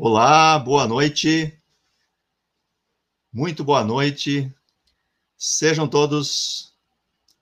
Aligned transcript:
Olá, 0.00 0.56
boa 0.60 0.86
noite. 0.86 1.60
Muito 3.32 3.64
boa 3.64 3.82
noite. 3.82 4.48
Sejam 5.36 5.88
todos 5.88 6.72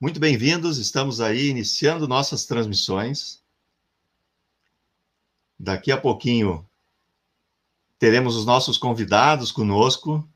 muito 0.00 0.18
bem-vindos. 0.18 0.78
Estamos 0.78 1.20
aí 1.20 1.48
iniciando 1.48 2.08
nossas 2.08 2.46
transmissões. 2.46 3.42
Daqui 5.58 5.92
a 5.92 6.00
pouquinho 6.00 6.66
teremos 7.98 8.34
os 8.34 8.46
nossos 8.46 8.78
convidados 8.78 9.52
conosco 9.52 10.26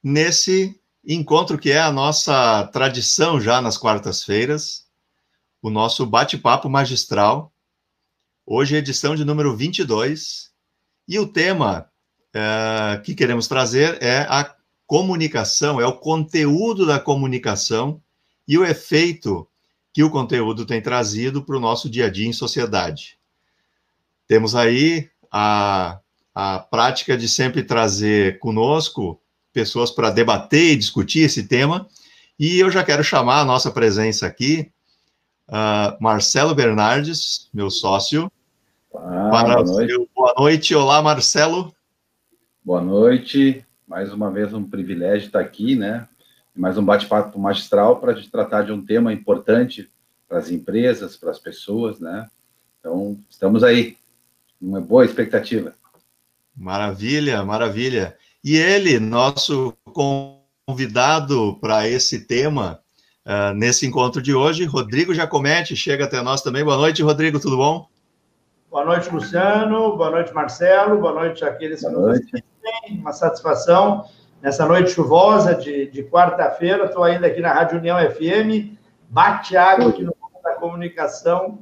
nesse 0.00 0.80
encontro 1.04 1.58
que 1.58 1.72
é 1.72 1.80
a 1.80 1.90
nossa 1.90 2.64
tradição 2.68 3.40
já 3.40 3.60
nas 3.60 3.76
quartas-feiras, 3.76 4.86
o 5.60 5.68
nosso 5.68 6.06
bate-papo 6.06 6.68
magistral. 6.70 7.52
Hoje 8.46 8.76
edição 8.76 9.16
de 9.16 9.24
número 9.24 9.56
22 9.56 10.54
e 11.08 11.18
o 11.18 11.26
tema 11.26 11.88
é, 12.34 13.00
que 13.04 13.14
queremos 13.14 13.48
trazer 13.48 14.02
é 14.02 14.26
a 14.28 14.54
comunicação, 14.86 15.80
é 15.80 15.86
o 15.86 15.98
conteúdo 15.98 16.86
da 16.86 16.98
comunicação 17.00 18.00
e 18.46 18.56
o 18.56 18.64
efeito 18.64 19.48
que 19.92 20.04
o 20.04 20.10
conteúdo 20.10 20.66
tem 20.66 20.80
trazido 20.80 21.42
para 21.42 21.56
o 21.56 21.60
nosso 21.60 21.88
dia 21.88 22.06
a 22.06 22.10
dia 22.10 22.28
em 22.28 22.32
sociedade. 22.32 23.18
Temos 24.28 24.54
aí 24.54 25.08
a, 25.32 25.98
a 26.34 26.58
prática 26.58 27.16
de 27.16 27.28
sempre 27.28 27.62
trazer 27.62 28.38
conosco 28.38 29.20
pessoas 29.52 29.90
para 29.90 30.10
debater 30.10 30.72
e 30.72 30.76
discutir 30.76 31.20
esse 31.20 31.44
tema, 31.44 31.88
e 32.38 32.58
eu 32.58 32.70
já 32.70 32.84
quero 32.84 33.02
chamar 33.02 33.40
a 33.40 33.44
nossa 33.44 33.70
presença 33.70 34.26
aqui, 34.26 34.70
uh, 35.48 35.96
Marcelo 35.98 36.54
Bernardes, 36.54 37.48
meu 37.54 37.70
sócio. 37.70 38.30
Ah, 38.98 39.28
para 39.30 39.62
boa 39.62 39.64
noite. 39.64 40.08
boa 40.14 40.34
noite. 40.38 40.74
Olá, 40.74 41.02
Marcelo. 41.02 41.74
Boa 42.64 42.80
noite. 42.80 43.64
Mais 43.86 44.12
uma 44.12 44.30
vez 44.30 44.54
um 44.54 44.64
privilégio 44.64 45.26
estar 45.26 45.40
aqui, 45.40 45.76
né? 45.76 46.08
Mais 46.54 46.78
um 46.78 46.84
bate-papo 46.84 47.38
magistral 47.38 48.00
para 48.00 48.12
a 48.12 48.14
gente 48.14 48.30
tratar 48.30 48.62
de 48.62 48.72
um 48.72 48.84
tema 48.84 49.12
importante 49.12 49.90
para 50.26 50.38
as 50.38 50.50
empresas, 50.50 51.16
para 51.16 51.30
as 51.30 51.38
pessoas, 51.38 52.00
né? 52.00 52.26
Então, 52.80 53.18
estamos 53.28 53.62
aí. 53.62 53.96
Uma 54.60 54.80
boa 54.80 55.04
expectativa. 55.04 55.74
Maravilha, 56.56 57.44
maravilha. 57.44 58.16
E 58.42 58.56
ele, 58.56 58.98
nosso 58.98 59.74
convidado 60.66 61.58
para 61.60 61.86
esse 61.86 62.20
tema, 62.20 62.80
uh, 63.26 63.54
nesse 63.54 63.86
encontro 63.86 64.22
de 64.22 64.32
hoje, 64.32 64.64
Rodrigo 64.64 65.14
Jacomete, 65.14 65.76
chega 65.76 66.06
até 66.06 66.22
nós 66.22 66.40
também. 66.40 66.64
Boa 66.64 66.78
noite, 66.78 67.02
Rodrigo, 67.02 67.38
tudo 67.38 67.58
bom? 67.58 67.86
Boa 68.70 68.84
noite, 68.84 69.08
Luciano. 69.08 69.96
Boa 69.96 70.10
noite, 70.10 70.34
Marcelo. 70.34 70.98
Boa 70.98 71.12
noite 71.12 71.44
àqueles 71.44 71.80
que 71.80 71.88
nos 71.88 72.08
assistem. 72.08 72.42
Uma 72.98 73.12
satisfação 73.12 74.04
nessa 74.42 74.66
noite 74.66 74.90
chuvosa 74.90 75.54
de, 75.54 75.86
de 75.86 76.02
quarta-feira. 76.02 76.84
Estou 76.84 77.04
ainda 77.04 77.28
aqui 77.28 77.40
na 77.40 77.52
Rádio 77.52 77.78
União 77.78 77.96
FM. 77.98 78.76
Bate 79.08 79.56
água 79.56 79.88
aqui 79.88 80.02
no 80.02 80.14
mundo 80.20 80.42
da 80.42 80.54
comunicação 80.54 81.60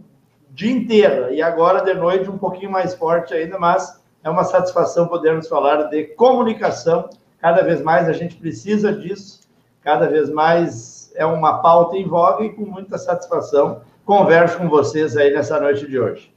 dia 0.50 0.72
inteiro. 0.72 1.32
E 1.32 1.42
agora, 1.42 1.82
de 1.82 1.92
noite, 1.92 2.30
um 2.30 2.38
pouquinho 2.38 2.70
mais 2.70 2.94
forte 2.94 3.34
ainda, 3.34 3.58
mas 3.58 4.02
é 4.22 4.30
uma 4.30 4.44
satisfação 4.44 5.06
podermos 5.06 5.46
falar 5.46 5.84
de 5.84 6.04
comunicação. 6.14 7.10
Cada 7.38 7.62
vez 7.62 7.82
mais 7.82 8.08
a 8.08 8.12
gente 8.12 8.36
precisa 8.36 8.90
disso, 8.92 9.40
cada 9.82 10.08
vez 10.08 10.30
mais 10.30 11.12
é 11.14 11.26
uma 11.26 11.60
pauta 11.60 11.96
em 11.96 12.08
voga 12.08 12.44
e 12.44 12.52
com 12.52 12.62
muita 12.62 12.96
satisfação 12.96 13.82
converso 14.06 14.56
com 14.58 14.68
vocês 14.68 15.16
aí 15.16 15.32
nessa 15.32 15.60
noite 15.60 15.86
de 15.86 15.98
hoje. 15.98 16.33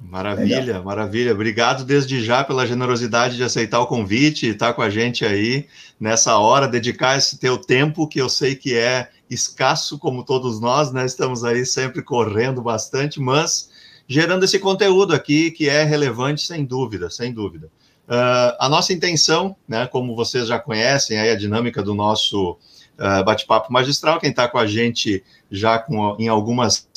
Maravilha, 0.00 0.60
Legal. 0.60 0.82
maravilha. 0.82 1.32
Obrigado 1.32 1.84
desde 1.84 2.24
já 2.24 2.42
pela 2.42 2.66
generosidade 2.66 3.36
de 3.36 3.44
aceitar 3.44 3.80
o 3.80 3.86
convite 3.86 4.46
e 4.46 4.50
estar 4.50 4.72
com 4.72 4.80
a 4.80 4.88
gente 4.88 5.24
aí 5.24 5.66
nessa 6.00 6.38
hora, 6.38 6.66
dedicar 6.66 7.18
esse 7.18 7.38
teu 7.38 7.58
tempo, 7.58 8.08
que 8.08 8.20
eu 8.20 8.28
sei 8.28 8.56
que 8.56 8.74
é 8.74 9.10
escasso, 9.28 9.98
como 9.98 10.24
todos 10.24 10.58
nós, 10.58 10.90
né? 10.90 11.04
Estamos 11.04 11.44
aí 11.44 11.66
sempre 11.66 12.02
correndo 12.02 12.62
bastante, 12.62 13.20
mas 13.20 13.70
gerando 14.08 14.44
esse 14.44 14.58
conteúdo 14.58 15.14
aqui 15.14 15.50
que 15.50 15.68
é 15.68 15.84
relevante, 15.84 16.44
sem 16.44 16.64
dúvida, 16.64 17.10
sem 17.10 17.32
dúvida. 17.32 17.68
Uh, 18.08 18.56
a 18.58 18.68
nossa 18.68 18.92
intenção, 18.92 19.54
né, 19.68 19.86
como 19.86 20.16
vocês 20.16 20.48
já 20.48 20.58
conhecem 20.58 21.16
aí 21.16 21.30
a 21.30 21.36
dinâmica 21.36 21.80
do 21.80 21.94
nosso 21.94 22.58
uh, 22.98 23.24
bate-papo 23.24 23.72
magistral, 23.72 24.18
quem 24.18 24.30
está 24.30 24.48
com 24.48 24.58
a 24.58 24.66
gente 24.66 25.22
já 25.48 25.78
com, 25.78 26.16
em 26.18 26.26
algumas 26.26 26.88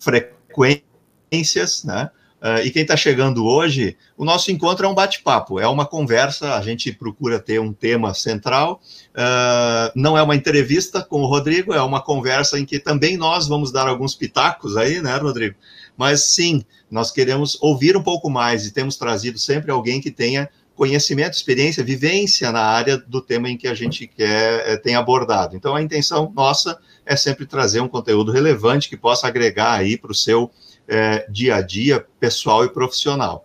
frequências, 0.00 1.84
né? 1.84 2.10
Uh, 2.46 2.64
e 2.64 2.70
quem 2.70 2.82
está 2.82 2.96
chegando 2.96 3.44
hoje, 3.44 3.96
o 4.16 4.24
nosso 4.24 4.52
encontro 4.52 4.86
é 4.86 4.88
um 4.88 4.94
bate-papo, 4.94 5.58
é 5.58 5.66
uma 5.66 5.84
conversa, 5.84 6.54
a 6.54 6.62
gente 6.62 6.92
procura 6.92 7.40
ter 7.40 7.58
um 7.58 7.72
tema 7.72 8.14
central, 8.14 8.80
uh, 9.10 9.90
não 9.96 10.16
é 10.16 10.22
uma 10.22 10.36
entrevista 10.36 11.02
com 11.02 11.22
o 11.22 11.26
Rodrigo, 11.26 11.72
é 11.72 11.82
uma 11.82 12.00
conversa 12.00 12.56
em 12.56 12.64
que 12.64 12.78
também 12.78 13.16
nós 13.16 13.48
vamos 13.48 13.72
dar 13.72 13.88
alguns 13.88 14.14
pitacos 14.14 14.76
aí, 14.76 15.02
né, 15.02 15.16
Rodrigo? 15.16 15.56
Mas 15.96 16.22
sim, 16.22 16.64
nós 16.88 17.10
queremos 17.10 17.58
ouvir 17.60 17.96
um 17.96 18.02
pouco 18.02 18.30
mais 18.30 18.64
e 18.64 18.70
temos 18.72 18.96
trazido 18.96 19.40
sempre 19.40 19.72
alguém 19.72 20.00
que 20.00 20.12
tenha 20.12 20.48
conhecimento, 20.76 21.32
experiência, 21.32 21.82
vivência 21.82 22.52
na 22.52 22.60
área 22.60 22.96
do 22.96 23.20
tema 23.20 23.50
em 23.50 23.56
que 23.56 23.66
a 23.66 23.74
gente 23.74 24.06
quer, 24.06 24.68
é, 24.68 24.76
tem 24.76 24.94
abordado. 24.94 25.56
Então, 25.56 25.74
a 25.74 25.82
intenção 25.82 26.30
nossa 26.36 26.78
é 27.04 27.16
sempre 27.16 27.44
trazer 27.44 27.80
um 27.80 27.88
conteúdo 27.88 28.30
relevante 28.30 28.88
que 28.88 28.96
possa 28.96 29.26
agregar 29.26 29.72
aí 29.72 29.96
para 29.96 30.12
o 30.12 30.14
seu 30.14 30.48
é, 30.88 31.26
dia 31.30 31.56
a 31.56 31.62
dia 31.62 32.04
pessoal 32.20 32.64
e 32.64 32.68
profissional. 32.68 33.44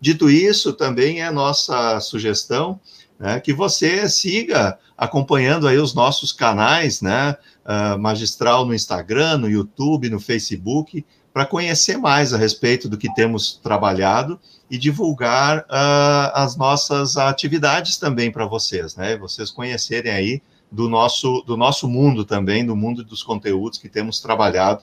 Dito 0.00 0.30
isso, 0.30 0.72
também 0.72 1.20
é 1.20 1.30
nossa 1.30 2.00
sugestão 2.00 2.80
né, 3.18 3.38
que 3.38 3.52
você 3.52 4.08
siga 4.08 4.78
acompanhando 4.96 5.68
aí 5.68 5.76
os 5.76 5.94
nossos 5.94 6.32
canais, 6.32 7.02
né, 7.02 7.36
uh, 7.66 7.98
Magistral 7.98 8.64
no 8.64 8.74
Instagram, 8.74 9.36
no 9.38 9.48
YouTube, 9.48 10.08
no 10.08 10.18
Facebook, 10.18 11.04
para 11.32 11.44
conhecer 11.44 11.98
mais 11.98 12.32
a 12.32 12.38
respeito 12.38 12.88
do 12.88 12.96
que 12.96 13.12
temos 13.14 13.60
trabalhado 13.62 14.40
e 14.70 14.78
divulgar 14.78 15.60
uh, 15.60 16.32
as 16.34 16.56
nossas 16.56 17.16
atividades 17.16 17.98
também 17.98 18.32
para 18.32 18.46
vocês, 18.46 18.96
né? 18.96 19.16
Vocês 19.16 19.50
conhecerem 19.50 20.10
aí 20.10 20.42
do 20.72 20.88
nosso, 20.88 21.42
do 21.46 21.56
nosso 21.56 21.88
mundo 21.88 22.24
também, 22.24 22.66
do 22.66 22.74
mundo 22.74 23.04
dos 23.04 23.22
conteúdos 23.22 23.78
que 23.78 23.88
temos 23.88 24.20
trabalhado 24.20 24.82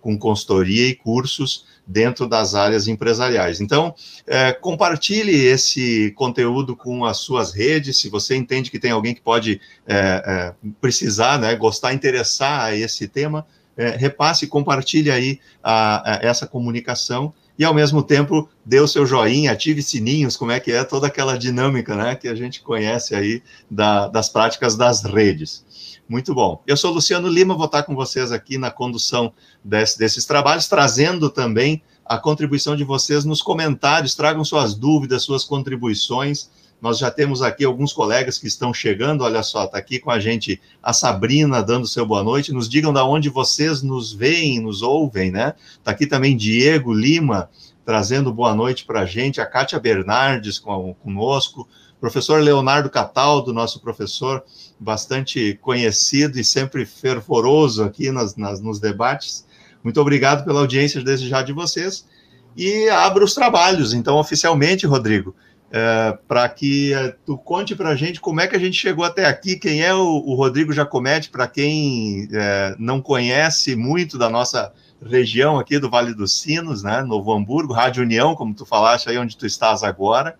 com 0.00 0.18
consultoria 0.18 0.86
e 0.86 0.94
cursos 0.94 1.66
dentro 1.86 2.28
das 2.28 2.54
áreas 2.54 2.86
empresariais. 2.86 3.60
Então, 3.60 3.94
é, 4.26 4.52
compartilhe 4.52 5.34
esse 5.34 6.10
conteúdo 6.12 6.76
com 6.76 7.04
as 7.04 7.18
suas 7.18 7.52
redes, 7.52 7.98
se 7.98 8.10
você 8.10 8.36
entende 8.36 8.70
que 8.70 8.78
tem 8.78 8.90
alguém 8.90 9.14
que 9.14 9.22
pode 9.22 9.60
é, 9.86 9.96
é, 9.96 10.54
precisar, 10.80 11.38
né, 11.38 11.54
gostar, 11.56 11.94
interessar 11.94 12.64
a 12.64 12.76
esse 12.76 13.08
tema, 13.08 13.46
é, 13.76 13.90
repasse, 13.90 14.46
compartilhe 14.46 15.10
aí 15.10 15.40
a, 15.62 16.16
a 16.16 16.26
essa 16.26 16.46
comunicação 16.46 17.32
e 17.58 17.64
ao 17.64 17.74
mesmo 17.74 18.02
tempo 18.02 18.48
dê 18.64 18.78
o 18.78 18.86
seu 18.86 19.04
joinha, 19.04 19.50
ative 19.50 19.82
sininhos, 19.82 20.36
como 20.36 20.52
é 20.52 20.60
que 20.60 20.70
é 20.70 20.84
toda 20.84 21.08
aquela 21.08 21.36
dinâmica 21.36 21.96
né, 21.96 22.14
que 22.14 22.28
a 22.28 22.34
gente 22.34 22.60
conhece 22.60 23.14
aí 23.14 23.42
da, 23.68 24.06
das 24.06 24.28
práticas 24.28 24.76
das 24.76 25.02
redes. 25.02 25.64
Muito 26.08 26.34
bom. 26.34 26.62
Eu 26.66 26.74
sou 26.74 26.90
Luciano 26.90 27.28
Lima, 27.28 27.54
vou 27.54 27.66
estar 27.66 27.82
com 27.82 27.94
vocês 27.94 28.32
aqui 28.32 28.56
na 28.56 28.70
condução 28.70 29.30
desse, 29.62 29.98
desses 29.98 30.24
trabalhos, 30.24 30.66
trazendo 30.66 31.28
também 31.28 31.82
a 32.02 32.16
contribuição 32.16 32.74
de 32.74 32.82
vocês 32.82 33.26
nos 33.26 33.42
comentários, 33.42 34.14
tragam 34.14 34.42
suas 34.42 34.72
dúvidas, 34.72 35.22
suas 35.22 35.44
contribuições. 35.44 36.48
Nós 36.80 36.96
já 36.96 37.10
temos 37.10 37.42
aqui 37.42 37.62
alguns 37.62 37.92
colegas 37.92 38.38
que 38.38 38.46
estão 38.46 38.72
chegando, 38.72 39.22
olha 39.22 39.42
só, 39.42 39.64
está 39.64 39.76
aqui 39.76 39.98
com 39.98 40.10
a 40.10 40.18
gente 40.18 40.58
a 40.82 40.94
Sabrina 40.94 41.62
dando 41.62 41.86
seu 41.86 42.06
boa 42.06 42.22
noite. 42.22 42.54
Nos 42.54 42.70
digam 42.70 42.90
da 42.90 43.04
onde 43.04 43.28
vocês 43.28 43.82
nos 43.82 44.10
veem, 44.10 44.60
nos 44.60 44.80
ouvem, 44.80 45.30
né? 45.30 45.52
Está 45.76 45.90
aqui 45.90 46.06
também 46.06 46.34
Diego 46.34 46.94
Lima 46.94 47.50
trazendo 47.88 48.30
boa 48.30 48.54
noite 48.54 48.84
para 48.84 49.00
a 49.00 49.06
gente, 49.06 49.40
a 49.40 49.46
Kátia 49.46 49.80
Bernardes 49.80 50.58
com, 50.58 50.92
conosco, 50.92 51.66
professor 51.98 52.38
Leonardo 52.38 52.90
Cataldo, 52.90 53.50
nosso 53.50 53.80
professor 53.80 54.44
bastante 54.78 55.58
conhecido 55.62 56.38
e 56.38 56.44
sempre 56.44 56.84
fervoroso 56.84 57.82
aqui 57.82 58.10
nas, 58.10 58.36
nas, 58.36 58.60
nos 58.60 58.78
debates. 58.78 59.46
Muito 59.82 59.98
obrigado 60.02 60.44
pela 60.44 60.60
audiência 60.60 61.02
desde 61.02 61.30
já 61.30 61.40
de 61.40 61.54
vocês. 61.54 62.06
E 62.54 62.90
abro 62.90 63.24
os 63.24 63.32
trabalhos, 63.32 63.94
então, 63.94 64.18
oficialmente, 64.18 64.86
Rodrigo, 64.86 65.34
é, 65.72 66.18
para 66.28 66.46
que 66.46 66.92
é, 66.92 67.16
tu 67.24 67.38
conte 67.38 67.74
para 67.74 67.88
a 67.88 67.96
gente 67.96 68.20
como 68.20 68.42
é 68.42 68.46
que 68.46 68.54
a 68.54 68.60
gente 68.60 68.76
chegou 68.76 69.02
até 69.02 69.24
aqui, 69.24 69.56
quem 69.56 69.80
é 69.80 69.94
o, 69.94 70.22
o 70.26 70.34
Rodrigo 70.34 70.74
Jacomete, 70.74 71.30
para 71.30 71.48
quem 71.48 72.28
é, 72.34 72.76
não 72.78 73.00
conhece 73.00 73.74
muito 73.74 74.18
da 74.18 74.28
nossa 74.28 74.74
região 75.04 75.58
aqui 75.58 75.78
do 75.78 75.90
Vale 75.90 76.14
dos 76.14 76.40
Sinos, 76.40 76.82
né, 76.82 77.02
Novo 77.02 77.32
Hamburgo, 77.32 77.72
Rádio 77.72 78.02
União, 78.02 78.34
como 78.34 78.54
tu 78.54 78.66
falaste 78.66 79.08
aí 79.08 79.18
onde 79.18 79.36
tu 79.36 79.46
estás 79.46 79.82
agora. 79.82 80.36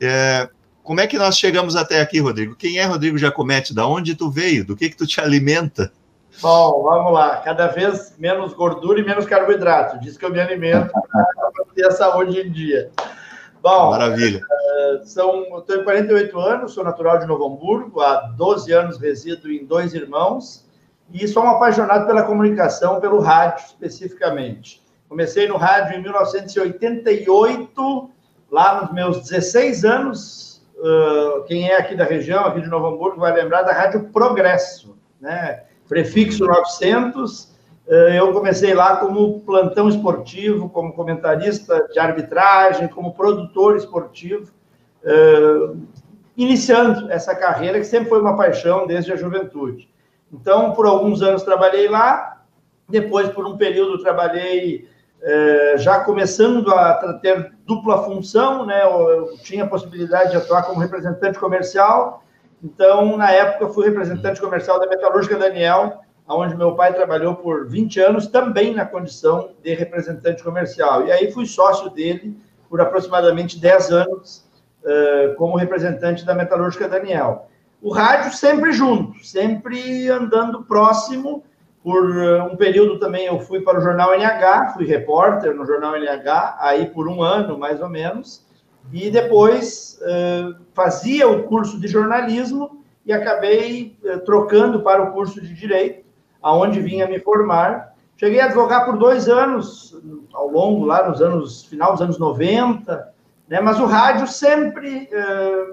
É, 0.00 0.48
como 0.82 1.00
é 1.00 1.06
que 1.06 1.18
nós 1.18 1.38
chegamos 1.38 1.76
até 1.76 2.00
aqui, 2.00 2.18
Rodrigo? 2.20 2.56
Quem 2.56 2.78
é 2.78 2.84
Rodrigo 2.84 3.16
Jacomete? 3.16 3.74
Da 3.74 3.86
onde 3.86 4.14
tu 4.14 4.30
veio? 4.30 4.64
Do 4.64 4.76
que 4.76 4.90
que 4.90 4.96
tu 4.96 5.06
te 5.06 5.20
alimenta? 5.20 5.92
Bom, 6.40 6.82
vamos 6.82 7.12
lá. 7.12 7.36
Cada 7.36 7.68
vez 7.68 8.14
menos 8.18 8.54
gordura 8.54 8.98
e 8.98 9.04
menos 9.04 9.26
carboidrato. 9.26 10.00
Diz 10.00 10.16
que 10.16 10.24
eu 10.24 10.30
me 10.30 10.40
alimento 10.40 10.90
para 10.92 11.64
ter 11.74 11.86
a 11.86 11.90
saúde 11.90 12.40
em 12.40 12.50
dia. 12.50 12.90
Bom, 13.62 13.90
maravilha. 13.90 14.40
Uh, 14.40 15.06
são, 15.06 15.44
eu 15.52 15.60
tenho 15.60 15.84
48 15.84 16.40
anos, 16.40 16.72
sou 16.72 16.82
natural 16.82 17.18
de 17.18 17.26
Novo 17.26 17.46
Hamburgo, 17.46 18.00
há 18.00 18.22
12 18.36 18.72
anos 18.72 18.98
resido 18.98 19.52
em 19.52 19.64
Dois 19.64 19.94
Irmãos 19.94 20.64
e 21.12 21.28
sou 21.28 21.44
um 21.44 21.48
apaixonado 21.48 22.06
pela 22.06 22.22
comunicação, 22.22 23.00
pelo 23.00 23.20
rádio 23.20 23.66
especificamente. 23.66 24.82
Comecei 25.08 25.46
no 25.46 25.56
rádio 25.56 25.98
em 25.98 26.02
1988, 26.02 28.10
lá 28.50 28.82
nos 28.82 28.92
meus 28.92 29.28
16 29.28 29.84
anos. 29.84 30.50
Uh, 30.76 31.44
quem 31.44 31.68
é 31.68 31.76
aqui 31.76 31.94
da 31.94 32.04
região, 32.04 32.44
aqui 32.44 32.60
de 32.60 32.68
Novo 32.68 32.86
Hamburgo, 32.86 33.20
vai 33.20 33.32
lembrar 33.32 33.62
da 33.62 33.72
Rádio 33.72 34.08
Progresso, 34.12 34.96
né? 35.20 35.62
prefixo 35.88 36.44
900 36.44 37.52
eh, 37.86 38.18
eu 38.18 38.32
comecei 38.32 38.74
lá 38.74 38.96
como 38.96 39.40
plantão 39.40 39.88
esportivo, 39.88 40.68
como 40.68 40.92
comentarista 40.92 41.88
de 41.92 41.98
arbitragem, 41.98 42.88
como 42.88 43.14
produtor 43.14 43.76
esportivo, 43.76 44.52
eh, 45.04 45.74
iniciando 46.36 47.10
essa 47.10 47.34
carreira 47.34 47.78
que 47.78 47.84
sempre 47.84 48.08
foi 48.08 48.20
uma 48.20 48.36
paixão 48.36 48.86
desde 48.86 49.12
a 49.12 49.16
juventude. 49.16 49.88
Então, 50.32 50.72
por 50.72 50.86
alguns 50.86 51.22
anos 51.22 51.42
trabalhei 51.42 51.88
lá, 51.88 52.42
depois, 52.88 53.28
por 53.28 53.46
um 53.46 53.56
período, 53.56 54.02
trabalhei 54.02 54.88
eh, 55.20 55.74
já 55.76 56.00
começando 56.00 56.72
a 56.72 57.14
ter 57.22 57.52
dupla 57.66 58.04
função, 58.04 58.66
né? 58.66 58.82
Eu 58.84 59.36
tinha 59.42 59.64
a 59.64 59.68
possibilidade 59.68 60.30
de 60.30 60.36
atuar 60.36 60.62
como 60.64 60.80
representante 60.80 61.38
comercial, 61.38 62.22
então, 62.62 63.16
na 63.16 63.30
época, 63.32 63.72
fui 63.72 63.86
representante 63.86 64.40
comercial 64.40 64.78
da 64.78 64.86
Metalúrgica 64.86 65.36
Daniel, 65.36 66.00
onde 66.28 66.56
meu 66.56 66.76
pai 66.76 66.94
trabalhou 66.94 67.34
por 67.34 67.68
20 67.68 68.00
anos, 68.00 68.26
também 68.28 68.72
na 68.72 68.86
condição 68.86 69.50
de 69.62 69.74
representante 69.74 70.42
comercial. 70.44 71.06
E 71.06 71.12
aí 71.12 71.32
fui 71.32 71.44
sócio 71.44 71.90
dele 71.90 72.36
por 72.70 72.80
aproximadamente 72.80 73.58
10 73.58 73.90
anos, 73.90 74.48
uh, 74.84 75.34
como 75.34 75.56
representante 75.56 76.24
da 76.24 76.34
Metalúrgica 76.34 76.88
Daniel. 76.88 77.48
O 77.82 77.92
rádio 77.92 78.32
sempre 78.32 78.72
junto, 78.72 79.24
sempre 79.26 80.08
andando 80.08 80.62
próximo. 80.62 81.42
Por 81.82 82.16
uh, 82.16 82.44
um 82.44 82.56
período 82.56 83.00
também 83.00 83.26
eu 83.26 83.40
fui 83.40 83.60
para 83.60 83.80
o 83.80 83.82
Jornal 83.82 84.14
NH, 84.14 84.74
fui 84.74 84.86
repórter 84.86 85.52
no 85.52 85.66
Jornal 85.66 85.96
NH, 85.96 86.56
aí 86.60 86.86
por 86.86 87.08
um 87.08 87.20
ano 87.20 87.58
mais 87.58 87.82
ou 87.82 87.88
menos. 87.88 88.46
E 88.92 89.10
depois 89.10 90.00
uh, 90.00 90.54
fazia 90.72 91.28
o 91.28 91.42
curso 91.42 91.80
de 91.80 91.88
jornalismo 91.88 92.84
e 93.04 93.12
acabei 93.12 93.98
trocando 94.24 94.80
para 94.82 95.02
o 95.02 95.12
curso 95.12 95.40
de 95.40 95.52
direito 95.52 96.04
aonde 96.40 96.80
vinha 96.80 97.08
me 97.08 97.18
formar. 97.18 97.94
Cheguei 98.16 98.40
a 98.40 98.44
advogar 98.44 98.84
por 98.84 98.96
dois 98.96 99.28
anos, 99.28 100.00
ao 100.32 100.48
longo, 100.48 100.84
lá 100.84 101.08
nos 101.08 101.20
anos, 101.20 101.64
final 101.64 101.92
dos 101.92 102.02
anos 102.02 102.18
90, 102.18 103.12
né? 103.48 103.60
mas 103.60 103.80
o 103.80 103.86
rádio 103.86 104.26
sempre, 104.26 105.08
eh, 105.10 105.66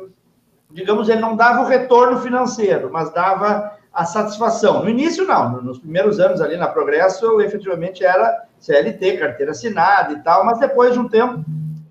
digamos, 0.71 1.09
ele 1.09 1.19
não 1.19 1.35
dava 1.35 1.61
o 1.61 1.67
retorno 1.67 2.19
financeiro, 2.19 2.89
mas 2.91 3.11
dava 3.13 3.77
a 3.91 4.05
satisfação. 4.05 4.83
No 4.83 4.89
início, 4.89 5.25
não. 5.25 5.61
Nos 5.61 5.79
primeiros 5.79 6.19
anos 6.19 6.41
ali 6.41 6.57
na 6.57 6.67
Progresso, 6.67 7.25
eu 7.25 7.41
efetivamente 7.41 8.03
era 8.03 8.45
CLT, 8.59 9.17
carteira 9.17 9.51
assinada 9.51 10.13
e 10.13 10.19
tal, 10.21 10.45
mas 10.45 10.59
depois 10.59 10.93
de 10.93 10.99
um 10.99 11.07
tempo, 11.07 11.43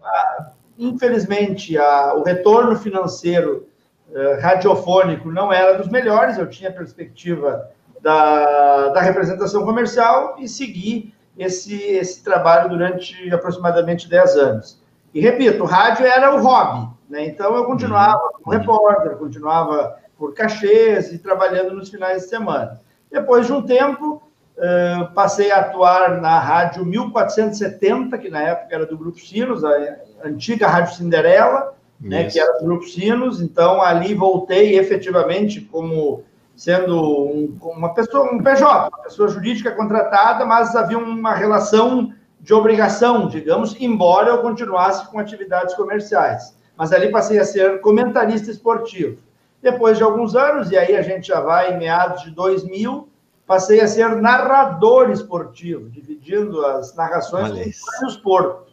ah, 0.02 0.50
infelizmente, 0.78 1.76
a, 1.76 2.14
o 2.14 2.22
retorno 2.22 2.76
financeiro 2.76 3.66
eh, 4.14 4.38
radiofônico 4.40 5.30
não 5.30 5.52
era 5.52 5.76
dos 5.76 5.88
melhores, 5.88 6.38
eu 6.38 6.48
tinha 6.48 6.72
perspectiva 6.72 7.68
da, 8.00 8.88
da 8.88 9.00
representação 9.00 9.64
comercial 9.64 10.36
e 10.38 10.48
seguir 10.48 11.14
esse, 11.36 11.74
esse 11.74 12.22
trabalho 12.22 12.70
durante 12.70 13.14
aproximadamente 13.32 14.08
10 14.08 14.36
anos. 14.36 14.82
E 15.12 15.20
repito, 15.20 15.62
o 15.62 15.66
rádio 15.66 16.06
era 16.06 16.34
o 16.34 16.42
hobby, 16.42 16.88
né? 17.08 17.26
então 17.26 17.54
eu 17.56 17.64
continuava 17.64 18.22
uhum. 18.22 18.42
como 18.42 18.56
repórter, 18.56 19.16
continuava 19.16 19.96
por 20.16 20.34
cachês 20.34 21.12
e 21.12 21.18
trabalhando 21.18 21.74
nos 21.74 21.88
finais 21.88 22.22
de 22.22 22.28
semana. 22.28 22.80
Depois 23.10 23.46
de 23.46 23.52
um 23.52 23.62
tempo, 23.62 24.22
uh, 24.56 25.14
passei 25.14 25.50
a 25.50 25.60
atuar 25.60 26.20
na 26.20 26.38
rádio 26.38 26.84
1470, 26.84 28.18
que 28.18 28.28
na 28.28 28.42
época 28.42 28.74
era 28.74 28.84
do 28.84 28.98
Grupo 28.98 29.18
Sinos, 29.18 29.64
a 29.64 29.70
antiga 30.24 30.66
Rádio 30.66 30.96
Cinderela, 30.96 31.74
né, 32.00 32.24
que 32.24 32.38
era 32.38 32.58
do 32.58 32.64
Grupo 32.64 32.84
Sinos, 32.84 33.40
então 33.40 33.82
ali 33.82 34.14
voltei 34.14 34.78
efetivamente 34.78 35.60
como 35.60 36.22
sendo 36.54 37.00
um, 37.00 37.56
uma 37.62 37.94
pessoa, 37.94 38.32
um 38.32 38.42
PJ, 38.42 38.88
uma 38.88 39.02
pessoa 39.02 39.28
jurídica 39.28 39.70
contratada, 39.70 40.44
mas 40.44 40.74
havia 40.74 40.98
uma 40.98 41.34
relação 41.34 42.12
de 42.40 42.52
obrigação, 42.52 43.28
digamos, 43.28 43.76
embora 43.80 44.30
eu 44.30 44.38
continuasse 44.38 45.06
com 45.08 45.18
atividades 45.18 45.74
comerciais. 45.74 46.56
Mas 46.78 46.92
ali 46.92 47.10
passei 47.10 47.40
a 47.40 47.44
ser 47.44 47.80
comentarista 47.80 48.52
esportivo. 48.52 49.18
Depois 49.60 49.98
de 49.98 50.04
alguns 50.04 50.36
anos, 50.36 50.70
e 50.70 50.78
aí 50.78 50.96
a 50.96 51.02
gente 51.02 51.26
já 51.26 51.40
vai 51.40 51.74
em 51.74 51.78
meados 51.78 52.22
de 52.22 52.30
2000, 52.30 53.08
passei 53.44 53.80
a 53.80 53.88
ser 53.88 54.14
narrador 54.14 55.10
esportivo, 55.10 55.90
dividindo 55.90 56.64
as 56.64 56.94
narrações 56.94 57.80
com 57.98 58.06
o 58.06 58.22
Porto. 58.22 58.72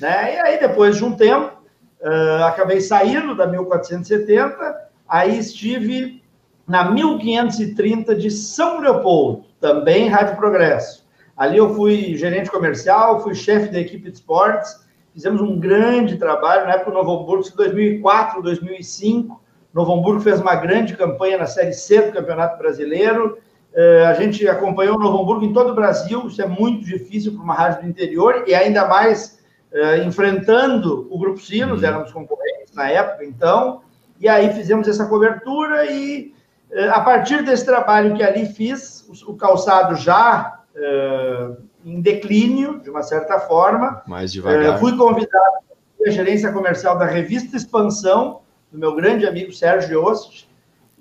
Né? 0.00 0.36
E 0.36 0.40
aí, 0.40 0.58
depois 0.58 0.96
de 0.96 1.04
um 1.04 1.12
tempo, 1.12 1.52
uh, 2.00 2.44
acabei 2.44 2.80
saindo 2.80 3.34
da 3.34 3.46
1470, 3.46 4.90
aí 5.06 5.38
estive 5.38 6.22
na 6.66 6.90
1530 6.90 8.14
de 8.14 8.30
São 8.30 8.80
Leopoldo, 8.80 9.44
também 9.60 10.08
Rádio 10.08 10.36
Progresso. 10.36 11.06
Ali 11.36 11.58
eu 11.58 11.74
fui 11.74 12.16
gerente 12.16 12.50
comercial, 12.50 13.20
fui 13.20 13.34
chefe 13.34 13.70
da 13.70 13.78
equipe 13.78 14.10
de 14.10 14.16
esportes, 14.16 14.85
fizemos 15.16 15.40
um 15.40 15.58
grande 15.58 16.18
trabalho, 16.18 16.66
na 16.66 16.74
época 16.74 16.90
do 16.90 16.98
Novo 16.98 17.22
Hamburgo, 17.22 17.48
em 17.48 17.56
2004, 17.56 18.42
2005, 18.42 19.42
Novo 19.72 19.94
Hamburgo 19.94 20.20
fez 20.20 20.42
uma 20.42 20.54
grande 20.54 20.94
campanha 20.94 21.38
na 21.38 21.46
Série 21.46 21.72
C 21.72 22.02
do 22.02 22.12
Campeonato 22.12 22.58
Brasileiro, 22.58 23.38
eh, 23.72 24.04
a 24.06 24.12
gente 24.12 24.46
acompanhou 24.46 24.96
o 24.96 24.98
Novo 24.98 25.22
Hamburgo 25.22 25.46
em 25.46 25.54
todo 25.54 25.70
o 25.70 25.74
Brasil, 25.74 26.26
isso 26.26 26.42
é 26.42 26.46
muito 26.46 26.84
difícil 26.84 27.32
para 27.32 27.42
uma 27.42 27.54
rádio 27.54 27.82
do 27.84 27.88
interior, 27.88 28.44
e 28.46 28.54
ainda 28.54 28.86
mais 28.86 29.42
eh, 29.72 30.04
enfrentando 30.04 31.08
o 31.10 31.18
Grupo 31.18 31.40
Sinos, 31.40 31.80
uhum. 31.80 31.88
éramos 31.88 32.12
concorrentes 32.12 32.74
na 32.74 32.90
época, 32.90 33.24
então, 33.24 33.80
e 34.20 34.28
aí 34.28 34.52
fizemos 34.52 34.86
essa 34.86 35.06
cobertura 35.06 35.90
e 35.90 36.34
é, 36.70 36.88
a 36.88 37.00
partir 37.00 37.42
desse 37.42 37.64
trabalho 37.64 38.14
que 38.14 38.22
ali 38.22 38.44
fiz, 38.44 39.08
o 39.26 39.34
calçado 39.34 39.94
já 39.94 40.60
é, 40.74 41.50
em 41.86 42.00
declínio, 42.00 42.80
de 42.80 42.90
uma 42.90 43.04
certa 43.04 43.38
forma. 43.38 44.02
Mais 44.08 44.32
devagar. 44.32 44.74
É, 44.74 44.78
fui 44.78 44.96
convidado 44.96 45.56
a 46.04 46.10
gerência 46.10 46.52
comercial 46.52 46.98
da 46.98 47.06
revista 47.06 47.56
Expansão, 47.56 48.40
do 48.72 48.78
meu 48.78 48.94
grande 48.94 49.24
amigo 49.24 49.52
Sérgio 49.52 50.04
Ost, 50.04 50.48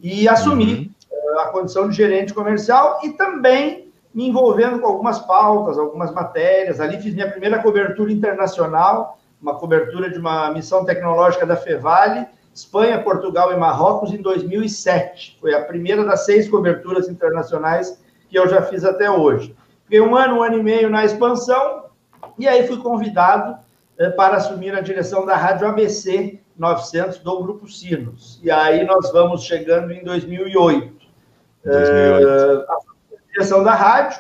e 0.01 0.30
assumi 0.30 0.94
uhum. 1.12 1.39
a 1.39 1.48
condição 1.48 1.89
de 1.89 1.96
gerente 1.96 2.34
comercial 2.34 3.00
e 3.04 3.10
também 3.10 3.92
me 4.13 4.30
envolvendo 4.30 4.80
com 4.80 4.86
algumas 4.86 5.20
pautas, 5.20 5.77
algumas 5.77 6.12
matérias. 6.13 6.80
Ali 6.80 7.01
fiz 7.01 7.15
minha 7.15 7.30
primeira 7.30 7.62
cobertura 7.62 8.12
internacional, 8.12 9.20
uma 9.42 9.56
cobertura 9.56 10.10
de 10.10 10.20
uma 10.20 10.51
missão 10.51 10.86
tecnológica 10.86 11.46
da 11.46 11.56
Fevale, 11.56 12.27
Espanha, 12.54 13.01
Portugal 13.01 13.51
e 13.51 13.58
Marrocos 13.58 14.13
em 14.13 14.22
2007. 14.22 15.38
Foi 15.42 15.54
a 15.54 15.65
primeira 15.65 16.06
das 16.06 16.25
seis 16.25 16.48
coberturas 16.48 17.10
internacionais 17.10 18.00
que 18.30 18.38
eu 18.38 18.48
já 18.48 18.62
fiz 18.62 18.86
até 18.86 19.10
hoje. 19.10 19.56
Fiquei 19.86 20.01
um 20.01 20.15
ano, 20.15 20.39
um 20.39 20.44
ano 20.44 20.60
e 20.60 20.63
meio 20.63 20.89
na 20.89 21.06
expansão 21.06 21.86
e 22.38 22.48
aí 22.48 22.68
fui 22.68 22.77
convidado 22.77 23.58
eh, 23.98 24.10
para 24.10 24.38
assumir 24.38 24.75
a 24.75 24.82
direção 24.82 25.25
da 25.25 25.36
Rádio 25.36 25.68
ABC 25.68 26.39
900 26.58 27.20
do 27.20 27.44
Grupo 27.44 27.68
Sinos. 27.68 28.39
E 28.44 28.50
aí 28.50 28.86
nós 28.86 29.12
vamos 29.12 29.44
chegando 29.44 29.92
em 29.92 30.04
2008. 30.04 30.94
2008. 31.63 32.27
Eh, 32.27 32.65
a 32.68 33.32
direção 33.32 33.63
da 33.63 33.74
rádio. 33.74 34.20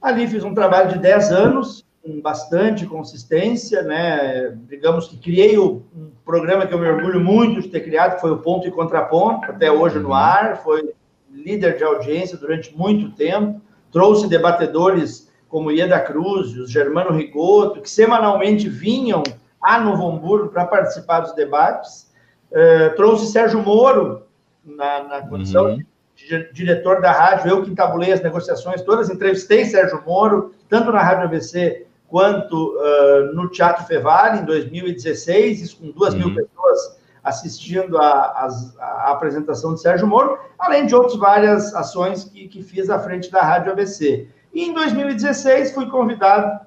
Ali 0.00 0.26
fiz 0.26 0.42
um 0.42 0.54
trabalho 0.54 0.90
de 0.90 0.98
10 0.98 1.32
anos, 1.32 1.84
com 2.02 2.20
bastante 2.20 2.86
consistência, 2.86 3.82
né? 3.82 4.56
Digamos 4.68 5.06
que 5.06 5.16
criei 5.16 5.56
um 5.58 5.82
programa 6.24 6.66
que 6.66 6.74
eu 6.74 6.78
me 6.78 6.88
orgulho 6.88 7.20
muito 7.20 7.60
de 7.60 7.68
ter 7.68 7.80
criado, 7.80 8.16
que 8.16 8.20
foi 8.20 8.32
o 8.32 8.38
Ponto 8.38 8.66
e 8.66 8.70
Contraponto, 8.70 9.50
até 9.50 9.70
hoje 9.70 9.98
no 10.00 10.08
uhum. 10.08 10.14
ar, 10.14 10.56
foi 10.56 10.92
líder 11.30 11.76
de 11.76 11.84
audiência 11.84 12.36
durante 12.36 12.76
muito 12.76 13.10
tempo, 13.12 13.60
trouxe 13.92 14.26
debatedores 14.26 15.30
como 15.48 15.70
Ieda 15.70 16.00
Cruz, 16.00 16.56
os 16.56 16.70
Germano 16.70 17.12
Rigoto, 17.12 17.82
que 17.82 17.90
semanalmente 17.90 18.68
vinham 18.68 19.22
a 19.62 19.78
Novo 19.78 20.08
Hamburgo 20.08 20.48
para 20.48 20.64
participar 20.64 21.20
dos 21.20 21.34
debates, 21.34 22.10
uh, 22.50 22.96
trouxe 22.96 23.30
Sérgio 23.30 23.62
Moro 23.62 24.22
na, 24.64 25.04
na 25.04 25.28
condição 25.28 25.66
uhum. 25.66 25.84
de 26.16 26.52
diretor 26.52 27.00
da 27.00 27.12
rádio, 27.12 27.50
eu 27.50 27.62
que 27.62 27.70
entabulei 27.70 28.12
as 28.12 28.22
negociações 28.22 28.80
todas, 28.82 29.10
entrevistei 29.10 29.66
Sérgio 29.66 30.02
Moro, 30.06 30.54
tanto 30.68 30.90
na 30.90 31.02
Rádio 31.02 31.24
ABC 31.24 31.86
quanto 32.08 32.74
uh, 32.76 33.34
no 33.34 33.48
Teatro 33.48 33.84
Fevale, 33.84 34.40
em 34.40 34.44
2016, 34.44 35.62
isso 35.62 35.78
com 35.78 35.90
duas 35.90 36.14
uhum. 36.14 36.20
mil 36.20 36.28
pessoas 36.34 36.51
assistindo 37.22 37.98
a, 37.98 38.48
apresentação 39.06 39.74
de 39.74 39.80
Sérgio 39.80 40.06
Moro, 40.06 40.38
além 40.58 40.86
de 40.86 40.94
outras 40.94 41.16
várias 41.16 41.74
ações 41.74 42.24
que, 42.24 42.48
que 42.48 42.62
fiz 42.62 42.90
à 42.90 42.98
frente 42.98 43.30
da 43.30 43.42
Rádio 43.42 43.72
ABC. 43.72 44.28
E 44.52 44.64
em 44.64 44.72
2016 44.72 45.72
fui 45.72 45.86
convidado 45.88 46.60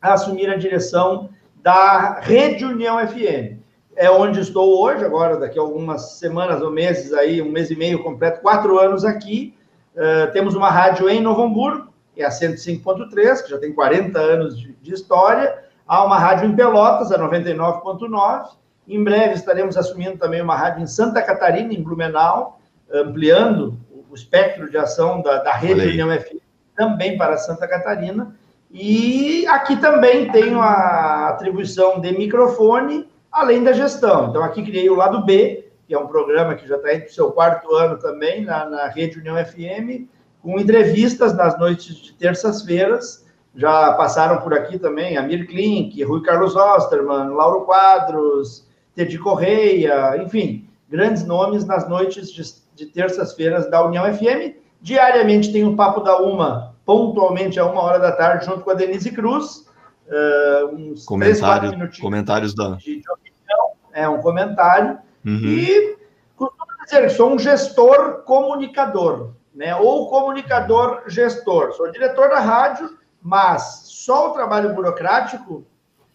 a 0.00 0.12
assumir 0.12 0.50
a 0.50 0.56
direção 0.56 1.30
da 1.62 2.20
Rede 2.20 2.64
União 2.64 2.98
FM. 3.06 3.58
É 3.96 4.10
onde 4.10 4.40
estou 4.40 4.82
hoje, 4.82 5.04
agora 5.04 5.38
daqui 5.38 5.58
a 5.58 5.62
algumas 5.62 6.18
semanas 6.18 6.60
ou 6.60 6.70
meses 6.70 7.12
aí, 7.14 7.40
um 7.40 7.50
mês 7.50 7.70
e 7.70 7.76
meio 7.76 8.02
completo, 8.02 8.42
quatro 8.42 8.78
anos 8.78 9.04
aqui. 9.04 9.54
Uh, 9.94 10.30
temos 10.32 10.54
uma 10.54 10.68
rádio 10.68 11.08
em 11.08 11.20
Novo 11.20 11.42
Hamburgo, 11.42 11.94
é 12.16 12.24
a 12.24 12.28
105.3, 12.28 13.42
que 13.42 13.50
já 13.50 13.58
tem 13.58 13.72
40 13.72 14.18
anos 14.18 14.58
de, 14.58 14.72
de 14.74 14.92
história. 14.92 15.64
Há 15.86 16.04
uma 16.04 16.18
rádio 16.18 16.48
em 16.48 16.56
Pelotas, 16.56 17.10
a 17.12 17.18
99.9. 17.18 18.48
Em 18.86 19.02
breve 19.02 19.34
estaremos 19.34 19.76
assumindo 19.76 20.18
também 20.18 20.42
uma 20.42 20.56
rádio 20.56 20.82
em 20.82 20.86
Santa 20.86 21.22
Catarina, 21.22 21.72
em 21.72 21.82
Blumenau, 21.82 22.60
ampliando 22.92 23.78
o 24.10 24.14
espectro 24.14 24.70
de 24.70 24.76
ação 24.76 25.22
da, 25.22 25.38
da 25.38 25.52
rede 25.52 25.88
União 25.88 26.08
FM 26.10 26.44
também 26.76 27.16
para 27.16 27.36
Santa 27.36 27.66
Catarina. 27.66 28.36
E 28.70 29.46
aqui 29.46 29.76
também 29.76 30.30
tenho 30.30 30.60
a 30.60 31.28
atribuição 31.28 32.00
de 32.00 32.12
microfone, 32.12 33.08
além 33.30 33.62
da 33.62 33.72
gestão. 33.72 34.28
Então, 34.28 34.42
aqui 34.42 34.62
criei 34.62 34.90
o 34.90 34.96
lado 34.96 35.24
B, 35.24 35.68
que 35.86 35.94
é 35.94 35.98
um 35.98 36.08
programa 36.08 36.54
que 36.54 36.66
já 36.66 36.76
está 36.76 36.92
indo 36.92 37.02
para 37.02 37.10
o 37.10 37.14
seu 37.14 37.30
quarto 37.30 37.74
ano 37.74 37.98
também, 37.98 38.44
na, 38.44 38.68
na 38.68 38.88
Rede 38.88 39.18
União 39.18 39.36
FM, 39.36 40.08
com 40.42 40.58
entrevistas 40.58 41.34
nas 41.36 41.58
noites 41.58 41.94
de 41.96 42.12
terças-feiras. 42.14 43.24
Já 43.54 43.92
passaram 43.92 44.40
por 44.40 44.52
aqui 44.52 44.78
também 44.78 45.16
Amir 45.16 45.46
Klink, 45.46 46.02
Rui 46.02 46.22
Carlos 46.22 46.56
Osterman, 46.56 47.28
Lauro 47.28 47.64
Quadros, 47.64 48.66
Teddy 48.94 49.18
Correia, 49.18 50.16
enfim, 50.22 50.68
grandes 50.88 51.24
nomes 51.26 51.64
nas 51.64 51.88
noites 51.88 52.32
de, 52.32 52.42
de 52.74 52.86
terças-feiras 52.86 53.68
da 53.70 53.84
União 53.84 54.04
FM. 54.12 54.56
Diariamente 54.80 55.52
tem 55.52 55.64
o 55.64 55.74
Papo 55.74 56.00
da 56.00 56.18
Uma, 56.18 56.74
pontualmente 56.84 57.58
a 57.58 57.66
uma 57.66 57.80
hora 57.82 57.98
da 57.98 58.12
tarde, 58.12 58.46
junto 58.46 58.60
com 58.60 58.70
a 58.70 58.74
Denise 58.74 59.10
Cruz. 59.10 59.66
Uh, 60.06 60.74
uns 60.74 61.04
Comentário, 61.04 61.70
três, 61.72 61.98
comentários 61.98 62.54
da. 62.54 62.72
De, 62.72 63.00
de 63.00 63.10
opinião, 63.10 63.72
é 63.92 64.08
um 64.08 64.20
comentário. 64.20 64.98
Uhum. 65.24 65.40
E 65.42 65.96
costumo 66.36 66.66
dizer 66.84 67.02
que 67.02 67.08
sou 67.08 67.32
um 67.32 67.38
gestor 67.38 68.22
comunicador, 68.24 69.30
né? 69.54 69.74
Ou 69.74 70.10
comunicador 70.10 71.04
gestor. 71.06 71.72
Sou 71.72 71.90
diretor 71.90 72.28
da 72.28 72.40
rádio, 72.40 72.98
mas 73.22 73.84
só 73.86 74.30
o 74.30 74.34
trabalho 74.34 74.74
burocrático, 74.74 75.64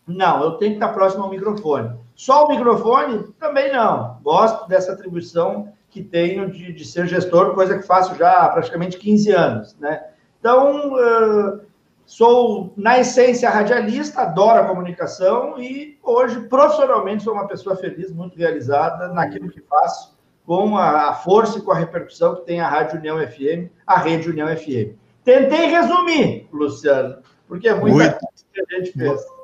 não, 0.05 0.43
eu 0.43 0.51
tenho 0.51 0.73
que 0.73 0.77
estar 0.77 0.93
próximo 0.93 1.23
ao 1.23 1.29
microfone. 1.31 1.97
Só 2.19 2.43
o 2.43 2.49
microfone, 2.49 3.31
também 3.39 3.71
não. 3.71 4.19
Gosto 4.21 4.67
dessa 4.67 4.91
atribuição 4.91 5.71
que 5.89 6.03
tenho 6.03 6.51
de, 6.51 6.73
de 6.73 6.83
ser 6.83 7.07
gestor, 7.07 7.55
coisa 7.55 7.79
que 7.79 7.87
faço 7.87 8.13
já 8.15 8.41
há 8.41 8.49
praticamente 8.49 8.97
15 8.97 9.31
anos, 9.31 9.77
né? 9.79 10.05
Então, 10.37 10.95
uh, 10.95 11.61
sou, 12.05 12.73
na 12.75 12.99
essência, 12.99 13.49
radialista, 13.49 14.19
adoro 14.23 14.59
a 14.59 14.67
comunicação 14.67 15.57
e 15.57 15.97
hoje, 16.03 16.41
profissionalmente, 16.41 17.23
sou 17.23 17.31
uma 17.31 17.47
pessoa 17.47 17.77
feliz, 17.77 18.11
muito 18.11 18.37
realizada 18.37 19.07
naquilo 19.13 19.49
que 19.49 19.61
faço, 19.61 20.19
com 20.45 20.75
a, 20.75 21.11
a 21.11 21.13
força 21.13 21.59
e 21.59 21.61
com 21.61 21.71
a 21.71 21.77
repercussão 21.77 22.35
que 22.35 22.41
tem 22.41 22.59
a 22.59 22.67
Rádio 22.67 22.99
União 22.99 23.17
FM, 23.17 23.71
a 23.87 23.97
Rede 23.97 24.29
União 24.29 24.49
FM. 24.57 24.93
Tentei 25.23 25.67
resumir, 25.67 26.49
Luciano, 26.51 27.19
porque 27.47 27.69
é 27.69 27.73
muita 27.73 27.95
muito, 27.95 28.19
coisa 28.19 28.45
que 28.53 28.59
a 28.59 28.77
gente 28.77 28.91
fez. 28.91 29.38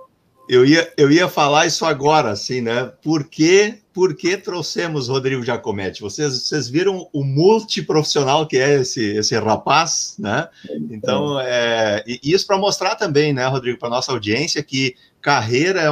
Eu 0.48 0.66
ia, 0.66 0.94
eu 0.96 1.12
ia 1.12 1.28
falar 1.28 1.66
isso 1.66 1.86
agora, 1.86 2.30
assim, 2.30 2.62
né? 2.62 2.86
Por 3.02 3.24
que, 3.24 3.80
por 3.92 4.16
que 4.16 4.38
trouxemos 4.38 5.08
Rodrigo 5.08 5.44
Giacometti? 5.44 6.02
Vocês, 6.02 6.34
vocês 6.34 6.70
viram 6.70 7.10
o 7.12 7.24
multiprofissional 7.24 8.48
que 8.48 8.58
é 8.58 8.82
esse, 8.82 9.04
esse 9.04 9.36
rapaz, 9.38 10.16
né? 10.20 10.48
Então, 10.92 11.40
é, 11.40 12.04
e 12.06 12.20
isso 12.24 12.46
para 12.46 12.58
mostrar 12.58 12.96
também, 12.96 13.34
né, 13.34 13.46
Rodrigo, 13.48 13.80
para 13.80 13.90
nossa 13.90 14.12
audiência, 14.12 14.62
que 14.62 14.96
carreira 15.20 15.82
é 15.82 15.90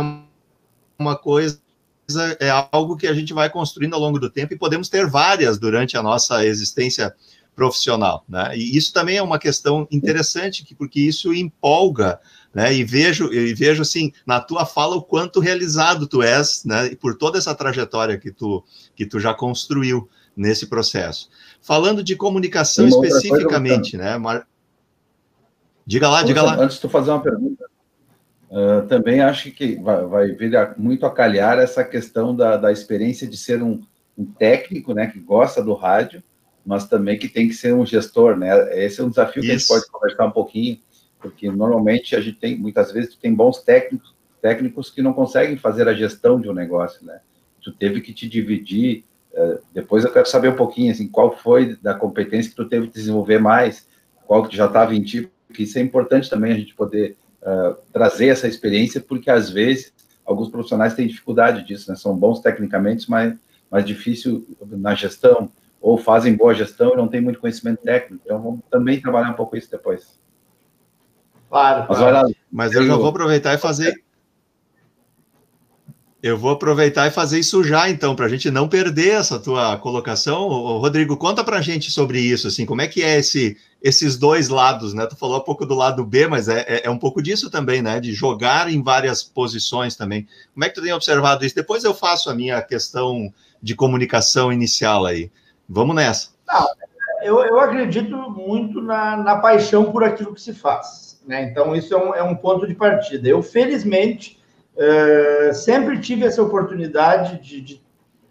uma 1.00 1.15
coisa, 1.15 1.60
é 2.39 2.50
algo 2.72 2.95
que 2.95 3.07
a 3.07 3.13
gente 3.13 3.33
vai 3.33 3.50
construindo 3.50 3.95
ao 3.95 4.00
longo 4.00 4.19
do 4.19 4.29
tempo 4.29 4.53
e 4.53 4.57
podemos 4.57 4.88
ter 4.88 5.07
várias 5.07 5.57
durante 5.57 5.98
a 5.98 6.03
nossa 6.03 6.45
existência 6.45 7.13
profissional, 7.55 8.24
né? 8.27 8.55
E 8.55 8.75
isso 8.75 8.93
também 8.93 9.17
é 9.17 9.22
uma 9.22 9.39
questão 9.39 9.88
interessante, 9.91 10.65
porque 10.75 11.00
isso 11.00 11.33
empolga 11.33 12.19
né? 12.53 12.74
E 12.74 12.83
vejo, 12.83 13.33
e 13.33 13.53
vejo 13.53 13.81
assim 13.81 14.13
na 14.25 14.39
tua 14.39 14.65
fala 14.65 14.95
o 14.95 15.01
quanto 15.01 15.39
realizado 15.39 16.07
tu 16.07 16.22
és, 16.22 16.63
né? 16.63 16.88
E 16.88 16.95
por 16.95 17.17
toda 17.17 17.38
essa 17.38 17.55
trajetória 17.55 18.17
que 18.17 18.31
tu 18.31 18.63
que 18.95 19.05
tu 19.05 19.19
já 19.19 19.33
construiu 19.33 20.07
nesse 20.36 20.67
processo. 20.67 21.29
Falando 21.62 22.03
de 22.03 22.15
comunicação 22.15 22.88
especificamente, 22.88 23.98
né? 23.98 24.17
Mar... 24.17 24.48
Diga 25.86 26.10
lá, 26.10 26.24
diga 26.24 26.41
lá. 26.41 26.55
Antes 26.55 26.75
de 26.75 26.81
tu 26.81 26.89
fazer 26.89 27.12
uma 27.12 27.22
pergunta, 27.22 27.65
uh, 28.50 28.88
também 28.88 29.19
acho 29.22 29.51
que 29.51 29.75
vai, 29.75 30.05
vai 30.05 30.31
vir 30.31 30.55
a, 30.55 30.74
muito 30.77 31.05
a 31.05 31.12
calhar 31.12 31.57
essa 31.57 31.83
questão 31.83 32.36
da, 32.36 32.55
da 32.55 32.72
experiência 32.72 33.27
de 33.27 33.38
ser 33.38 33.62
um, 33.63 33.81
um 34.17 34.25
técnico, 34.25 34.93
né? 34.93 35.07
Que 35.07 35.19
gosta 35.19 35.63
do 35.63 35.74
rádio, 35.74 36.24
mas 36.65 36.88
também 36.88 37.17
que 37.17 37.27
tem 37.27 37.48
que 37.48 37.55
ser 37.55 37.74
um 37.74 37.86
gestor, 37.86 38.38
né? 38.38 38.83
Esse 38.83 39.01
é 39.01 39.03
um 39.03 39.10
desafio 39.10 39.41
Isso. 39.41 39.48
que 39.48 39.51
a 39.51 39.57
gente 39.57 39.67
pode 39.67 39.91
conversar 39.91 40.25
um 40.25 40.31
pouquinho 40.31 40.79
porque 41.23 41.49
normalmente 41.49 42.15
a 42.17 42.19
gente 42.19 42.37
tem, 42.37 42.57
muitas 42.57 42.91
vezes, 42.91 43.15
tem 43.15 43.33
bons 43.33 43.63
técnicos, 43.63 44.13
técnicos 44.41 44.89
que 44.91 45.01
não 45.01 45.13
conseguem 45.13 45.55
fazer 45.55 45.87
a 45.87 45.93
gestão 45.93 46.39
de 46.39 46.49
um 46.49 46.53
negócio, 46.53 47.05
né? 47.05 47.21
Tu 47.63 47.71
teve 47.71 48.01
que 48.01 48.13
te 48.13 48.27
dividir, 48.27 49.05
uh, 49.31 49.57
depois 49.73 50.03
eu 50.03 50.11
quero 50.11 50.27
saber 50.27 50.49
um 50.49 50.55
pouquinho, 50.55 50.91
assim, 50.91 51.07
qual 51.07 51.31
foi 51.31 51.77
da 51.77 51.93
competência 51.93 52.49
que 52.49 52.57
tu 52.57 52.67
teve 52.67 52.87
que 52.87 52.93
desenvolver 52.93 53.39
mais, 53.39 53.87
qual 54.27 54.45
que 54.45 54.55
já 54.55 54.65
estava 54.65 54.93
em 54.93 55.01
ti, 55.01 55.31
porque 55.47 55.63
isso 55.63 55.79
é 55.79 55.81
importante 55.81 56.29
também 56.29 56.51
a 56.51 56.57
gente 56.57 56.75
poder 56.75 57.15
uh, 57.41 57.75
trazer 57.93 58.27
essa 58.27 58.47
experiência, 58.47 58.99
porque 58.99 59.31
às 59.31 59.49
vezes 59.49 59.93
alguns 60.25 60.49
profissionais 60.49 60.93
têm 60.93 61.07
dificuldade 61.07 61.65
disso, 61.65 61.89
né? 61.89 61.95
São 61.95 62.13
bons 62.15 62.41
tecnicamente, 62.41 63.09
mas 63.09 63.33
mais 63.71 63.85
difícil 63.85 64.45
na 64.61 64.93
gestão, 64.93 65.49
ou 65.81 65.97
fazem 65.97 66.35
boa 66.35 66.53
gestão 66.53 66.93
e 66.93 66.97
não 66.97 67.07
tem 67.07 67.19
muito 67.19 67.39
conhecimento 67.39 67.81
técnico. 67.81 68.21
Então, 68.23 68.41
vamos 68.41 68.59
também 68.69 69.01
trabalhar 69.01 69.31
um 69.31 69.35
pouco 69.35 69.57
isso 69.57 69.71
depois. 69.71 70.19
Claro, 71.53 71.86
Mas, 71.88 71.98
claro. 72.00 72.36
Mas 72.51 72.74
eu 72.74 72.83
já 72.83 72.95
vou 72.95 73.10
aproveitar 73.10 73.53
e 73.53 73.60
fazer. 73.60 74.03
Eu 76.24 76.36
vou 76.36 76.50
aproveitar 76.50 77.05
e 77.05 77.12
fazer 77.12 77.38
isso 77.38 77.63
já, 77.63 77.88
então, 77.88 78.15
para 78.15 78.25
a 78.25 78.29
gente 78.29 78.50
não 78.50 78.67
perder 78.67 79.19
essa 79.19 79.38
tua 79.38 79.77
colocação. 79.77 80.48
Rodrigo, 80.48 81.15
conta 81.15 81.43
para 81.43 81.57
a 81.57 81.62
gente 81.62 81.91
sobre 81.91 82.19
isso, 82.19 82.48
assim, 82.48 82.65
como 82.65 82.81
é 82.81 82.88
que 82.88 83.03
é 83.03 83.19
esse, 83.19 83.55
esses 83.83 84.17
dois 84.17 84.50
lados, 84.50 84.95
né? 84.95 85.05
Tu 85.05 85.15
falou 85.15 85.38
um 85.38 85.43
pouco 85.43 85.63
do 85.63 85.75
lado 85.75 86.03
B, 86.03 86.27
mas 86.27 86.48
é, 86.48 86.62
é, 86.62 86.88
é, 86.88 86.89
um 86.89 86.98
pouco 86.98 87.22
disso 87.22 87.51
também, 87.51 87.83
né? 87.83 88.00
De 88.00 88.13
jogar 88.13 88.67
em 88.67 88.81
várias 88.81 89.22
posições 89.22 89.95
também. 89.95 90.27
Como 90.55 90.65
é 90.65 90.69
que 90.69 90.75
tu 90.75 90.81
tem 90.81 90.93
observado 90.93 91.45
isso? 91.45 91.53
Depois 91.53 91.83
eu 91.83 91.93
faço 91.93 92.31
a 92.31 92.33
minha 92.33 92.60
questão 92.63 93.31
de 93.62 93.75
comunicação 93.75 94.51
inicial 94.51 95.05
aí. 95.05 95.31
Vamos 95.69 95.95
nessa. 95.95 96.29
Não, 96.48 96.65
eu, 97.22 97.45
eu 97.45 97.60
acredito 97.60 98.17
muito 98.31 98.81
na, 98.81 99.17
na 99.17 99.38
paixão 99.38 99.91
por 99.91 100.03
aquilo 100.03 100.33
que 100.33 100.41
se 100.41 100.53
faz. 100.53 101.12
Né? 101.25 101.43
Então, 101.43 101.75
isso 101.75 101.93
é 101.93 101.97
um, 101.97 102.15
é 102.15 102.23
um, 102.23 102.35
ponto 102.35 102.67
de 102.67 102.75
partida. 102.75 103.27
Eu, 103.27 103.41
felizmente, 103.41 104.41
é, 104.77 105.51
sempre 105.53 105.99
tive 105.99 106.25
essa 106.25 106.41
oportunidade 106.41 107.41
de, 107.41 107.61
de, 107.61 107.83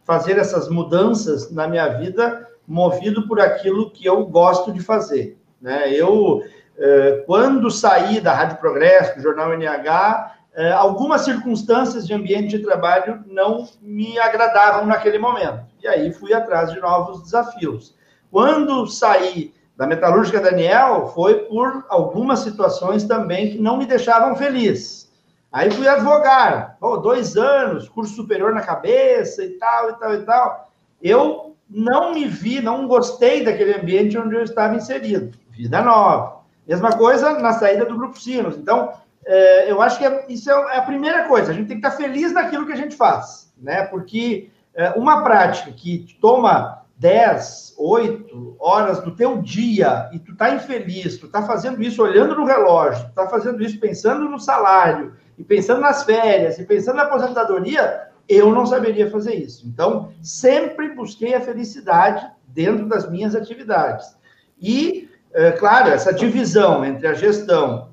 fazer 0.04 0.37
essas 0.37 0.68
mudanças 0.68 1.50
na 1.52 1.68
minha 1.68 1.87
vida, 1.87 2.49
movido 2.66 3.26
por 3.28 3.40
aquilo 3.40 3.90
que 3.90 4.04
eu 4.04 4.26
gosto 4.26 4.72
de 4.72 4.80
fazer. 4.80 5.38
Né? 5.61 5.92
Eu, 5.92 6.42
é, 6.76 7.22
quando 7.25 7.70
saí 7.70 8.20
da 8.20 8.32
Rádio 8.32 8.58
Progresso, 8.58 9.16
do 9.16 9.22
Jornal 9.22 9.52
NH, 9.54 10.34
é, 10.54 10.72
algumas 10.72 11.22
circunstâncias 11.22 12.06
de 12.06 12.12
ambiente 12.12 12.58
de 12.58 12.64
trabalho 12.64 13.22
não 13.26 13.66
me 13.80 14.18
agradavam 14.18 14.87
naquele 14.87 15.18
momento. 15.18 15.64
E 15.82 15.88
aí 15.88 16.12
fui 16.12 16.34
atrás 16.34 16.72
de 16.72 16.80
novos 16.80 17.22
desafios. 17.22 17.94
Quando 18.30 18.87
saí 18.87 19.54
da 19.76 19.87
Metalúrgica 19.87 20.41
Daniel 20.41 21.11
foi 21.14 21.47
por 21.47 21.85
algumas 21.88 22.41
situações 22.41 23.05
também 23.05 23.50
que 23.50 23.59
não 23.59 23.76
me 23.76 23.87
deixavam 23.87 24.37
feliz. 24.37 25.11
Aí 25.50 25.71
fui 25.71 25.87
advogar, 25.87 26.76
Pô, 26.81 26.97
dois 26.97 27.37
anos, 27.37 27.88
curso 27.88 28.14
superior 28.14 28.55
na 28.55 28.62
cabeça 28.62 29.45
e 29.45 29.50
tal, 29.59 29.91
e 29.91 29.93
tal, 29.95 30.14
e 30.14 30.19
tal. 30.23 30.71
Eu 31.02 31.57
não 31.69 32.14
me 32.14 32.26
vi, 32.26 32.61
não 32.61 32.87
gostei 32.87 33.45
daquele 33.45 33.75
ambiente 33.75 34.17
onde 34.19 34.35
eu 34.35 34.43
estava 34.43 34.75
inserido. 34.75 35.37
Vida 35.50 35.83
nova. 35.83 36.41
Mesma 36.67 36.93
coisa 36.93 37.38
na 37.38 37.52
saída 37.52 37.85
do 37.85 37.97
Grupo 37.97 38.19
Sinos. 38.19 38.57
Então, 38.57 38.93
é, 39.26 39.71
eu 39.71 39.81
acho 39.83 39.99
que 39.99 40.05
é, 40.05 40.26
isso 40.29 40.50
é, 40.50 40.75
é 40.75 40.79
a 40.79 40.83
primeira 40.83 41.25
coisa. 41.25 41.50
A 41.50 41.55
gente 41.55 41.69
tem 41.69 41.81
que 41.81 41.87
estar 41.87 41.97
feliz 41.97 42.33
naquilo 42.33 42.67
que 42.67 42.73
a 42.73 42.76
gente 42.76 42.97
faz, 42.97 43.52
né? 43.59 43.85
Porque 43.87 44.50
é, 44.75 44.91
uma 44.91 45.23
prática 45.23 45.71
que 45.73 46.17
toma 46.21 46.82
10, 47.02 47.75
8 47.76 48.56
horas 48.61 49.00
do 49.00 49.11
teu 49.11 49.42
dia 49.42 50.09
e 50.12 50.21
tu 50.21 50.37
tá 50.37 50.54
infeliz, 50.54 51.18
tu 51.18 51.26
tá 51.26 51.42
fazendo 51.42 51.82
isso 51.82 52.00
olhando 52.00 52.37
no 52.37 52.44
relógio, 52.44 53.04
tu 53.09 53.12
tá 53.12 53.28
fazendo 53.28 53.61
isso 53.61 53.80
pensando 53.80 54.28
no 54.28 54.38
salário, 54.38 55.12
e 55.37 55.42
pensando 55.42 55.80
nas 55.80 56.04
férias, 56.04 56.61
e 56.61 56.64
pensando 56.64 56.97
na 56.97 57.02
aposentadoria, 57.02 58.02
eu 58.28 58.54
não 58.54 58.64
saberia 58.64 59.11
fazer 59.11 59.35
isso. 59.35 59.66
Então, 59.66 60.12
sempre 60.23 60.94
busquei 60.94 61.35
a 61.35 61.40
felicidade 61.40 62.25
dentro 62.47 62.87
das 62.87 63.11
minhas 63.11 63.35
atividades. 63.35 64.16
E, 64.61 65.11
é, 65.32 65.50
claro, 65.50 65.88
essa 65.88 66.12
divisão 66.12 66.85
entre 66.85 67.09
a 67.09 67.14
gestão 67.14 67.90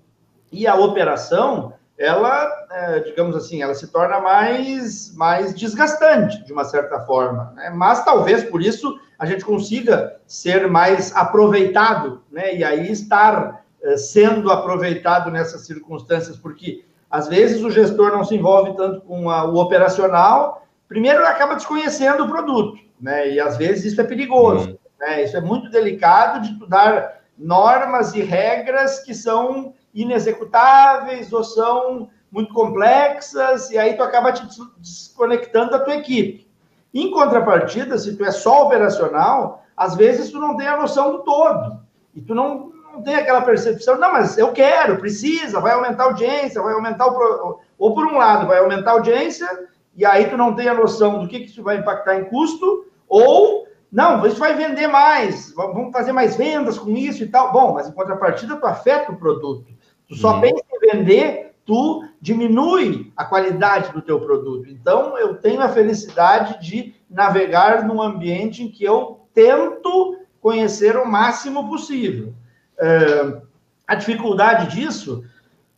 e 0.52 0.68
a 0.68 0.76
operação 0.76 1.74
ela, 2.00 2.50
é, 2.72 3.00
digamos 3.02 3.36
assim, 3.36 3.62
ela 3.62 3.76
se 3.76 3.92
torna 3.92 4.22
mais, 4.22 5.14
mais 5.18 5.54
desgastante, 5.54 6.42
de 6.46 6.54
uma 6.54 6.64
certa 6.64 7.02
forma. 7.02 7.52
Né? 7.58 7.70
Mas 7.76 8.06
talvez 8.06 8.42
por 8.46 8.62
isso 8.62 8.98
a 9.20 9.26
gente 9.26 9.44
consiga 9.44 10.16
ser 10.26 10.70
mais 10.70 11.14
aproveitado, 11.14 12.24
né? 12.32 12.56
E 12.56 12.64
aí 12.64 12.90
estar 12.90 13.66
é, 13.84 13.98
sendo 13.98 14.50
aproveitado 14.50 15.30
nessas 15.30 15.66
circunstâncias, 15.66 16.38
porque 16.38 16.86
às 17.12 17.28
vezes 17.28 17.62
o 17.62 17.70
gestor 17.70 18.14
não 18.14 18.24
se 18.24 18.34
envolve 18.34 18.78
tanto 18.78 19.02
com 19.02 19.30
a, 19.30 19.44
o 19.44 19.58
operacional, 19.58 20.66
primeiro 20.88 21.20
ele 21.20 21.28
acaba 21.28 21.56
desconhecendo 21.56 22.24
o 22.24 22.30
produto, 22.30 22.80
né? 23.02 23.30
E 23.30 23.42
às 23.42 23.58
vezes 23.58 23.92
isso 23.92 24.00
é 24.00 24.06
perigoso, 24.06 24.70
uhum. 24.70 24.78
né? 25.02 25.24
Isso 25.26 25.36
é 25.36 25.42
muito 25.42 25.70
delicado 25.70 26.48
de 26.48 26.58
tu 26.58 26.66
dar 26.66 27.20
normas 27.38 28.14
e 28.16 28.22
regras 28.22 29.00
que 29.00 29.14
são 29.14 29.74
inexecutáveis 29.94 31.32
ou 31.34 31.44
são 31.44 32.10
muito 32.32 32.54
complexas, 32.54 33.72
e 33.72 33.78
aí 33.78 33.96
tu 33.96 34.04
acaba 34.04 34.32
te 34.32 34.44
desconectando 34.78 35.72
da 35.72 35.80
tua 35.80 35.96
equipe. 35.96 36.48
Em 36.94 37.12
contrapartida, 37.12 37.98
se 37.98 38.16
tu 38.16 38.24
é 38.24 38.32
só 38.32 38.66
operacional, 38.66 39.64
às 39.76 39.96
vezes 39.96 40.32
tu 40.32 40.40
não 40.40 40.56
tem 40.56 40.68
a 40.68 40.78
noção 40.78 41.12
do 41.12 41.20
todo. 41.20 41.80
E 42.16 42.22
tu 42.22 42.36
não, 42.36 42.72
não 42.94 43.02
tem 43.02 43.16
aquela 43.16 43.42
percepção, 43.42 43.98
não, 43.98 44.12
mas 44.12 44.38
eu 44.38 44.52
quero, 44.52 44.98
precisa, 44.98 45.60
vai 45.60 45.74
aumentar 45.74 46.04
a 46.04 46.08
audiência, 46.08 46.62
vai 46.62 46.74
aumentar 46.74 47.08
o. 47.08 47.14
Pro... 47.14 47.60
Ou 47.78 47.94
por 47.94 48.06
um 48.06 48.18
lado, 48.18 48.48
vai 48.48 48.60
aumentar 48.60 48.92
a 48.92 48.94
audiência, 48.96 49.48
e 49.96 50.06
aí 50.06 50.30
tu 50.30 50.36
não 50.36 50.56
tem 50.56 50.68
a 50.68 50.74
noção 50.74 51.20
do 51.20 51.28
que, 51.28 51.40
que 51.40 51.46
isso 51.46 51.64
vai 51.64 51.78
impactar 51.78 52.16
em 52.16 52.26
custo, 52.26 52.86
ou 53.08 53.68
não, 53.92 54.24
isso 54.26 54.38
vai 54.38 54.54
vender 54.54 54.88
mais, 54.88 55.52
vamos 55.54 55.92
fazer 55.92 56.12
mais 56.12 56.36
vendas 56.36 56.78
com 56.78 56.92
isso 56.92 57.24
e 57.24 57.28
tal. 57.28 57.52
Bom, 57.52 57.74
mas 57.74 57.88
em 57.88 57.92
contrapartida, 57.92 58.56
tu 58.56 58.66
afeta 58.66 59.12
o 59.12 59.18
produto. 59.18 59.66
Tu 60.10 60.16
só 60.16 60.34
uhum. 60.34 60.42
pensa 60.42 60.64
em 60.74 60.92
vender, 60.92 61.54
tu 61.66 62.04
diminui 62.20 63.14
a 63.16 63.24
qualidade 63.24 63.94
do 63.94 64.02
teu 64.02 64.20
produto. 64.20 64.68
Então, 64.68 65.16
eu 65.18 65.36
tenho 65.36 65.62
a 65.62 65.70
felicidade 65.70 66.60
de 66.68 66.96
navegar 67.08 67.86
num 67.88 68.02
ambiente 68.02 68.64
em 68.64 68.72
que 68.72 68.84
eu 68.84 69.22
tento 69.34 70.18
conhecer 70.42 70.98
o 70.98 71.06
máximo 71.06 71.70
possível. 71.70 72.34
Uh, 72.80 73.42
a 73.88 73.96
dificuldade 73.96 74.76
disso, 74.76 75.24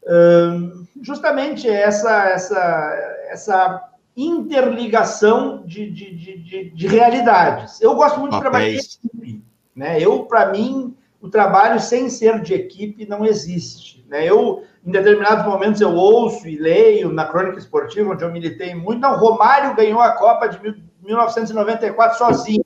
uh, 0.03 0.87
justamente 1.01 1.67
é 1.67 1.81
essa, 1.81 2.29
essa, 2.29 3.25
essa 3.29 3.89
interligação 4.15 5.63
de, 5.65 5.89
de, 5.89 6.15
de, 6.15 6.69
de, 6.69 6.87
realidades. 6.87 7.81
Eu 7.81 7.95
gosto 7.95 8.19
muito 8.19 8.39
Papéis. 8.39 8.41
de 8.41 8.41
trabalhar 8.41 8.69
em 8.69 8.77
equipe. 8.77 9.45
Né? 9.75 10.01
Eu, 10.01 10.23
para 10.23 10.51
mim, 10.51 10.95
o 11.21 11.29
trabalho 11.29 11.79
sem 11.79 12.09
ser 12.09 12.41
de 12.41 12.53
equipe 12.53 13.05
não 13.05 13.23
existe. 13.23 14.05
Né? 14.09 14.25
Eu, 14.25 14.63
em 14.85 14.91
determinados 14.91 15.45
momentos, 15.45 15.79
eu 15.79 15.93
ouço 15.93 16.47
e 16.47 16.57
leio 16.57 17.13
na 17.13 17.25
crônica 17.25 17.59
esportiva, 17.59 18.11
onde 18.11 18.23
eu 18.23 18.31
militei 18.31 18.73
muito, 18.73 18.99
não, 18.99 19.17
Romário 19.17 19.75
ganhou 19.75 20.01
a 20.01 20.13
Copa 20.13 20.47
de 20.47 20.59
1994 21.03 22.17
sozinho. 22.17 22.65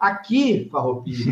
Aqui, 0.00 0.68
Farroupilha, 0.72 1.30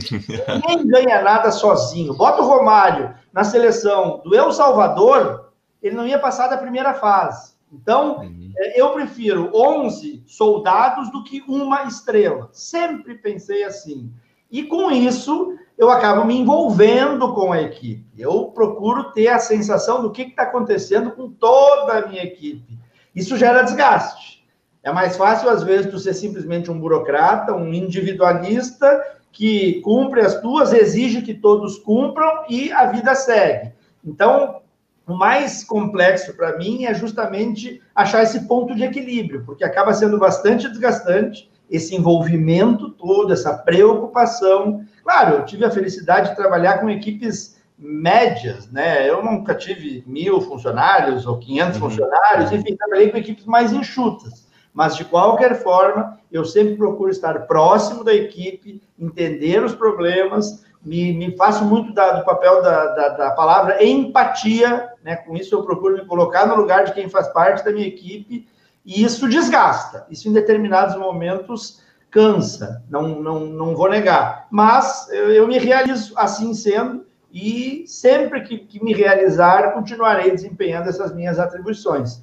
ninguém 0.55 0.87
ganha 0.87 1.23
nada 1.23 1.51
sozinho. 1.51 2.15
Bota 2.15 2.41
o 2.41 2.47
Romário 2.47 3.13
na 3.33 3.43
seleção 3.43 4.21
do 4.25 4.37
El 4.37 4.53
Salvador, 4.53 5.51
ele 5.83 5.97
não 5.97 6.07
ia 6.07 6.21
passar 6.21 6.47
da 6.47 6.57
primeira 6.57 6.95
fase. 6.95 7.55
Então, 7.73 8.19
uhum. 8.19 8.53
É, 8.57 8.81
eu 8.81 8.91
prefiro 8.91 9.51
11 9.55 10.23
soldados 10.27 11.11
do 11.11 11.25
que 11.25 11.43
uma 11.49 11.85
estrela. 11.85 12.49
Sempre 12.53 13.15
pensei 13.15 13.65
assim. 13.65 14.13
E 14.51 14.65
com 14.65 14.91
isso, 14.91 15.55
eu 15.79 15.91
acabo 15.91 16.25
me 16.25 16.39
envolvendo 16.39 17.33
com 17.33 17.53
a 17.53 17.63
equipe. 17.63 18.05
Eu 18.19 18.47
procuro 18.47 19.13
ter 19.13 19.29
a 19.29 19.39
sensação 19.39 20.03
do 20.03 20.11
que 20.11 20.23
está 20.23 20.43
acontecendo 20.43 21.13
com 21.13 21.31
toda 21.31 21.95
a 21.95 22.07
minha 22.07 22.23
equipe. 22.23 22.79
Isso 23.15 23.37
gera 23.37 23.63
desgaste. 23.63 24.45
É 24.83 24.93
mais 24.93 25.17
fácil, 25.17 25.49
às 25.51 25.63
vezes, 25.63 25.91
tu 25.91 25.99
ser 25.99 26.15
simplesmente 26.15 26.71
um 26.71 26.79
burocrata, 26.79 27.55
um 27.55 27.73
individualista 27.73 29.19
que 29.33 29.81
cumpre 29.83 30.21
as 30.21 30.41
tuas, 30.41 30.73
exige 30.73 31.23
que 31.23 31.35
todos 31.35 31.79
cumpram 31.79 32.45
e 32.49 32.73
a 32.73 32.87
vida 32.87 33.15
segue. 33.15 33.73
Então, 34.05 34.61
o 35.07 35.15
mais 35.15 35.65
complexo 35.65 36.35
para 36.35 36.57
mim 36.57 36.85
é 36.85 36.95
justamente 36.95 37.83
achar 37.95 38.23
esse 38.23 38.47
ponto 38.47 38.75
de 38.75 38.85
equilíbrio, 38.85 39.45
porque 39.45 39.65
acaba 39.65 39.93
sendo 39.93 40.19
bastante 40.19 40.69
desgastante 40.69 41.50
esse 41.71 41.95
envolvimento 41.95 42.91
todo, 42.91 43.33
essa 43.33 43.55
preocupação. 43.55 44.85
Claro, 45.03 45.37
eu 45.37 45.45
tive 45.45 45.65
a 45.65 45.71
felicidade 45.71 46.31
de 46.31 46.37
trabalhar 46.37 46.79
com 46.79 46.91
equipes 46.91 47.61
médias, 47.79 48.71
né? 48.71 49.09
Eu 49.09 49.25
nunca 49.25 49.55
tive 49.55 50.05
mil 50.07 50.41
funcionários 50.41 51.27
ou 51.27 51.39
500 51.39 51.75
uhum. 51.75 51.89
funcionários, 51.89 52.53
enfim, 52.53 52.77
trabalhei 52.77 53.11
com 53.11 53.17
equipes 53.17 53.47
mais 53.47 53.73
enxutas. 53.73 54.49
Mas, 54.73 54.97
de 54.97 55.05
qualquer 55.05 55.63
forma, 55.63 56.19
eu 56.31 56.45
sempre 56.45 56.77
procuro 56.77 57.11
estar 57.11 57.47
próximo 57.47 58.05
da 58.05 58.15
equipe, 58.15 58.81
entender 58.99 59.63
os 59.65 59.75
problemas, 59.75 60.65
me, 60.85 61.13
me 61.13 61.37
faço 61.37 61.65
muito 61.65 61.93
da, 61.93 62.13
do 62.13 62.25
papel 62.25 62.63
da, 62.63 62.87
da, 62.95 63.09
da, 63.09 63.31
palavra 63.33 63.85
empatia, 63.85 64.91
né? 65.03 65.17
Com 65.17 65.37
isso 65.37 65.55
eu 65.55 65.63
procuro 65.63 65.97
me 65.97 66.05
colocar 66.05 66.47
no 66.47 66.57
lugar 66.57 66.85
de 66.85 66.93
quem 66.93 67.09
faz 67.09 67.29
parte 67.29 67.65
da 67.65 67.73
minha 67.73 67.87
equipe 67.87 68.47
e 68.85 69.03
isso 69.05 69.29
desgasta. 69.29 70.07
Isso 70.11 70.29
em 70.29 70.33
determinados 70.33 70.97
momentos 70.97 71.83
cansa, 72.11 72.83
não, 72.91 73.21
não, 73.21 73.41
não 73.41 73.77
vou 73.77 73.89
negar. 73.89 74.49
Mas 74.51 75.09
eu, 75.11 75.31
eu 75.31 75.47
me 75.47 75.59
realizo 75.59 76.13
assim 76.17 76.53
sendo 76.53 77.07
e 77.33 77.85
sempre 77.87 78.43
que, 78.43 78.59
que, 78.59 78.83
me 78.83 78.93
realizar, 78.93 79.73
continuarei 79.73 80.31
desempenhando 80.31 80.89
essas 80.89 81.15
minhas 81.15 81.39
atribuições. 81.39 82.23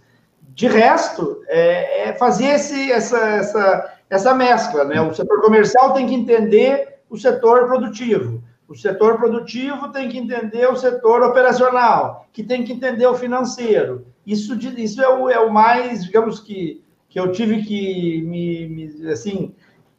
De 0.50 0.68
resto, 0.68 1.42
é, 1.48 2.10
é 2.10 2.14
fazer 2.14 2.48
esse, 2.48 2.92
essa, 2.92 3.18
essa, 3.18 3.94
essa 4.10 4.34
mescla. 4.34 4.84
Né? 4.84 5.00
O 5.00 5.14
setor 5.14 5.42
comercial 5.42 5.94
tem 5.94 6.08
que 6.08 6.16
entender 6.16 7.00
o 7.10 7.18
setor 7.18 7.68
produtivo. 7.68 8.44
O 8.68 8.76
setor 8.76 9.18
produtivo 9.18 9.90
tem 9.94 10.10
que 10.10 10.18
entender 10.18 10.68
o 10.68 10.76
setor 10.76 11.24
operacional, 11.24 12.28
que 12.34 12.44
tem 12.44 12.66
que 12.66 12.74
entender 12.74 13.08
o 13.08 13.16
financeiro. 13.16 14.06
Isso, 14.26 14.56
isso 14.56 15.02
é, 15.02 15.08
o, 15.08 15.30
é 15.30 15.40
o 15.40 15.54
mais, 15.54 16.04
digamos 16.04 16.42
que, 16.42 16.84
que 17.08 17.18
eu 17.18 17.32
tive 17.32 17.64
que 17.64 18.22
me, 18.24 18.68
me 18.68 19.10
assim, 19.10 19.56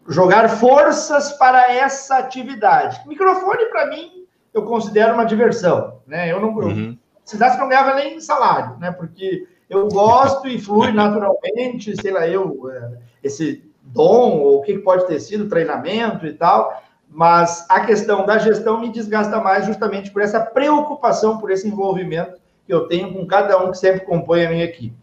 jogar 0.06 0.50
forças 0.50 1.32
para 1.32 1.72
essa 1.72 2.18
atividade. 2.18 3.00
Microfone, 3.08 3.64
para 3.70 3.86
mim, 3.86 4.26
eu 4.52 4.62
considero 4.64 5.14
uma 5.14 5.24
diversão. 5.24 6.00
Né? 6.06 6.30
Eu 6.30 6.38
não. 6.40 6.54
Uhum. 6.54 6.98
Eu, 7.32 7.58
não 7.58 7.68
ganhava 7.68 7.94
nem 7.94 8.20
salário, 8.20 8.76
né? 8.78 8.90
Porque 8.90 9.46
eu 9.68 9.88
gosto 9.88 10.46
e 10.46 10.58
flui 10.58 10.92
naturalmente, 10.92 11.94
sei 12.00 12.10
lá, 12.10 12.26
eu, 12.26 12.70
é, 12.70 12.98
esse 13.22 13.64
dom, 13.82 14.38
ou 14.40 14.58
o 14.58 14.62
que 14.62 14.78
pode 14.78 15.06
ter 15.06 15.20
sido, 15.20 15.48
treinamento 15.48 16.26
e 16.26 16.34
tal 16.34 16.82
mas 17.10 17.64
a 17.68 17.80
questão 17.80 18.24
da 18.26 18.38
gestão 18.38 18.80
me 18.80 18.92
desgasta 18.92 19.40
mais 19.40 19.66
justamente 19.66 20.10
por 20.10 20.22
essa 20.22 20.40
preocupação, 20.40 21.38
por 21.38 21.50
esse 21.50 21.66
envolvimento 21.66 22.38
que 22.66 22.72
eu 22.72 22.86
tenho 22.86 23.12
com 23.12 23.26
cada 23.26 23.62
um 23.62 23.70
que 23.70 23.78
sempre 23.78 24.00
compõe 24.00 24.44
a 24.44 24.50
minha 24.50 24.64
equipe. 24.64 24.96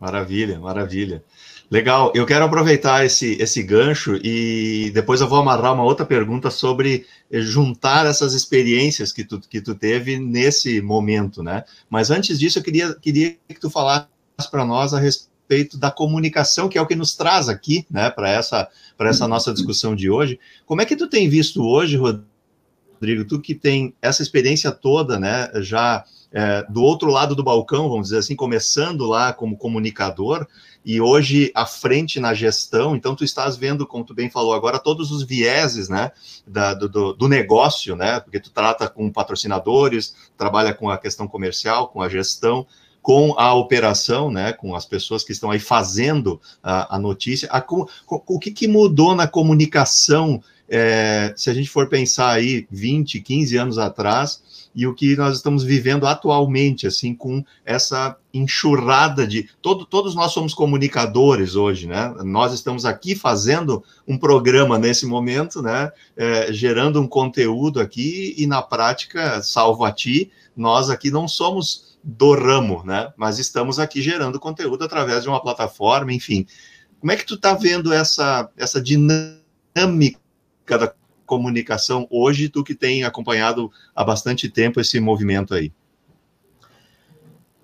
Maravilha, 0.00 0.58
maravilha. 0.58 1.22
Legal, 1.70 2.12
eu 2.14 2.26
quero 2.26 2.44
aproveitar 2.44 3.04
esse, 3.04 3.40
esse 3.40 3.62
gancho 3.62 4.16
e 4.16 4.90
depois 4.92 5.20
eu 5.20 5.28
vou 5.28 5.38
amarrar 5.38 5.72
uma 5.72 5.84
outra 5.84 6.04
pergunta 6.04 6.50
sobre 6.50 7.06
juntar 7.30 8.04
essas 8.04 8.34
experiências 8.34 9.12
que 9.12 9.24
tu, 9.24 9.40
que 9.40 9.60
tu 9.60 9.74
teve 9.74 10.18
nesse 10.18 10.82
momento, 10.82 11.42
né? 11.42 11.64
Mas 11.88 12.10
antes 12.10 12.38
disso, 12.38 12.58
eu 12.58 12.62
queria, 12.62 12.94
queria 12.94 13.36
que 13.48 13.60
tu 13.60 13.70
falasse 13.70 14.06
para 14.50 14.66
nós 14.66 14.92
a 14.92 14.98
respeito 14.98 15.31
respeito 15.52 15.76
da 15.76 15.90
comunicação, 15.90 16.68
que 16.68 16.78
é 16.78 16.80
o 16.80 16.86
que 16.86 16.96
nos 16.96 17.14
traz 17.14 17.48
aqui, 17.48 17.86
né, 17.90 18.10
para 18.10 18.30
essa, 18.30 18.68
essa 18.98 19.28
nossa 19.28 19.52
discussão 19.52 19.94
de 19.94 20.08
hoje. 20.08 20.38
Como 20.64 20.80
é 20.80 20.86
que 20.86 20.96
tu 20.96 21.08
tem 21.08 21.28
visto 21.28 21.62
hoje, 21.62 21.96
Rodrigo, 21.96 23.24
tu 23.26 23.40
que 23.40 23.54
tem 23.54 23.94
essa 24.00 24.22
experiência 24.22 24.70
toda, 24.70 25.18
né, 25.18 25.50
já 25.56 26.04
é, 26.32 26.64
do 26.68 26.82
outro 26.82 27.10
lado 27.10 27.34
do 27.34 27.44
balcão, 27.44 27.88
vamos 27.88 28.04
dizer 28.04 28.18
assim, 28.18 28.34
começando 28.34 29.04
lá 29.06 29.32
como 29.32 29.56
comunicador 29.56 30.46
e 30.84 31.00
hoje 31.00 31.52
à 31.54 31.66
frente 31.66 32.18
na 32.18 32.32
gestão, 32.32 32.96
então 32.96 33.14
tu 33.14 33.22
estás 33.22 33.56
vendo, 33.56 33.86
como 33.86 34.04
tu 34.04 34.14
bem 34.14 34.30
falou 34.30 34.54
agora, 34.54 34.78
todos 34.78 35.10
os 35.10 35.22
vieses, 35.22 35.88
né, 35.88 36.10
da, 36.46 36.72
do, 36.74 37.12
do 37.12 37.28
negócio, 37.28 37.94
né, 37.94 38.18
porque 38.20 38.40
tu 38.40 38.50
trata 38.50 38.88
com 38.88 39.12
patrocinadores, 39.12 40.14
trabalha 40.36 40.72
com 40.72 40.88
a 40.88 40.96
questão 40.96 41.28
comercial, 41.28 41.88
com 41.88 42.00
a 42.00 42.08
gestão, 42.08 42.66
com 43.02 43.34
a 43.36 43.52
operação, 43.52 44.30
né, 44.30 44.52
com 44.52 44.74
as 44.76 44.86
pessoas 44.86 45.24
que 45.24 45.32
estão 45.32 45.50
aí 45.50 45.58
fazendo 45.58 46.40
a, 46.62 46.96
a 46.96 46.98
notícia, 46.98 47.48
a, 47.50 47.62
o 48.08 48.38
que, 48.38 48.52
que, 48.52 48.68
mudou 48.68 49.14
na 49.14 49.26
comunicação 49.26 50.40
é, 50.68 51.34
se 51.36 51.50
a 51.50 51.54
gente 51.54 51.68
for 51.68 51.88
pensar 51.88 52.30
aí 52.30 52.66
20, 52.70 53.20
15 53.20 53.56
anos 53.58 53.76
atrás, 53.76 54.40
e 54.74 54.86
o 54.86 54.94
que 54.94 55.14
nós 55.16 55.36
estamos 55.36 55.62
vivendo 55.62 56.06
atualmente, 56.06 56.86
assim, 56.86 57.14
com 57.14 57.44
essa 57.62 58.16
enxurrada 58.32 59.26
de. 59.26 59.50
Todo, 59.60 59.84
todos 59.84 60.14
nós 60.14 60.32
somos 60.32 60.54
comunicadores 60.54 61.56
hoje, 61.56 61.86
né? 61.86 62.14
Nós 62.24 62.54
estamos 62.54 62.86
aqui 62.86 63.14
fazendo 63.14 63.84
um 64.08 64.16
programa 64.16 64.78
nesse 64.78 65.04
momento, 65.04 65.60
né? 65.60 65.92
É, 66.16 66.50
gerando 66.52 67.00
um 67.00 67.06
conteúdo 67.06 67.80
aqui, 67.80 68.34
e 68.38 68.46
na 68.46 68.62
prática, 68.62 69.42
salvo 69.42 69.84
a 69.84 69.92
ti, 69.92 70.30
nós 70.56 70.88
aqui 70.88 71.10
não 71.10 71.28
somos 71.28 71.91
do 72.02 72.34
ramo, 72.34 72.82
né? 72.84 73.12
Mas 73.16 73.38
estamos 73.38 73.78
aqui 73.78 74.00
gerando 74.02 74.40
conteúdo 74.40 74.84
através 74.84 75.22
de 75.22 75.28
uma 75.28 75.40
plataforma, 75.40 76.12
enfim. 76.12 76.46
Como 77.00 77.12
é 77.12 77.16
que 77.16 77.26
tu 77.26 77.34
está 77.34 77.54
vendo 77.54 77.92
essa, 77.92 78.48
essa 78.56 78.80
dinâmica 78.80 80.18
da 80.68 80.92
comunicação 81.26 82.06
hoje, 82.10 82.48
tu 82.48 82.62
que 82.62 82.74
tem 82.74 83.04
acompanhado 83.04 83.70
há 83.94 84.04
bastante 84.04 84.48
tempo 84.48 84.80
esse 84.80 85.00
movimento 85.00 85.54
aí? 85.54 85.72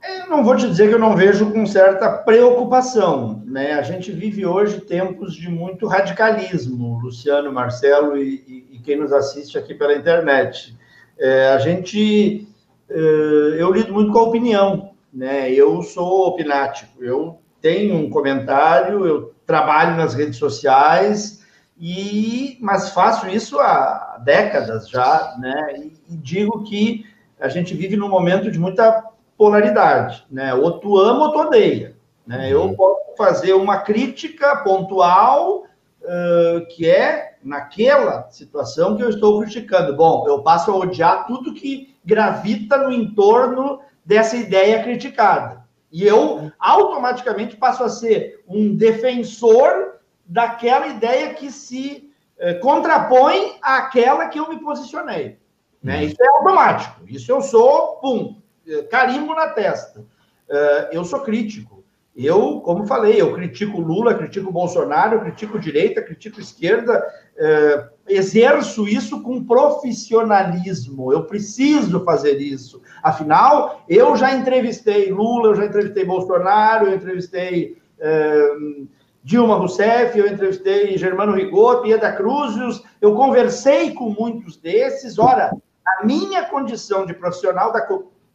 Eu 0.03 0.31
não 0.31 0.42
vou 0.42 0.57
te 0.57 0.66
dizer 0.66 0.88
que 0.88 0.94
eu 0.94 0.98
não 0.98 1.14
vejo 1.14 1.51
com 1.53 1.66
certa 1.66 2.11
preocupação, 2.11 3.42
né? 3.46 3.72
A 3.72 3.83
gente 3.83 4.11
vive 4.11 4.46
hoje 4.46 4.81
tempos 4.81 5.35
de 5.35 5.48
muito 5.51 5.87
radicalismo, 5.87 6.98
Luciano, 6.98 7.53
Marcelo 7.53 8.16
e, 8.16 8.42
e, 8.46 8.77
e 8.77 8.79
quem 8.79 8.96
nos 8.96 9.12
assiste 9.12 9.59
aqui 9.59 9.74
pela 9.74 9.94
internet. 9.94 10.74
É, 11.18 11.48
a 11.48 11.59
gente, 11.59 12.48
é, 12.48 12.48
eu 12.90 13.72
lido 13.72 13.92
muito 13.92 14.12
com 14.12 14.18
a 14.18 14.22
opinião, 14.22 14.90
né? 15.12 15.51
Eu 15.53 15.83
sou 15.83 16.29
opinático, 16.29 17.03
eu 17.03 17.40
tenho 17.61 17.96
um 17.96 18.11
comentário, 18.11 19.07
eu 19.07 19.35
trabalho 19.46 19.96
nas 19.96 20.14
redes 20.14 20.38
sociais, 20.38 21.44
e, 21.81 22.59
mas 22.61 22.90
faço 22.90 23.29
isso 23.29 23.59
há 23.61 24.20
décadas 24.24 24.88
já, 24.88 25.37
né? 25.38 25.77
E, 26.09 26.16
digo 26.16 26.64
que 26.64 27.05
a 27.38 27.48
gente 27.48 27.74
vive 27.74 27.96
num 27.96 28.09
momento 28.09 28.51
de 28.51 28.59
muita 28.59 29.05
polaridade, 29.37 30.27
né? 30.31 30.53
Ou 30.55 30.79
tu 30.79 30.98
ama 30.98 31.27
ou 31.27 31.33
tu 31.33 31.38
odeia, 31.38 31.96
né? 32.27 32.53
Eu 32.53 32.62
uhum. 32.62 32.74
posso 32.74 33.16
fazer 33.16 33.53
uma 33.53 33.79
crítica 33.79 34.57
pontual 34.57 35.64
uh, 36.03 36.66
que 36.70 36.88
é 36.88 37.37
naquela 37.42 38.29
situação 38.31 38.96
que 38.96 39.03
eu 39.03 39.11
estou 39.11 39.40
criticando. 39.40 39.94
Bom, 39.94 40.27
eu 40.27 40.42
passo 40.42 40.70
a 40.70 40.77
odiar 40.77 41.27
tudo 41.27 41.55
que 41.55 41.96
gravita 42.09 42.79
no 42.79 42.90
entorno 42.90 43.81
dessa 44.03 44.35
ideia 44.35 44.83
criticada. 44.83 45.62
E 45.92 46.07
eu 46.07 46.51
automaticamente 46.59 47.55
passo 47.57 47.85
a 47.85 47.90
ser 47.90 48.42
um 48.49 48.75
defensor 48.75 49.99
daquela 50.25 50.87
ideia 50.87 51.35
que 51.35 51.51
se 51.51 52.11
eh, 52.38 52.55
contrapõe 52.55 53.59
àquela 53.61 54.29
que 54.29 54.40
eu 54.40 54.49
me 54.49 54.59
posicionei. 54.59 55.38
Né? 55.83 55.97
Uhum. 55.97 56.03
Isso 56.05 56.16
é 56.23 56.29
automático. 56.29 57.03
Isso 57.07 57.31
eu 57.31 57.42
sou, 57.42 57.97
pum, 57.97 58.40
eh, 58.66 58.83
carimbo 58.85 59.35
na 59.35 59.49
testa. 59.49 60.01
Uh, 60.01 60.88
eu 60.92 61.05
sou 61.05 61.21
crítico. 61.21 61.78
Eu, 62.18 62.61
como 62.62 62.85
falei, 62.85 63.20
eu 63.20 63.33
critico 63.33 63.81
Lula, 63.81 64.12
critico 64.12 64.50
Bolsonaro, 64.50 65.20
critico 65.20 65.57
direita, 65.57 66.02
critico 66.02 66.40
esquerda, 66.40 67.00
uh, 67.37 67.88
exerço 68.09 68.88
isso 68.88 69.22
com 69.22 69.44
profissionalismo. 69.44 71.12
Eu 71.12 71.26
preciso 71.26 72.02
fazer 72.04 72.38
isso. 72.38 72.83
Afinal, 73.04 73.85
eu 73.88 74.16
já 74.16 74.35
entrevistei 74.35 75.12
Lula, 75.12 75.50
eu 75.50 75.54
já 75.54 75.66
entrevistei 75.66 76.04
Bolsonaro, 76.04 76.87
eu 76.87 76.96
entrevistei. 76.96 77.78
Uh, 77.98 78.88
Dilma 79.22 79.57
Rousseff, 79.57 80.18
eu 80.18 80.26
entrevistei 80.26 80.96
Germano 80.96 81.35
Rigoto, 81.35 81.87
Ieda 81.87 82.12
Cruzius, 82.12 82.83
eu 82.98 83.14
conversei 83.14 83.92
com 83.92 84.09
muitos 84.09 84.57
desses. 84.57 85.18
Ora, 85.18 85.54
a 85.87 86.07
minha 86.07 86.44
condição 86.44 87.04
de 87.04 87.12
profissional 87.12 87.70
da, 87.70 87.87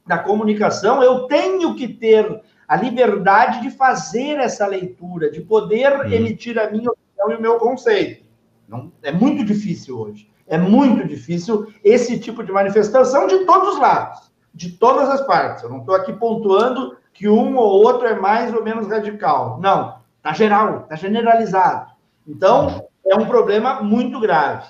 da 0.06 0.20
comunicação, 0.20 1.02
eu 1.02 1.22
tenho 1.22 1.74
que 1.74 1.88
ter 1.88 2.44
a 2.68 2.76
liberdade 2.76 3.62
de 3.62 3.72
fazer 3.72 4.38
essa 4.38 4.66
leitura, 4.66 5.30
de 5.30 5.42
poder 5.42 6.06
hum. 6.06 6.12
emitir 6.12 6.58
a 6.60 6.70
minha 6.70 6.90
opinião 6.92 7.32
e 7.32 7.36
o 7.36 7.42
meu 7.42 7.58
conceito. 7.58 8.24
Não, 8.68 8.92
é 9.02 9.12
muito 9.12 9.44
difícil 9.44 10.00
hoje. 10.00 10.30
É 10.48 10.58
muito 10.58 11.08
difícil 11.08 11.68
esse 11.84 12.20
tipo 12.20 12.44
de 12.44 12.52
manifestação 12.52 13.28
de 13.28 13.46
todos 13.46 13.76
os 13.76 13.80
lados, 13.80 14.32
de 14.54 14.72
todas 14.72 15.10
as 15.10 15.26
partes. 15.26 15.64
Eu 15.64 15.70
não 15.70 15.80
estou 15.80 15.96
aqui 15.96 16.12
pontuando 16.14 16.98
que 17.14 17.30
um 17.30 17.56
ou 17.56 17.84
outro 17.84 18.08
é 18.08 18.20
mais 18.20 18.54
ou 18.54 18.64
menos 18.64 18.88
radical. 18.88 19.60
Não. 19.62 20.02
Está 20.18 20.34
geral, 20.34 20.82
está 20.82 20.96
generalizado. 20.96 21.92
Então, 22.26 22.88
é 23.06 23.16
um 23.16 23.26
problema 23.26 23.82
muito 23.82 24.20
grave. 24.20 24.68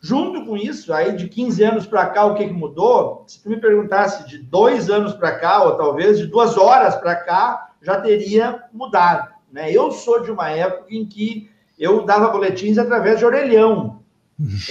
Junto 0.00 0.46
com 0.46 0.56
isso, 0.56 0.92
aí 0.94 1.14
de 1.14 1.28
15 1.28 1.62
anos 1.62 1.86
para 1.86 2.06
cá, 2.06 2.24
o 2.24 2.34
que, 2.34 2.46
que 2.46 2.52
mudou? 2.52 3.24
Se 3.26 3.42
tu 3.42 3.50
me 3.50 3.60
perguntasse 3.60 4.26
de 4.26 4.38
dois 4.38 4.88
anos 4.88 5.12
para 5.12 5.38
cá, 5.38 5.62
ou 5.62 5.76
talvez 5.76 6.18
de 6.18 6.26
duas 6.26 6.56
horas 6.56 6.94
para 6.96 7.16
cá, 7.16 7.72
já 7.82 8.00
teria 8.00 8.64
mudado. 8.72 9.28
Né? 9.52 9.70
Eu 9.70 9.90
sou 9.92 10.22
de 10.22 10.30
uma 10.30 10.48
época 10.48 10.86
em 10.88 11.04
que 11.04 11.50
eu 11.78 12.04
dava 12.04 12.28
boletins 12.28 12.78
através 12.78 13.18
de 13.18 13.26
orelhão. 13.26 14.00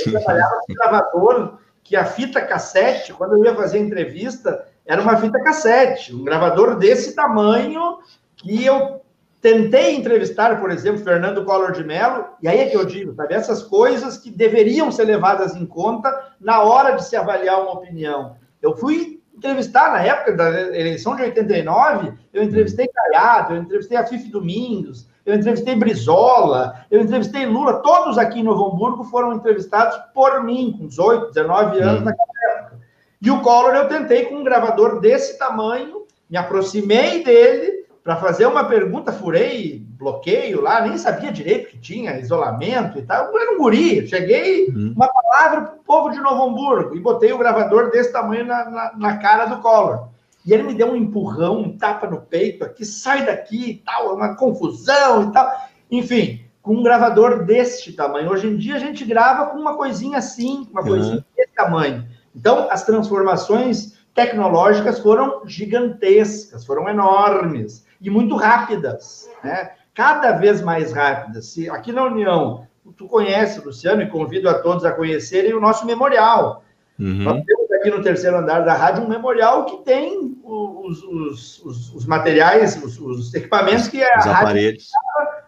Eu 0.05 0.11
trabalhava 0.13 0.61
com 0.65 0.73
gravador, 0.73 1.59
que 1.83 1.95
a 1.95 2.05
fita 2.05 2.41
cassete, 2.41 3.13
quando 3.13 3.37
eu 3.37 3.45
ia 3.45 3.55
fazer 3.55 3.79
entrevista, 3.79 4.67
era 4.85 5.01
uma 5.01 5.17
fita 5.17 5.39
cassete, 5.43 6.13
um 6.15 6.23
gravador 6.23 6.75
desse 6.77 7.15
tamanho, 7.15 7.99
que 8.35 8.65
eu 8.65 8.98
Tentei 9.41 9.95
entrevistar, 9.95 10.59
por 10.59 10.69
exemplo, 10.69 11.01
Fernando 11.01 11.45
Collor 11.45 11.71
de 11.71 11.83
Mello, 11.83 12.25
e 12.41 12.47
aí 12.47 12.59
é 12.59 12.65
que 12.65 12.75
eu 12.75 12.83
digo, 12.83 13.13
sabe, 13.13 13.33
essas 13.33 13.63
coisas 13.63 14.17
que 14.17 14.29
deveriam 14.29 14.91
ser 14.91 15.05
levadas 15.05 15.55
em 15.55 15.65
conta 15.65 16.33
na 16.41 16.61
hora 16.61 16.95
de 16.95 17.05
se 17.05 17.15
avaliar 17.15 17.61
uma 17.61 17.71
opinião. 17.71 18.35
Eu 18.61 18.75
fui 18.75 19.21
entrevistar 19.33 19.93
na 19.93 20.03
época 20.03 20.33
da 20.33 20.49
eleição 20.77 21.15
de 21.15 21.21
89, 21.21 22.11
eu 22.33 22.43
entrevistei 22.43 22.89
Caiado, 22.89 23.55
eu 23.55 23.61
entrevistei 23.61 23.97
a 23.97 24.05
Fife 24.05 24.29
Domingos, 24.29 25.07
eu 25.25 25.33
entrevistei 25.33 25.75
Brizola, 25.75 26.85
eu 26.91 27.01
entrevistei 27.01 27.45
Lula, 27.45 27.81
todos 27.81 28.17
aqui 28.17 28.41
em 28.41 28.43
Novo 28.43 28.65
Hamburgo 28.65 29.05
foram 29.05 29.33
entrevistados 29.33 29.97
por 30.13 30.43
mim, 30.43 30.75
com 30.77 30.87
18, 30.87 31.27
19 31.27 31.79
anos 31.79 32.01
hum. 32.01 32.05
naquela 32.05 32.57
época. 32.57 32.79
E 33.21 33.31
o 33.31 33.41
Collor 33.41 33.73
eu 33.73 33.87
tentei 33.87 34.25
com 34.25 34.35
um 34.35 34.43
gravador 34.43 34.99
desse 34.99 35.37
tamanho, 35.37 36.05
me 36.29 36.37
aproximei 36.37 37.23
dele, 37.23 37.78
para 38.03 38.15
fazer 38.15 38.45
uma 38.45 38.63
pergunta, 38.63 39.11
furei 39.11 39.85
bloqueio 39.97 40.61
lá, 40.61 40.81
nem 40.81 40.97
sabia 40.97 41.31
direito 41.31 41.69
que 41.69 41.77
tinha 41.77 42.19
isolamento 42.19 42.97
e 42.97 43.01
tal. 43.01 43.25
Eu 43.25 43.39
era 43.39 43.51
um 43.51 43.57
guri, 43.57 44.07
cheguei, 44.07 44.69
uhum. 44.69 44.93
uma 44.95 45.07
palavra 45.07 45.61
para 45.61 45.75
o 45.75 45.83
povo 45.83 46.09
de 46.09 46.19
Novo 46.19 46.43
Hamburgo 46.43 46.95
e 46.95 46.99
botei 46.99 47.33
o 47.33 47.37
gravador 47.37 47.91
desse 47.91 48.11
tamanho 48.11 48.45
na, 48.45 48.65
na, 48.69 48.91
na, 48.97 49.17
cara 49.17 49.45
do 49.45 49.61
Collor. 49.61 50.07
E 50.45 50.53
ele 50.53 50.63
me 50.63 50.73
deu 50.73 50.91
um 50.91 50.95
empurrão, 50.95 51.59
um 51.59 51.77
tapa 51.77 52.07
no 52.07 52.21
peito 52.21 52.63
aqui, 52.63 52.85
sai 52.85 53.25
daqui 53.25 53.71
e 53.71 53.75
tal, 53.75 54.15
uma 54.15 54.35
confusão 54.35 55.29
e 55.29 55.33
tal. 55.33 55.51
Enfim, 55.91 56.41
com 56.61 56.75
um 56.75 56.83
gravador 56.83 57.43
deste 57.43 57.91
tamanho. 57.91 58.31
Hoje 58.31 58.47
em 58.47 58.57
dia 58.57 58.75
a 58.75 58.79
gente 58.79 59.03
grava 59.03 59.47
com 59.47 59.57
uma 59.57 59.75
coisinha 59.75 60.19
assim, 60.19 60.67
uma 60.71 60.81
coisinha 60.81 61.17
uhum. 61.17 61.23
desse 61.35 61.53
tamanho. 61.53 62.07
Então, 62.33 62.67
as 62.71 62.85
transformações 62.85 63.99
tecnológicas 64.13 64.99
foram 64.99 65.41
gigantescas, 65.45 66.65
foram 66.65 66.87
enormes 66.87 67.85
e 68.01 68.09
muito 68.09 68.35
rápidas, 68.35 69.29
né? 69.43 69.71
Cada 69.93 70.31
vez 70.31 70.61
mais 70.61 70.93
rápidas. 70.93 71.47
Se 71.47 71.69
aqui 71.69 71.91
na 71.91 72.05
União, 72.05 72.67
tu 72.95 73.07
conhece, 73.07 73.59
Luciano, 73.59 74.01
e 74.01 74.07
convido 74.07 74.49
a 74.49 74.55
todos 74.55 74.85
a 74.85 74.91
conhecerem 74.91 75.53
o 75.53 75.59
nosso 75.59 75.85
memorial. 75.85 76.63
Uhum. 76.97 77.23
Nós 77.23 77.43
temos 77.43 77.71
aqui 77.71 77.89
no 77.89 78.01
terceiro 78.01 78.37
andar 78.37 78.61
da 78.61 78.73
rádio 78.73 79.03
um 79.03 79.07
memorial 79.07 79.65
que 79.65 79.77
tem 79.83 80.37
os, 80.43 81.03
os, 81.03 81.65
os, 81.65 81.95
os 81.95 82.05
materiais, 82.05 82.81
os, 82.83 83.33
equipamentos 83.33 83.87
que 83.87 84.03
a 84.03 84.19
os 84.19 84.25
rádio 84.25 84.77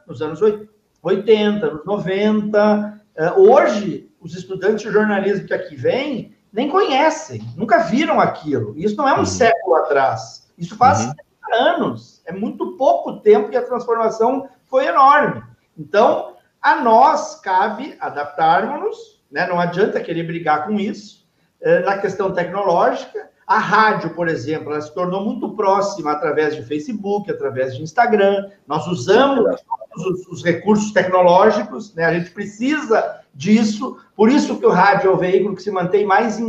nos 0.07 0.21
anos 0.21 0.39
80, 1.01 1.71
nos 1.71 1.85
90. 1.85 3.01
Eh, 3.15 3.31
hoje, 3.33 4.09
os 4.19 4.35
estudantes 4.35 4.85
de 4.85 4.91
jornalismo 4.91 5.47
que 5.47 5.53
aqui 5.53 5.75
vêm 5.75 6.35
nem 6.51 6.69
conhecem, 6.69 7.41
nunca 7.55 7.79
viram 7.79 8.19
aquilo. 8.19 8.73
Isso 8.77 8.95
não 8.95 9.07
é 9.07 9.13
um 9.13 9.19
uhum. 9.19 9.25
século 9.25 9.75
atrás. 9.75 10.51
Isso 10.57 10.75
faz 10.75 11.05
uhum. 11.05 11.13
Anos. 11.53 12.21
É 12.25 12.31
muito 12.31 12.77
pouco 12.77 13.19
tempo 13.19 13.49
que 13.49 13.57
a 13.57 13.65
transformação 13.65 14.47
foi 14.65 14.87
enorme. 14.87 15.43
Então, 15.77 16.35
a 16.61 16.75
nós 16.75 17.39
cabe 17.39 17.95
adaptarmos-nos, 17.99 19.21
né? 19.31 19.47
não 19.47 19.59
adianta 19.59 20.01
querer 20.01 20.23
brigar 20.23 20.65
com 20.65 20.73
isso. 20.79 21.21
É, 21.59 21.81
na 21.81 21.97
questão 21.97 22.31
tecnológica, 22.31 23.29
a 23.45 23.57
rádio, 23.57 24.11
por 24.11 24.27
exemplo, 24.27 24.71
ela 24.71 24.81
se 24.81 24.93
tornou 24.93 25.23
muito 25.23 25.49
próxima 25.55 26.11
através 26.11 26.55
de 26.55 26.63
Facebook, 26.63 27.29
através 27.29 27.75
de 27.75 27.83
Instagram. 27.83 28.49
Nós 28.65 28.87
usamos 28.87 29.61
os, 29.95 30.27
os 30.27 30.43
recursos 30.43 30.91
tecnológicos, 30.91 31.93
né? 31.93 32.05
a 32.05 32.13
gente 32.13 32.31
precisa 32.31 33.19
disso, 33.33 33.97
por 34.15 34.29
isso 34.29 34.57
que 34.57 34.65
o 34.65 34.71
rádio 34.71 35.09
é 35.09 35.13
o 35.13 35.17
veículo 35.17 35.55
que 35.55 35.63
se 35.63 35.71
mantém 35.71 36.05
mais 36.05 36.39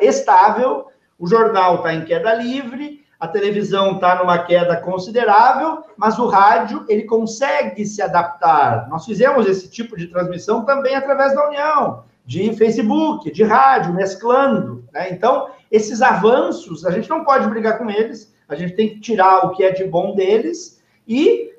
estável, 0.00 0.86
o 1.18 1.26
jornal 1.26 1.76
está 1.76 1.94
em 1.94 2.04
queda 2.04 2.34
livre, 2.34 3.04
a 3.18 3.26
televisão 3.26 3.94
está 3.94 4.16
numa 4.16 4.38
queda 4.38 4.76
considerável, 4.76 5.84
mas 5.96 6.18
o 6.18 6.26
rádio 6.26 6.84
ele 6.88 7.04
consegue 7.04 7.84
se 7.86 8.02
adaptar. 8.02 8.88
Nós 8.88 9.04
fizemos 9.04 9.46
esse 9.46 9.70
tipo 9.70 9.96
de 9.96 10.06
transmissão 10.08 10.64
também 10.64 10.94
através 10.94 11.34
da 11.34 11.48
União, 11.48 12.04
de 12.24 12.54
Facebook, 12.54 13.30
de 13.30 13.42
rádio, 13.42 13.94
mesclando. 13.94 14.84
Né? 14.92 15.10
Então, 15.10 15.48
esses 15.70 16.02
avanços, 16.02 16.84
a 16.84 16.90
gente 16.90 17.08
não 17.08 17.24
pode 17.24 17.48
brigar 17.48 17.78
com 17.78 17.90
eles, 17.90 18.34
a 18.48 18.54
gente 18.54 18.74
tem 18.74 18.88
que 18.90 19.00
tirar 19.00 19.46
o 19.46 19.50
que 19.52 19.64
é 19.64 19.72
de 19.72 19.84
bom 19.84 20.14
deles 20.14 20.82
e 21.06 21.56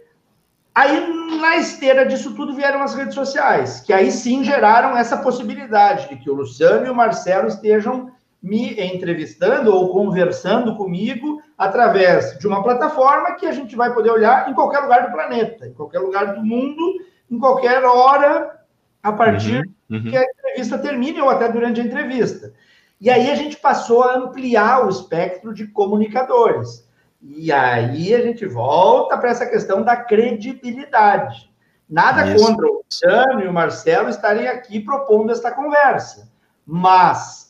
Aí, 0.78 1.40
na 1.42 1.58
esteira 1.58 2.06
disso 2.06 2.36
tudo, 2.36 2.54
vieram 2.54 2.84
as 2.84 2.94
redes 2.94 3.16
sociais, 3.16 3.80
que 3.80 3.92
aí 3.92 4.12
sim 4.12 4.44
geraram 4.44 4.96
essa 4.96 5.18
possibilidade 5.18 6.08
de 6.08 6.18
que 6.18 6.30
o 6.30 6.36
Luciano 6.36 6.86
e 6.86 6.90
o 6.92 6.94
Marcelo 6.94 7.48
estejam 7.48 8.12
me 8.42 8.80
entrevistando 8.80 9.74
ou 9.74 9.90
conversando 9.90 10.76
comigo 10.76 11.42
através 11.58 12.38
de 12.38 12.48
uma 12.48 12.62
plataforma 12.62 13.36
que 13.36 13.46
a 13.46 13.52
gente 13.52 13.76
vai 13.76 13.94
poder 13.94 14.12
olhar 14.12 14.50
em 14.50 14.54
qualquer 14.54 14.80
lugar 14.80 15.08
do 15.08 15.12
planeta, 15.12 15.68
em 15.68 15.74
qualquer 15.74 16.00
lugar 16.00 16.36
do 16.36 16.44
mundo, 16.44 17.02
em 17.30 17.40
qualquer 17.40 17.84
hora, 17.84 18.62
a 19.02 19.12
partir 19.12 19.68
uhum, 19.90 19.98
uhum. 19.98 20.04
que 20.04 20.18
a 20.18 20.24
entrevista 20.24 20.78
termine 20.78 21.22
ou 21.22 21.30
até 21.30 21.52
durante 21.52 21.82
a 21.82 21.84
entrevista. 21.84 22.54
E 23.00 23.10
aí 23.10 23.30
a 23.30 23.36
gente 23.36 23.58
passou 23.58 24.04
a 24.04 24.16
ampliar 24.16 24.86
o 24.86 24.90
espectro 24.90 25.54
de 25.54 25.68
comunicadores. 25.68 26.88
E 27.22 27.52
aí 27.52 28.14
a 28.14 28.22
gente 28.22 28.46
volta 28.46 29.18
para 29.18 29.30
essa 29.30 29.46
questão 29.46 29.84
da 29.84 29.96
credibilidade. 29.96 31.52
Nada 31.90 32.26
Isso. 32.28 32.46
contra 32.46 32.66
o 32.68 32.84
Luciano 32.84 33.42
e 33.42 33.48
o 33.48 33.54
Marcelo 33.54 34.10
estarem 34.10 34.48
aqui 34.48 34.80
propondo 34.80 35.32
esta 35.32 35.52
conversa, 35.52 36.30
mas 36.66 37.47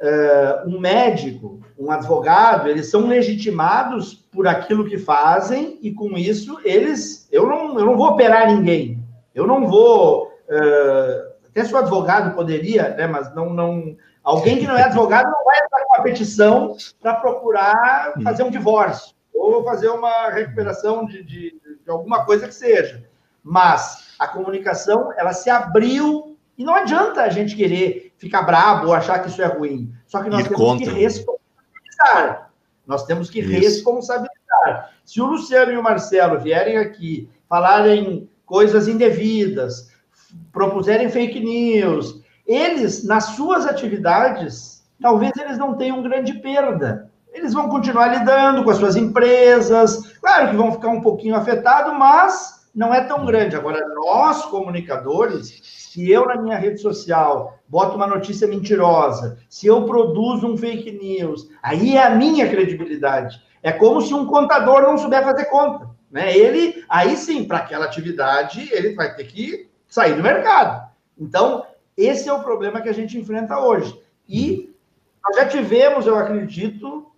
uh, 0.00 0.68
um 0.68 0.78
médico, 0.78 1.60
um 1.78 1.90
advogado, 1.90 2.68
eles 2.68 2.90
são 2.90 3.06
legitimados 3.06 4.14
por 4.14 4.46
aquilo 4.46 4.88
que 4.88 4.98
fazem 4.98 5.78
e 5.82 5.92
com 5.92 6.16
isso 6.16 6.58
eles, 6.64 7.28
eu 7.30 7.46
não, 7.46 7.78
eu 7.78 7.86
não 7.86 7.96
vou 7.96 8.08
operar 8.08 8.46
ninguém, 8.46 9.02
eu 9.34 9.46
não 9.46 9.66
vou, 9.66 10.26
uh, 10.26 11.48
até 11.48 11.64
se 11.64 11.72
o 11.72 11.78
advogado 11.78 12.34
poderia, 12.34 12.90
né, 12.90 13.06
mas 13.06 13.34
não, 13.34 13.50
não, 13.50 13.96
Alguém 14.28 14.58
que 14.58 14.66
não 14.66 14.76
é 14.76 14.82
advogado 14.82 15.24
não 15.24 15.42
vai 15.42 15.56
entrar 15.56 15.80
com 15.80 15.94
uma 15.94 16.02
petição 16.02 16.76
para 17.00 17.14
procurar 17.14 18.12
hum. 18.14 18.22
fazer 18.22 18.42
um 18.42 18.50
divórcio 18.50 19.16
ou 19.32 19.64
fazer 19.64 19.88
uma 19.88 20.28
recuperação 20.28 21.06
de, 21.06 21.22
de, 21.22 21.58
de, 21.82 21.90
alguma 21.90 22.26
coisa 22.26 22.46
que 22.46 22.54
seja. 22.54 23.08
Mas 23.42 24.14
a 24.18 24.28
comunicação, 24.28 25.10
ela 25.16 25.32
se 25.32 25.48
abriu 25.48 26.36
e 26.58 26.62
não 26.62 26.74
adianta 26.74 27.22
a 27.22 27.30
gente 27.30 27.56
querer 27.56 28.07
ficar 28.18 28.42
brabo 28.42 28.88
ou 28.88 28.94
achar 28.94 29.20
que 29.20 29.28
isso 29.28 29.40
é 29.40 29.46
ruim. 29.46 29.92
Só 30.06 30.22
que 30.22 30.28
nós 30.28 30.42
temos 30.42 30.58
contra. 30.58 30.92
que 30.92 31.00
responsabilizar. 31.00 32.50
Nós 32.86 33.04
temos 33.04 33.30
que 33.30 33.40
isso. 33.40 33.50
responsabilizar. 33.50 34.90
Se 35.04 35.20
o 35.20 35.26
Luciano 35.26 35.72
e 35.72 35.76
o 35.76 35.82
Marcelo 35.82 36.40
vierem 36.40 36.76
aqui 36.76 37.30
falarem 37.48 38.28
coisas 38.44 38.88
indevidas, 38.88 39.90
propuserem 40.52 41.08
fake 41.08 41.40
news, 41.40 42.22
eles, 42.46 43.04
nas 43.04 43.24
suas 43.36 43.66
atividades, 43.66 44.86
talvez 45.00 45.32
eles 45.36 45.58
não 45.58 45.74
tenham 45.74 46.02
grande 46.02 46.34
perda. 46.34 47.10
Eles 47.32 47.52
vão 47.52 47.68
continuar 47.68 48.08
lidando 48.08 48.64
com 48.64 48.70
as 48.70 48.78
suas 48.78 48.96
empresas, 48.96 50.14
claro 50.20 50.50
que 50.50 50.56
vão 50.56 50.72
ficar 50.72 50.88
um 50.88 51.00
pouquinho 51.00 51.36
afetados, 51.36 51.96
mas 51.96 52.57
não 52.78 52.94
é 52.94 53.00
tão 53.02 53.26
grande. 53.26 53.56
Agora, 53.56 53.84
nós, 53.88 54.44
comunicadores, 54.44 55.60
se 55.64 56.08
eu 56.08 56.26
na 56.26 56.36
minha 56.36 56.56
rede 56.56 56.80
social 56.80 57.58
boto 57.68 57.96
uma 57.96 58.06
notícia 58.06 58.46
mentirosa, 58.46 59.36
se 59.50 59.66
eu 59.66 59.84
produzo 59.84 60.46
um 60.46 60.56
fake 60.56 60.92
news, 60.92 61.50
aí 61.60 61.96
é 61.96 62.06
a 62.06 62.10
minha 62.10 62.48
credibilidade. 62.48 63.42
É 63.64 63.72
como 63.72 64.00
se 64.00 64.14
um 64.14 64.26
contador 64.26 64.82
não 64.82 64.96
souber 64.96 65.24
fazer 65.24 65.46
conta. 65.46 65.90
Né? 66.08 66.38
Ele, 66.38 66.84
aí 66.88 67.16
sim, 67.16 67.44
para 67.44 67.58
aquela 67.58 67.84
atividade, 67.84 68.68
ele 68.72 68.94
vai 68.94 69.12
ter 69.12 69.24
que 69.24 69.68
sair 69.88 70.14
do 70.14 70.22
mercado. 70.22 70.88
Então, 71.18 71.66
esse 71.96 72.28
é 72.28 72.32
o 72.32 72.44
problema 72.44 72.80
que 72.80 72.88
a 72.88 72.94
gente 72.94 73.18
enfrenta 73.18 73.58
hoje. 73.58 74.00
E 74.28 74.72
nós 75.26 75.36
já 75.36 75.48
tivemos, 75.48 76.06
eu 76.06 76.16
acredito, 76.16 77.10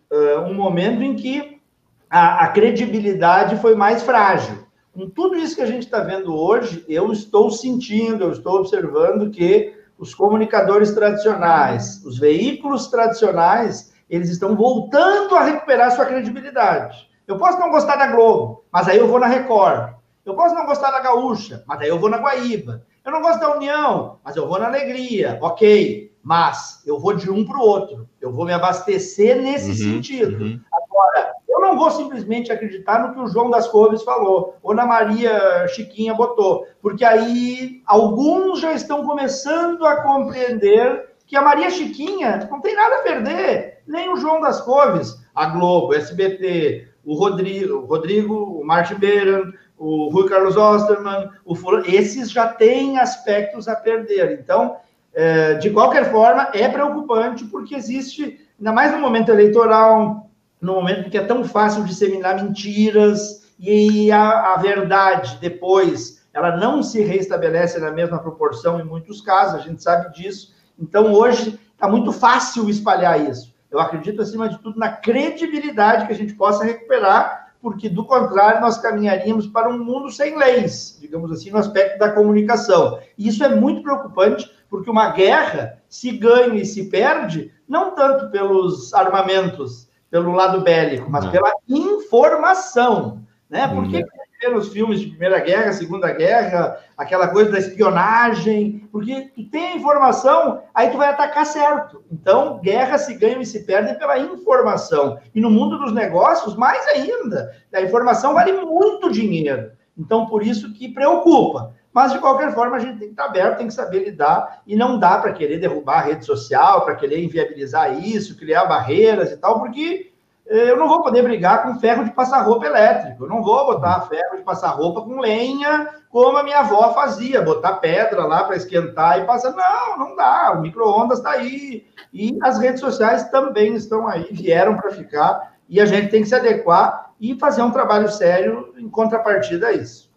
um 0.49 0.55
momento 0.55 1.03
em 1.03 1.15
que 1.15 1.61
a, 2.09 2.45
a 2.45 2.49
credibilidade 2.49 3.57
foi 3.57 3.75
mais 3.75 4.03
frágil. 4.03 4.70
Com 4.93 5.09
tudo 5.09 5.37
isso 5.37 5.55
que 5.55 5.63
a 5.63 5.67
gente 5.67 5.85
está 5.85 6.01
vendo 6.01 6.35
hoje, 6.35 6.85
eu 6.89 7.13
estou 7.13 7.51
sentindo, 7.51 8.25
eu 8.25 8.33
estou 8.33 8.57
observando 8.57 9.31
que 9.31 9.75
os 9.97 10.15
comunicadores 10.15 10.93
tradicionais, 10.93 12.05
os 12.05 12.19
veículos 12.19 12.89
tradicionais, 12.89 13.93
eles 14.09 14.31
estão 14.31 14.57
voltando 14.57 15.37
a 15.37 15.45
recuperar 15.45 15.93
sua 15.93 16.07
credibilidade. 16.07 17.09
Eu 17.27 17.39
posso 17.39 17.61
não 17.61 17.71
gostar 17.71 17.97
da 17.97 18.09
Globo, 18.09 18.65
mas 18.73 18.89
aí 18.89 18.99
eu 18.99 19.07
vou 19.07 19.21
na 19.21 19.27
Record. 19.27 19.95
Eu 20.25 20.35
posso 20.35 20.55
não 20.55 20.67
gostar 20.67 20.91
da 20.91 21.01
Gaúcha, 21.01 21.63
mas 21.67 21.81
aí 21.81 21.89
eu 21.89 21.99
vou 21.99 22.11
na 22.11 22.19
Guaíba. 22.19 22.83
Eu 23.05 23.13
não 23.13 23.23
gosto 23.23 23.41
da 23.41 23.55
união, 23.55 24.19
mas 24.25 24.37
eu 24.37 24.49
vou 24.49 24.59
na 24.59 24.67
alegria. 24.67 25.39
Ok, 25.41 26.13
mas 26.23 26.83
eu 26.85 26.99
vou 26.99 27.15
de 27.15 27.31
um 27.31 27.45
para 27.45 27.59
o 27.59 27.63
outro. 27.63 28.09
Eu 28.21 28.33
vou 28.33 28.45
me 28.45 28.53
abastecer 28.53 29.41
nesse 29.41 29.71
uhum, 29.71 29.95
sentido. 29.95 30.45
Uhum. 30.45 30.61
Agora, 30.73 31.35
eu 31.61 31.69
não 31.69 31.79
vou 31.79 31.91
simplesmente 31.91 32.51
acreditar 32.51 33.01
no 33.01 33.15
que 33.15 33.21
o 33.21 33.29
João 33.29 33.51
das 33.51 33.69
Couves 33.69 34.03
falou, 34.03 34.57
ou 34.63 34.75
na 34.75 34.87
Maria 34.87 35.67
Chiquinha 35.69 36.15
botou, 36.15 36.67
porque 36.81 37.05
aí 37.05 37.83
alguns 37.87 38.61
já 38.61 38.73
estão 38.73 39.05
começando 39.05 39.85
a 39.85 40.03
compreender 40.03 41.11
que 41.27 41.37
a 41.37 41.43
Maria 41.43 41.71
Chiquinha 41.71 42.49
não 42.51 42.61
tem 42.61 42.75
nada 42.75 42.97
a 42.97 43.03
perder, 43.03 43.83
nem 43.87 44.13
o 44.13 44.17
João 44.17 44.41
das 44.41 44.61
Couves, 44.61 45.17
a 45.35 45.47
Globo, 45.47 45.95
SBT, 45.95 46.89
o 47.05 47.15
Rodrigo, 47.15 47.79
o, 47.79 47.87
Rodrigo, 47.87 48.35
o 48.35 48.65
Martin 48.65 48.95
Beran, 48.95 49.53
o 49.79 50.09
Rui 50.11 50.29
Carlos 50.29 50.57
Osterman, 50.57 51.31
o 51.45 51.57
esses 51.87 52.31
já 52.31 52.49
têm 52.49 52.99
aspectos 52.99 53.67
a 53.67 53.75
perder. 53.75 54.39
Então, 54.41 54.77
é, 55.15 55.55
de 55.55 55.71
qualquer 55.71 56.11
forma, 56.11 56.51
é 56.53 56.69
preocupante 56.69 57.45
porque 57.45 57.75
existe, 57.75 58.41
ainda 58.59 58.73
mais 58.73 58.93
no 58.93 58.99
momento 58.99 59.31
eleitoral, 59.31 60.30
no 60.61 60.75
momento 60.75 61.07
em 61.07 61.11
que 61.11 61.19
é 61.19 61.25
tão 61.25 61.45
fácil 61.45 61.85
disseminar 61.85 62.43
mentiras 62.43 63.51
e 63.59 64.11
a, 64.13 64.55
a 64.55 64.57
verdade 64.57 65.39
depois 65.41 66.21
ela 66.33 66.57
não 66.57 66.83
se 66.83 67.03
restabelece 67.03 67.79
na 67.79 67.91
mesma 67.91 68.19
proporção 68.19 68.81
em 68.81 68.85
muitos 68.85 69.21
casos, 69.21 69.57
a 69.57 69.63
gente 69.63 69.83
sabe 69.83 70.13
disso. 70.15 70.55
Então, 70.79 71.13
hoje, 71.13 71.59
está 71.73 71.89
muito 71.89 72.13
fácil 72.13 72.71
espalhar 72.71 73.29
isso. 73.29 73.53
Eu 73.71 73.81
acredito, 73.81 74.23
acima 74.23 74.49
de 74.49 74.59
tudo, 74.59 74.79
na 74.79 74.91
credibilidade 74.91 76.07
que 76.07 76.13
a 76.13 76.17
gente 76.17 76.35
possa 76.35 76.65
recuperar 76.65 77.51
porque, 77.61 77.89
do 77.89 78.05
contrário, 78.05 78.61
nós 78.61 78.79
caminharíamos 78.79 79.47
para 79.47 79.69
um 79.69 79.85
mundo 79.85 80.11
sem 80.11 80.37
leis, 80.37 80.97
digamos 80.99 81.31
assim, 81.31 81.51
no 81.51 81.59
aspecto 81.59 81.99
da 81.99 82.11
comunicação. 82.11 82.99
E 83.19 83.29
isso 83.29 83.45
é 83.45 83.55
muito 83.55 83.83
preocupante, 83.83 84.51
porque 84.69 84.91
uma 84.91 85.11
guerra 85.11 85.79
se 85.89 86.11
ganha 86.11 86.55
e 86.55 86.65
se 86.65 86.89
perde, 86.89 87.53
não 87.69 87.95
tanto 87.95 88.31
pelos 88.31 88.95
armamentos, 88.95 89.90
pelo 90.11 90.33
lado 90.33 90.61
bélico, 90.63 91.11
mas 91.11 91.27
pela 91.27 91.53
informação. 91.69 93.23
Né? 93.49 93.69
Por 93.69 93.89
que, 93.89 93.99
uhum 93.99 94.21
vê 94.41 94.49
nos 94.49 94.69
filmes 94.69 95.01
de 95.01 95.09
Primeira 95.09 95.39
Guerra, 95.39 95.73
Segunda 95.73 96.11
Guerra, 96.13 96.79
aquela 96.97 97.29
coisa 97.29 97.53
da 97.53 97.59
espionagem, 97.59 98.89
porque 98.91 99.31
tu 99.35 99.45
tem 99.51 99.73
a 99.73 99.77
informação, 99.77 100.63
aí 100.75 100.91
tu 100.91 100.97
vai 100.97 101.11
atacar 101.11 101.45
certo. 101.45 102.03
Então, 102.11 102.59
guerra 102.61 102.97
se 102.97 103.15
ganha 103.15 103.41
e 103.41 103.47
se 103.47 103.65
perde 103.67 103.99
pela 103.99 104.19
informação. 104.19 105.19
E 105.35 105.41
no 105.41 105.51
mundo 105.51 105.79
dos 105.79 105.93
negócios, 105.93 106.57
mais 106.57 106.87
ainda. 106.89 107.55
A 107.73 107.83
informação 107.83 108.33
vale 108.33 108.53
muito 108.53 109.13
dinheiro. 109.13 109.73
Então, 109.97 110.27
por 110.27 110.43
isso 110.43 110.73
que 110.73 110.89
preocupa. 110.89 111.75
Mas, 111.93 112.13
de 112.13 112.19
qualquer 112.19 112.55
forma, 112.55 112.77
a 112.77 112.79
gente 112.79 112.99
tem 112.99 113.09
que 113.09 113.15
estar 113.15 113.25
aberto, 113.25 113.59
tem 113.59 113.67
que 113.67 113.75
saber 113.75 114.05
lidar, 114.05 114.63
e 114.67 114.77
não 114.77 114.99
dá 114.99 115.19
para 115.19 115.33
querer 115.33 115.59
derrubar 115.59 115.99
a 115.99 116.03
rede 116.03 116.25
social, 116.25 116.85
para 116.85 116.95
querer 116.95 117.23
inviabilizar 117.23 117.99
isso, 117.99 118.37
criar 118.37 118.67
barreiras 118.67 119.33
e 119.33 119.37
tal, 119.37 119.59
porque 119.59 120.11
eu 120.51 120.77
não 120.77 120.89
vou 120.89 121.01
poder 121.01 121.23
brigar 121.23 121.63
com 121.63 121.79
ferro 121.79 122.03
de 122.03 122.11
passar 122.11 122.43
roupa 122.43 122.67
elétrico. 122.67 123.23
Eu 123.25 123.29
não 123.29 123.41
vou 123.41 123.67
botar 123.67 124.01
ferro 124.09 124.37
de 124.37 124.43
passar 124.43 124.71
roupa 124.71 125.01
com 125.01 125.21
lenha, 125.21 125.89
como 126.11 126.37
a 126.37 126.43
minha 126.43 126.59
avó 126.59 126.93
fazia, 126.93 127.41
botar 127.41 127.75
pedra 127.75 128.25
lá 128.25 128.43
para 128.43 128.57
esquentar 128.57 129.21
e 129.21 129.25
passar. 129.25 129.53
Não, 129.53 129.97
não 129.97 130.17
dá. 130.17 130.53
O 130.57 130.61
micro-ondas 130.61 131.19
está 131.19 131.31
aí. 131.31 131.87
E 132.13 132.37
as 132.43 132.59
redes 132.59 132.81
sociais 132.81 133.31
também 133.31 133.75
estão 133.75 134.09
aí, 134.09 134.27
vieram 134.33 134.77
para 134.77 134.91
ficar. 134.91 135.55
E 135.69 135.81
a 135.81 135.87
gente 135.87 136.11
tem 136.11 136.23
que 136.23 136.29
se 136.29 136.35
adequar 136.35 137.13
e 137.21 137.39
fazer 137.39 137.63
um 137.63 137.71
trabalho 137.71 138.09
sério 138.09 138.75
em 138.77 138.89
contrapartida 138.89 139.69
a 139.69 139.73
isso. 139.73 140.10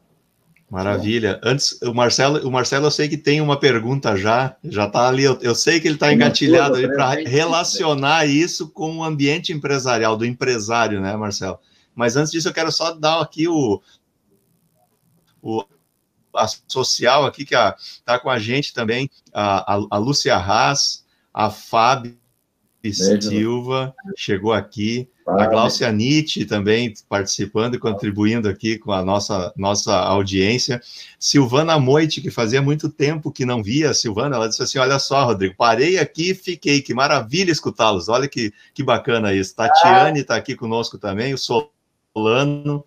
Maravilha. 0.74 1.40
Antes, 1.44 1.80
o 1.84 1.94
Marcelo, 1.94 2.40
o 2.48 2.52
Marcelo, 2.52 2.88
eu 2.88 2.92
sei 2.92 3.08
que 3.08 3.16
tem 3.16 3.40
uma 3.40 3.60
pergunta 3.60 4.18
já, 4.18 4.58
já 4.64 4.88
está 4.88 5.08
ali. 5.08 5.24
Eu, 5.24 5.38
eu, 5.40 5.54
sei 5.54 5.80
que 5.80 5.88
ele 5.88 5.94
está 5.94 6.12
engatilhado 6.12 6.82
para 6.96 7.12
relacionar 7.30 8.26
isso 8.26 8.68
com 8.70 8.98
o 8.98 9.04
ambiente 9.04 9.54
empresarial, 9.54 10.18
do 10.18 10.26
empresário, 10.26 11.00
né, 11.00 11.16
Marcelo? 11.16 11.60
Mas 11.94 12.16
antes 12.16 12.32
disso, 12.32 12.48
eu 12.48 12.54
quero 12.54 12.72
só 12.72 12.92
dar 12.92 13.22
aqui 13.22 13.48
o, 13.48 13.84
o 15.44 15.64
a 16.36 16.48
social 16.68 17.24
aqui, 17.24 17.46
que 17.46 17.54
está 17.54 18.18
com 18.18 18.32
a 18.32 18.40
gente 18.40 18.74
também, 18.74 19.08
a, 19.32 19.76
a, 19.76 19.86
a 19.92 19.98
Lúcia 20.00 20.36
Haas, 20.36 21.06
a 21.32 21.52
Fábio 21.52 22.18
Silva 22.92 23.94
chegou 24.18 24.52
aqui, 24.52 25.08
a 25.26 25.46
Glaucia 25.48 25.92
Nietzsche 25.92 26.46
também 26.46 26.94
participando 27.08 27.76
e 27.76 27.80
contribuindo 27.80 28.50
aqui 28.50 28.78
com 28.78 28.92
a 28.92 29.04
nossa, 29.04 29.54
nossa 29.56 29.96
audiência. 29.96 30.82
Silvana 31.18 31.80
Moite, 31.80 32.22
que 32.22 32.30
fazia 32.30 32.62
muito 32.62 32.90
tempo 32.90 33.32
que 33.32 33.46
não 33.46 33.64
via 33.64 33.92
a 33.92 33.94
Silvana, 33.94 34.36
ela 34.36 34.50
disse 34.50 34.62
assim: 34.62 34.80
Olha 34.80 35.00
só, 35.00 35.26
Rodrigo, 35.26 35.56
parei 35.58 35.98
aqui 35.98 36.32
e 36.32 36.36
fiquei, 36.36 36.82
que 36.82 36.94
maravilha 36.94 37.52
escutá-los, 37.52 38.10
olha 38.10 38.28
que, 38.28 38.54
que 38.74 38.84
bacana 38.84 39.34
isso. 39.34 39.56
Tatiane 39.56 40.22
está 40.22 40.36
aqui 40.36 40.56
conosco 40.56 40.98
também, 40.98 41.34
o 41.34 41.38
Solano 41.38 42.86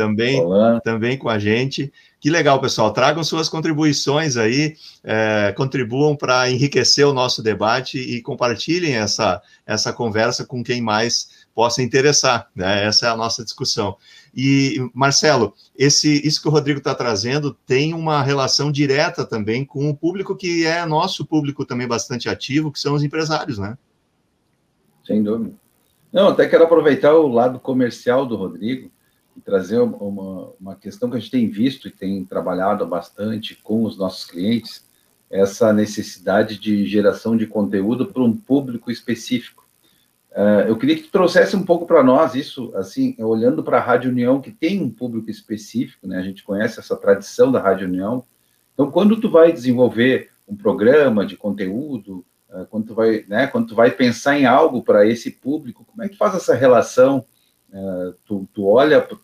também, 0.00 0.40
Olá. 0.40 0.80
também 0.80 1.18
com 1.18 1.28
a 1.28 1.38
gente. 1.38 1.92
Que 2.20 2.28
legal, 2.28 2.60
pessoal. 2.60 2.92
Tragam 2.92 3.24
suas 3.24 3.48
contribuições 3.48 4.36
aí, 4.36 4.76
é, 5.02 5.54
contribuam 5.56 6.14
para 6.14 6.50
enriquecer 6.50 7.06
o 7.06 7.14
nosso 7.14 7.42
debate 7.42 7.98
e 7.98 8.20
compartilhem 8.20 8.94
essa, 8.96 9.42
essa 9.66 9.92
conversa 9.92 10.44
com 10.44 10.62
quem 10.62 10.82
mais 10.82 11.39
possa 11.54 11.82
interessar. 11.82 12.48
Né? 12.54 12.84
Essa 12.84 13.06
é 13.06 13.10
a 13.10 13.16
nossa 13.16 13.44
discussão. 13.44 13.96
E, 14.34 14.76
Marcelo, 14.94 15.54
esse, 15.76 16.26
isso 16.26 16.40
que 16.40 16.48
o 16.48 16.50
Rodrigo 16.50 16.78
está 16.78 16.94
trazendo 16.94 17.56
tem 17.66 17.94
uma 17.94 18.22
relação 18.22 18.70
direta 18.70 19.24
também 19.24 19.64
com 19.64 19.88
o 19.88 19.96
público 19.96 20.36
que 20.36 20.64
é 20.64 20.84
nosso 20.86 21.24
público 21.24 21.64
também 21.64 21.88
bastante 21.88 22.28
ativo, 22.28 22.70
que 22.70 22.78
são 22.78 22.94
os 22.94 23.02
empresários, 23.02 23.58
né? 23.58 23.76
Sem 25.04 25.22
dúvida. 25.22 25.54
Não, 26.12 26.28
até 26.28 26.48
quero 26.48 26.64
aproveitar 26.64 27.14
o 27.14 27.28
lado 27.28 27.58
comercial 27.58 28.26
do 28.26 28.36
Rodrigo 28.36 28.90
e 29.36 29.40
trazer 29.40 29.78
uma, 29.78 30.52
uma 30.60 30.74
questão 30.74 31.08
que 31.08 31.16
a 31.16 31.20
gente 31.20 31.30
tem 31.30 31.48
visto 31.48 31.88
e 31.88 31.90
tem 31.90 32.24
trabalhado 32.24 32.86
bastante 32.86 33.54
com 33.54 33.84
os 33.84 33.96
nossos 33.96 34.24
clientes, 34.24 34.84
essa 35.30 35.72
necessidade 35.72 36.58
de 36.58 36.86
geração 36.86 37.36
de 37.36 37.46
conteúdo 37.46 38.06
para 38.06 38.22
um 38.22 38.36
público 38.36 38.90
específico. 38.90 39.59
Uh, 40.32 40.68
eu 40.68 40.76
queria 40.76 40.96
que 40.96 41.02
tu 41.02 41.10
trouxesse 41.10 41.56
um 41.56 41.64
pouco 41.64 41.86
para 41.86 42.02
nós 42.02 42.34
isso, 42.34 42.72
assim, 42.76 43.16
olhando 43.18 43.64
para 43.64 43.78
a 43.78 43.80
Rádio 43.80 44.10
União, 44.10 44.40
que 44.40 44.50
tem 44.50 44.80
um 44.80 44.90
público 44.90 45.30
específico, 45.30 46.06
né? 46.06 46.18
A 46.18 46.22
gente 46.22 46.44
conhece 46.44 46.78
essa 46.78 46.96
tradição 46.96 47.50
da 47.50 47.60
Rádio 47.60 47.88
União. 47.88 48.24
Então, 48.72 48.90
quando 48.90 49.20
tu 49.20 49.28
vai 49.28 49.52
desenvolver 49.52 50.30
um 50.48 50.56
programa 50.56 51.26
de 51.26 51.36
conteúdo, 51.36 52.24
uh, 52.48 52.66
quando 52.70 52.86
tu 52.86 52.94
vai, 52.94 53.24
né, 53.28 53.46
quando 53.46 53.68
tu 53.68 53.74
vai 53.74 53.90
pensar 53.90 54.38
em 54.38 54.46
algo 54.46 54.82
para 54.82 55.06
esse 55.06 55.30
público, 55.30 55.84
como 55.84 56.02
é 56.02 56.08
que 56.08 56.16
faz 56.16 56.34
essa 56.34 56.54
relação 56.54 57.24
é, 57.72 58.12
tu, 58.24 58.48
tu, 58.52 58.66
olha, 58.66 59.00
tu, 59.00 59.18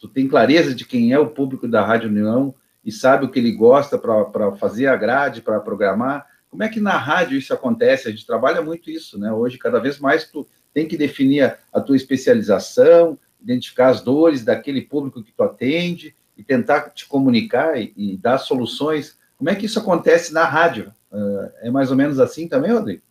tu, 0.00 0.08
tem 0.08 0.28
clareza 0.28 0.74
de 0.74 0.84
quem 0.84 1.12
é 1.12 1.18
o 1.18 1.30
público 1.30 1.66
da 1.66 1.84
Rádio 1.84 2.08
União 2.08 2.54
e 2.84 2.92
sabe 2.92 3.24
o 3.24 3.30
que 3.30 3.38
ele 3.38 3.52
gosta 3.52 3.98
para 3.98 4.52
fazer 4.56 4.86
a 4.86 4.96
grade, 4.96 5.42
para 5.42 5.60
programar. 5.60 6.26
Como 6.52 6.62
é 6.62 6.68
que 6.68 6.80
na 6.80 6.98
rádio 6.98 7.38
isso 7.38 7.54
acontece? 7.54 8.06
A 8.06 8.10
gente 8.10 8.26
trabalha 8.26 8.60
muito 8.60 8.90
isso, 8.90 9.18
né? 9.18 9.32
Hoje, 9.32 9.56
cada 9.56 9.80
vez 9.80 9.98
mais, 9.98 10.30
tu 10.30 10.46
tem 10.74 10.86
que 10.86 10.98
definir 10.98 11.44
a, 11.44 11.56
a 11.72 11.80
tua 11.80 11.96
especialização, 11.96 13.18
identificar 13.40 13.88
as 13.88 14.02
dores 14.02 14.44
daquele 14.44 14.82
público 14.82 15.24
que 15.24 15.32
tu 15.32 15.42
atende 15.42 16.14
e 16.36 16.44
tentar 16.44 16.90
te 16.90 17.08
comunicar 17.08 17.80
e, 17.80 17.94
e 17.96 18.18
dar 18.18 18.36
soluções. 18.36 19.18
Como 19.38 19.48
é 19.48 19.54
que 19.54 19.64
isso 19.64 19.78
acontece 19.78 20.34
na 20.34 20.44
rádio? 20.44 20.92
Uh, 21.10 21.50
é 21.62 21.70
mais 21.70 21.90
ou 21.90 21.96
menos 21.96 22.20
assim 22.20 22.46
também, 22.46 22.70
Rodrigo? 22.70 23.02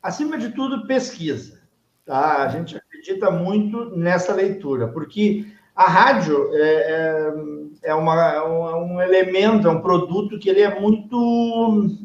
Acima 0.00 0.38
de 0.38 0.50
tudo, 0.50 0.86
pesquisa. 0.86 1.60
Tá? 2.06 2.44
A 2.44 2.48
gente 2.50 2.76
acredita 2.76 3.32
muito 3.32 3.96
nessa 3.96 4.32
leitura, 4.32 4.86
porque 4.86 5.44
a 5.74 5.90
rádio 5.90 6.54
é, 6.54 6.60
é, 6.62 7.32
é, 7.84 7.94
uma, 7.94 8.32
é 8.32 8.42
um 8.42 9.00
elemento, 9.00 9.68
é 9.68 9.70
um 9.70 9.80
produto 9.80 10.38
que 10.38 10.48
ele 10.48 10.62
é 10.62 10.80
muito, 10.80 11.16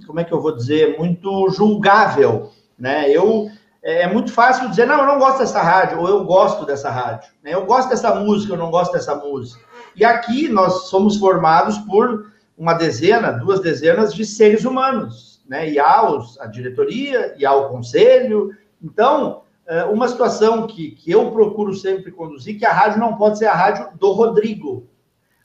como 0.05 0.19
é 0.19 0.23
que 0.23 0.33
eu 0.33 0.41
vou 0.41 0.55
dizer, 0.55 0.97
muito 0.97 1.49
julgável, 1.49 2.51
né? 2.77 3.09
Eu 3.09 3.49
é, 3.81 4.03
é 4.03 4.07
muito 4.07 4.31
fácil 4.31 4.69
dizer, 4.69 4.85
não, 4.85 4.99
eu 4.99 5.05
não 5.05 5.19
gosto 5.19 5.39
dessa 5.39 5.61
rádio, 5.61 5.99
ou 5.99 6.07
eu 6.07 6.23
gosto 6.25 6.65
dessa 6.65 6.89
rádio, 6.89 7.31
né? 7.41 7.53
Eu 7.53 7.65
gosto 7.65 7.89
dessa 7.89 8.13
música, 8.13 8.53
eu 8.53 8.57
não 8.57 8.69
gosto 8.69 8.91
dessa 8.91 9.15
música. 9.15 9.63
E 9.95 10.03
aqui 10.03 10.49
nós 10.49 10.89
somos 10.89 11.17
formados 11.17 11.77
por 11.79 12.31
uma 12.57 12.73
dezena, 12.73 13.31
duas 13.31 13.61
dezenas 13.61 14.13
de 14.13 14.25
seres 14.25 14.65
humanos, 14.65 15.41
né? 15.47 15.69
E 15.69 15.79
há 15.79 16.09
os, 16.09 16.37
a 16.39 16.45
diretoria, 16.45 17.35
e 17.37 17.45
há 17.45 17.53
o 17.53 17.69
conselho. 17.69 18.51
Então, 18.83 19.43
é, 19.65 19.85
uma 19.85 20.07
situação 20.07 20.67
que, 20.67 20.91
que 20.91 21.11
eu 21.11 21.31
procuro 21.31 21.73
sempre 21.73 22.11
conduzir, 22.11 22.59
que 22.59 22.65
a 22.65 22.73
rádio 22.73 22.99
não 22.99 23.15
pode 23.15 23.37
ser 23.37 23.45
a 23.45 23.53
rádio 23.53 23.87
do 23.97 24.11
Rodrigo, 24.11 24.87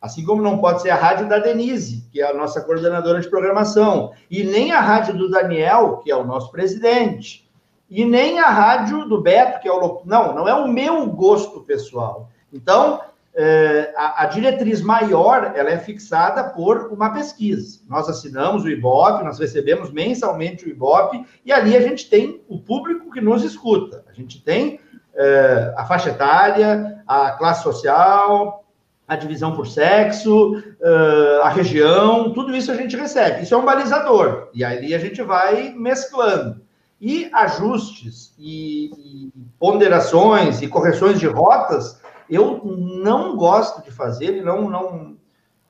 assim 0.04 0.22
como 0.22 0.42
não 0.42 0.58
pode 0.58 0.82
ser 0.82 0.90
a 0.90 0.96
rádio 0.96 1.26
da 1.26 1.38
Denise, 1.38 2.06
que 2.12 2.20
é 2.20 2.30
a 2.30 2.34
nossa 2.34 2.60
coordenadora 2.60 3.22
de 3.22 3.30
programação, 3.30 4.12
e 4.30 4.44
nem 4.44 4.70
a 4.70 4.78
rádio 4.78 5.16
do 5.16 5.30
Daniel, 5.30 5.96
que 6.04 6.10
é 6.10 6.16
o 6.16 6.26
nosso 6.26 6.52
presidente, 6.52 7.50
e 7.88 8.04
nem 8.04 8.38
a 8.38 8.50
rádio 8.50 9.08
do 9.08 9.22
Beto, 9.22 9.60
que 9.60 9.68
é 9.68 9.72
o... 9.72 10.02
Não, 10.04 10.34
não 10.34 10.46
é 10.46 10.52
o 10.52 10.68
meu 10.68 11.06
gosto 11.06 11.62
pessoal. 11.62 12.28
Então, 12.52 13.00
é, 13.34 13.94
a, 13.96 14.24
a, 14.24 14.26
diretriz 14.26 14.82
maior 14.82 15.54
ela 15.56 15.70
é 15.70 15.78
fixada 15.78 16.44
por 16.50 16.92
uma 16.92 17.10
pesquisa. 17.10 17.80
Nós 17.88 18.06
assinamos 18.06 18.62
o 18.62 18.68
IBOP, 18.68 19.24
nós 19.24 19.38
recebemos 19.38 19.90
mensalmente 19.90 20.66
o 20.66 20.68
IBOP, 20.68 21.24
e 21.46 21.50
ali 21.50 21.74
a 21.74 21.80
gente 21.80 22.10
tem 22.10 22.42
o 22.46 22.58
público 22.58 23.10
que 23.10 23.22
nos 23.22 23.42
escuta. 23.42 24.04
A 24.06 24.12
gente 24.12 24.42
tem 24.42 24.78
é, 25.14 25.72
a 25.78 25.86
faixa 25.86 26.10
etária, 26.10 27.02
a 27.06 27.30
classe 27.30 27.62
social, 27.62 28.63
a 29.06 29.16
divisão 29.16 29.54
por 29.54 29.66
sexo, 29.66 30.62
é, 30.80 31.40
a 31.42 31.48
região, 31.48 32.32
tudo 32.32 32.56
isso 32.56 32.72
a 32.72 32.74
gente 32.74 32.96
recebe. 32.96 33.42
Isso 33.42 33.54
é 33.54 33.58
um 33.58 33.64
balizador, 33.64 34.48
e 34.54 34.64
ali 34.64 34.94
a 34.94 34.98
gente 34.98 35.22
vai 35.22 35.70
mesclando. 35.70 36.62
E 37.00 37.28
ajustes 37.32 38.34
e, 38.38 38.86
e 38.96 39.32
ponderações 39.58 40.62
e 40.62 40.68
correções 40.68 41.20
de 41.20 41.26
rotas 41.26 42.00
eu 42.28 42.62
não 42.64 43.36
gosto 43.36 43.82
de 43.84 43.90
fazer, 43.90 44.42
não, 44.42 44.70
não, 44.70 45.16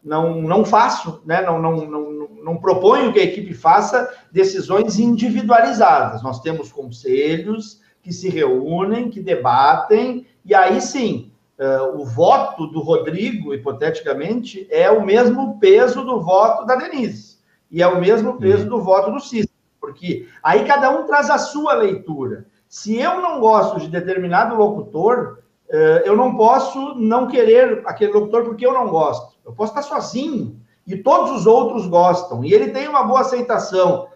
não, 0.02 0.42
não 0.42 0.64
faço, 0.64 1.22
né? 1.24 1.42
não, 1.42 1.60
não, 1.60 1.86
não, 1.86 2.28
não 2.42 2.56
proponho 2.56 3.12
que 3.12 3.18
a 3.18 3.24
equipe 3.24 3.54
faça 3.54 4.12
decisões 4.30 4.98
individualizadas. 4.98 6.22
Nós 6.22 6.40
temos 6.40 6.70
conselhos 6.70 7.80
que 8.02 8.12
se 8.12 8.28
reúnem, 8.28 9.10
que 9.10 9.20
debatem, 9.20 10.26
e 10.44 10.54
aí 10.54 10.80
sim, 10.80 11.32
uh, 11.58 12.00
o 12.00 12.04
voto 12.04 12.66
do 12.66 12.80
Rodrigo, 12.80 13.54
hipoteticamente, 13.54 14.66
é 14.70 14.90
o 14.90 15.04
mesmo 15.04 15.58
peso 15.58 16.04
do 16.04 16.20
voto 16.20 16.64
da 16.64 16.76
Denise, 16.76 17.38
e 17.70 17.82
é 17.82 17.86
o 17.86 18.00
mesmo 18.00 18.38
peso 18.38 18.68
do 18.68 18.80
voto 18.80 19.10
do 19.10 19.20
Cícero, 19.20 19.52
porque 19.80 20.28
aí 20.42 20.64
cada 20.64 20.90
um 20.90 21.06
traz 21.06 21.30
a 21.30 21.38
sua 21.38 21.74
leitura. 21.74 22.46
Se 22.68 22.98
eu 22.98 23.20
não 23.20 23.40
gosto 23.40 23.78
de 23.78 23.88
determinado 23.88 24.56
locutor, 24.56 25.38
eh, 25.70 26.02
eu 26.04 26.16
não 26.16 26.36
posso 26.36 26.94
não 26.94 27.26
querer 27.26 27.82
aquele 27.86 28.12
locutor 28.12 28.44
porque 28.44 28.66
eu 28.66 28.72
não 28.72 28.88
gosto. 28.88 29.34
Eu 29.44 29.52
posso 29.52 29.72
estar 29.72 29.82
sozinho 29.82 30.60
e 30.86 30.96
todos 30.96 31.30
os 31.32 31.46
outros 31.46 31.86
gostam 31.86 32.44
e 32.44 32.52
ele 32.52 32.70
tem 32.70 32.88
uma 32.88 33.02
boa 33.02 33.22
aceitação, 33.22 34.08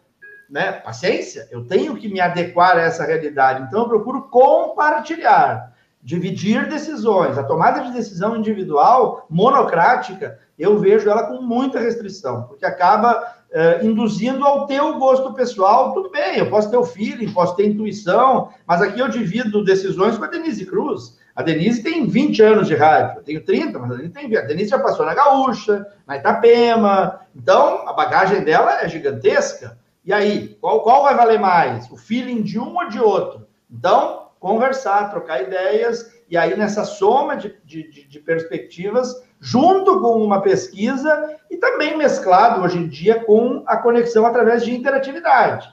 né? 0.49 0.73
Paciência, 0.73 1.49
eu 1.51 1.67
tenho 1.67 1.97
que 1.97 2.09
me 2.09 2.21
adequar 2.21 2.77
a 2.77 2.83
essa 2.83 3.05
realidade. 3.05 3.65
Então 3.65 3.83
eu 3.83 3.89
procuro 3.89 4.29
compartilhar, 4.29 5.75
dividir 6.09 6.67
decisões. 6.71 7.37
A 7.37 7.45
tomada 7.45 7.81
de 7.81 7.93
decisão 7.93 8.35
individual, 8.35 9.27
monocrática, 9.29 10.39
eu 10.59 10.79
vejo 10.79 11.11
ela 11.11 11.25
com 11.25 11.43
muita 11.43 11.79
restrição, 11.79 12.45
porque 12.45 12.65
acaba 12.65 13.15
uh, 13.51 13.85
induzindo 13.85 14.43
ao 14.43 14.67
teu 14.67 14.99
gosto 14.99 15.35
pessoal. 15.35 15.93
Tudo 15.93 16.11
bem, 16.11 16.39
eu 16.39 16.49
posso 16.49 16.71
ter 16.71 16.79
o 16.79 16.85
feeling, 16.85 17.31
posso 17.31 17.55
ter 17.57 17.67
intuição, 17.67 18.49
mas 18.67 18.81
aqui 18.81 18.99
eu 18.99 19.09
divido 19.11 19.63
decisões 19.63 20.17
com 20.17 20.25
a 20.25 20.29
Denise 20.29 20.65
Cruz. 20.65 21.19
A 21.37 21.43
Denise 21.43 21.83
tem 21.83 22.07
20 22.07 22.43
anos 22.43 22.69
de 22.69 22.75
rádio, 22.75 23.19
eu 23.19 23.23
tenho 23.23 23.45
30, 23.45 23.79
mas 23.79 23.91
a 23.91 23.95
Denise 23.97 24.15
tem 24.15 24.35
A 24.35 24.41
Denise 24.41 24.71
já 24.71 24.79
passou 24.79 25.05
na 25.05 25.13
Gaúcha, 25.13 25.87
na 26.07 26.17
Itapema, 26.17 27.21
então 27.37 27.87
a 27.87 27.93
bagagem 27.93 28.43
dela 28.43 28.81
é 28.81 28.89
gigantesca. 28.89 29.79
E 30.07 30.11
aí, 30.11 30.57
qual, 30.59 30.81
qual 30.81 31.03
vai 31.03 31.15
valer 31.15 31.39
mais? 31.39 31.91
O 31.91 31.99
feeling 31.99 32.41
de 32.41 32.59
um 32.59 32.77
ou 32.77 32.89
de 32.89 32.99
outro? 32.99 33.47
Então, 33.71 34.28
conversar, 34.39 35.11
trocar 35.11 35.43
ideias, 35.43 36.13
e 36.29 36.37
aí 36.37 36.57
nessa 36.57 36.85
soma 36.85 37.37
de, 37.37 37.57
de, 37.65 38.07
de 38.07 38.21
perspectivas, 38.21 39.23
junto 39.41 40.01
com 40.01 40.23
uma 40.23 40.43
pesquisa 40.43 41.37
e 41.51 41.57
também 41.57 41.97
mesclado 41.97 42.63
hoje 42.63 42.79
em 42.79 42.89
dia 42.89 43.25
com 43.25 43.63
a 43.67 43.77
conexão 43.77 44.27
através 44.27 44.65
de 44.65 44.75
interatividade. 44.75 45.73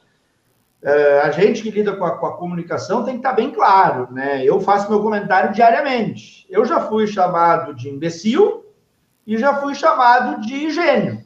É, 0.81 1.21
a 1.21 1.31
gente 1.31 1.63
que 1.63 1.71
lida 1.71 1.95
com 1.95 2.05
a, 2.05 2.11
com 2.11 2.27
a, 2.27 2.37
comunicação 2.37 3.03
tem 3.03 3.15
que 3.15 3.19
estar 3.19 3.33
bem 3.33 3.49
claro, 3.49 4.07
né? 4.11 4.43
Eu 4.45 4.61
faço 4.61 4.89
meu 4.89 5.01
comentário 5.01 5.51
diariamente. 5.51 6.45
Eu 6.47 6.63
já 6.63 6.79
fui 6.79 7.07
chamado 7.07 7.73
de 7.73 7.89
imbecil 7.89 8.63
e 9.25 9.35
já 9.35 9.55
fui 9.55 9.73
chamado 9.73 10.41
de 10.41 10.69
gênio. 10.69 11.25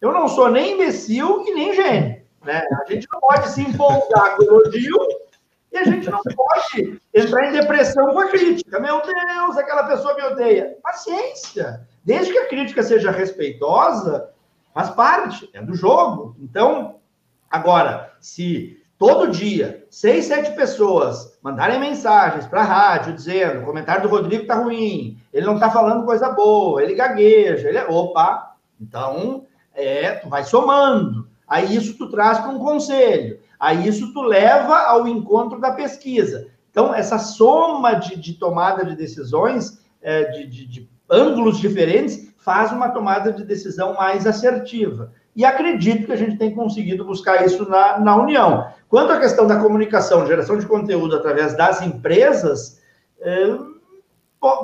Eu 0.00 0.12
não 0.12 0.28
sou 0.28 0.48
nem 0.50 0.74
imbecil 0.74 1.44
e 1.48 1.52
nem 1.52 1.74
gênio, 1.74 2.22
né? 2.44 2.62
A 2.80 2.92
gente 2.92 3.08
não 3.12 3.18
pode 3.18 3.48
se 3.48 3.62
empolgar 3.62 4.36
com 4.36 4.44
o 4.44 4.60
elogio 4.60 4.98
e 5.72 5.78
a 5.78 5.84
gente 5.84 6.10
não 6.10 6.20
pode 6.22 7.00
entrar 7.14 7.48
em 7.48 7.52
depressão 7.52 8.12
com 8.12 8.20
a 8.20 8.28
crítica. 8.28 8.78
Meu 8.78 9.00
Deus, 9.00 9.56
aquela 9.56 9.84
pessoa 9.84 10.14
me 10.14 10.22
odeia. 10.22 10.76
Paciência. 10.82 11.86
Desde 12.04 12.32
que 12.32 12.38
a 12.38 12.48
crítica 12.48 12.82
seja 12.82 13.10
respeitosa, 13.10 14.30
faz 14.74 14.90
parte, 14.90 15.48
é 15.54 15.62
do 15.62 15.74
jogo. 15.74 16.36
Então, 16.40 16.96
agora, 17.50 18.12
se 18.20 18.82
todo 18.98 19.30
dia, 19.30 19.86
seis, 19.88 20.26
sete 20.26 20.54
pessoas 20.54 21.38
mandarem 21.42 21.80
mensagens 21.80 22.46
para 22.46 22.60
a 22.60 22.64
rádio 22.64 23.14
dizendo 23.14 23.62
o 23.62 23.64
comentário 23.64 24.02
do 24.02 24.08
Rodrigo 24.08 24.42
está 24.42 24.56
ruim, 24.56 25.18
ele 25.32 25.46
não 25.46 25.54
está 25.54 25.70
falando 25.70 26.04
coisa 26.04 26.30
boa, 26.30 26.82
ele 26.82 26.94
gagueja, 26.94 27.68
ele 27.68 27.78
é... 27.78 27.86
Opa! 27.86 28.56
Então, 28.78 29.46
é, 29.74 30.12
tu 30.12 30.28
vai 30.28 30.44
somando. 30.44 31.28
Aí 31.48 31.74
isso 31.74 31.96
tu 31.96 32.10
traz 32.10 32.38
para 32.38 32.50
um 32.50 32.58
conselho. 32.58 33.40
Aí 33.62 33.86
isso 33.86 34.12
tu 34.12 34.22
leva 34.22 34.76
ao 34.76 35.06
encontro 35.06 35.60
da 35.60 35.70
pesquisa. 35.70 36.48
Então, 36.68 36.92
essa 36.92 37.16
soma 37.16 37.94
de, 37.94 38.16
de 38.16 38.32
tomada 38.32 38.84
de 38.84 38.96
decisões, 38.96 39.80
é, 40.02 40.24
de, 40.32 40.46
de, 40.48 40.66
de 40.66 40.90
ângulos 41.08 41.60
diferentes, 41.60 42.34
faz 42.38 42.72
uma 42.72 42.88
tomada 42.88 43.32
de 43.32 43.44
decisão 43.44 43.94
mais 43.94 44.26
assertiva. 44.26 45.12
E 45.36 45.44
acredito 45.44 46.06
que 46.06 46.12
a 46.12 46.16
gente 46.16 46.38
tem 46.38 46.52
conseguido 46.52 47.04
buscar 47.04 47.46
isso 47.46 47.70
na, 47.70 48.00
na 48.00 48.16
União. 48.16 48.66
Quanto 48.88 49.12
à 49.12 49.20
questão 49.20 49.46
da 49.46 49.60
comunicação, 49.60 50.26
geração 50.26 50.58
de 50.58 50.66
conteúdo 50.66 51.14
através 51.14 51.56
das 51.56 51.80
empresas, 51.82 52.82
é, 53.20 53.46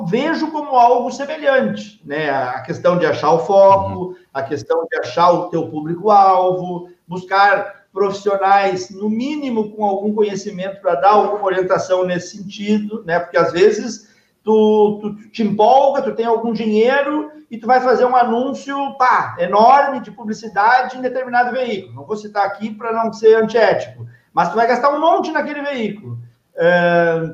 vejo 0.09 0.51
como 0.51 0.75
algo 0.75 1.09
semelhante, 1.09 2.01
né? 2.03 2.29
A 2.29 2.59
questão 2.63 2.99
de 2.99 3.05
achar 3.05 3.31
o 3.31 3.39
foco, 3.39 3.99
uhum. 4.07 4.15
a 4.33 4.43
questão 4.43 4.85
de 4.91 4.99
achar 4.99 5.31
o 5.31 5.49
teu 5.49 5.69
público-alvo, 5.69 6.89
buscar 7.07 7.78
profissionais, 7.91 8.89
no 8.89 9.09
mínimo, 9.09 9.71
com 9.71 9.83
algum 9.83 10.13
conhecimento 10.13 10.81
para 10.81 10.95
dar 10.95 11.11
alguma 11.11 11.43
orientação 11.43 12.05
nesse 12.05 12.37
sentido, 12.37 13.03
né? 13.05 13.19
Porque 13.19 13.37
às 13.37 13.51
vezes 13.51 14.09
tu, 14.43 14.99
tu, 15.01 15.29
te 15.29 15.43
empolga, 15.43 16.01
tu 16.01 16.13
tem 16.13 16.25
algum 16.25 16.53
dinheiro 16.53 17.31
e 17.49 17.57
tu 17.57 17.65
vai 17.65 17.81
fazer 17.81 18.05
um 18.05 18.15
anúncio, 18.15 18.75
pá, 18.97 19.35
enorme 19.39 20.01
de 20.01 20.11
publicidade 20.11 20.97
em 20.97 21.01
determinado 21.01 21.51
veículo. 21.51 21.95
Não 21.95 22.05
vou 22.05 22.15
citar 22.15 22.45
aqui 22.45 22.71
para 22.73 22.93
não 22.93 23.11
ser 23.11 23.35
antiético, 23.35 24.07
mas 24.33 24.49
tu 24.49 24.55
vai 24.55 24.67
gastar 24.67 24.91
um 24.91 24.99
monte 24.99 25.31
naquele 25.31 25.61
veículo. 25.61 26.19
É, 26.55 27.33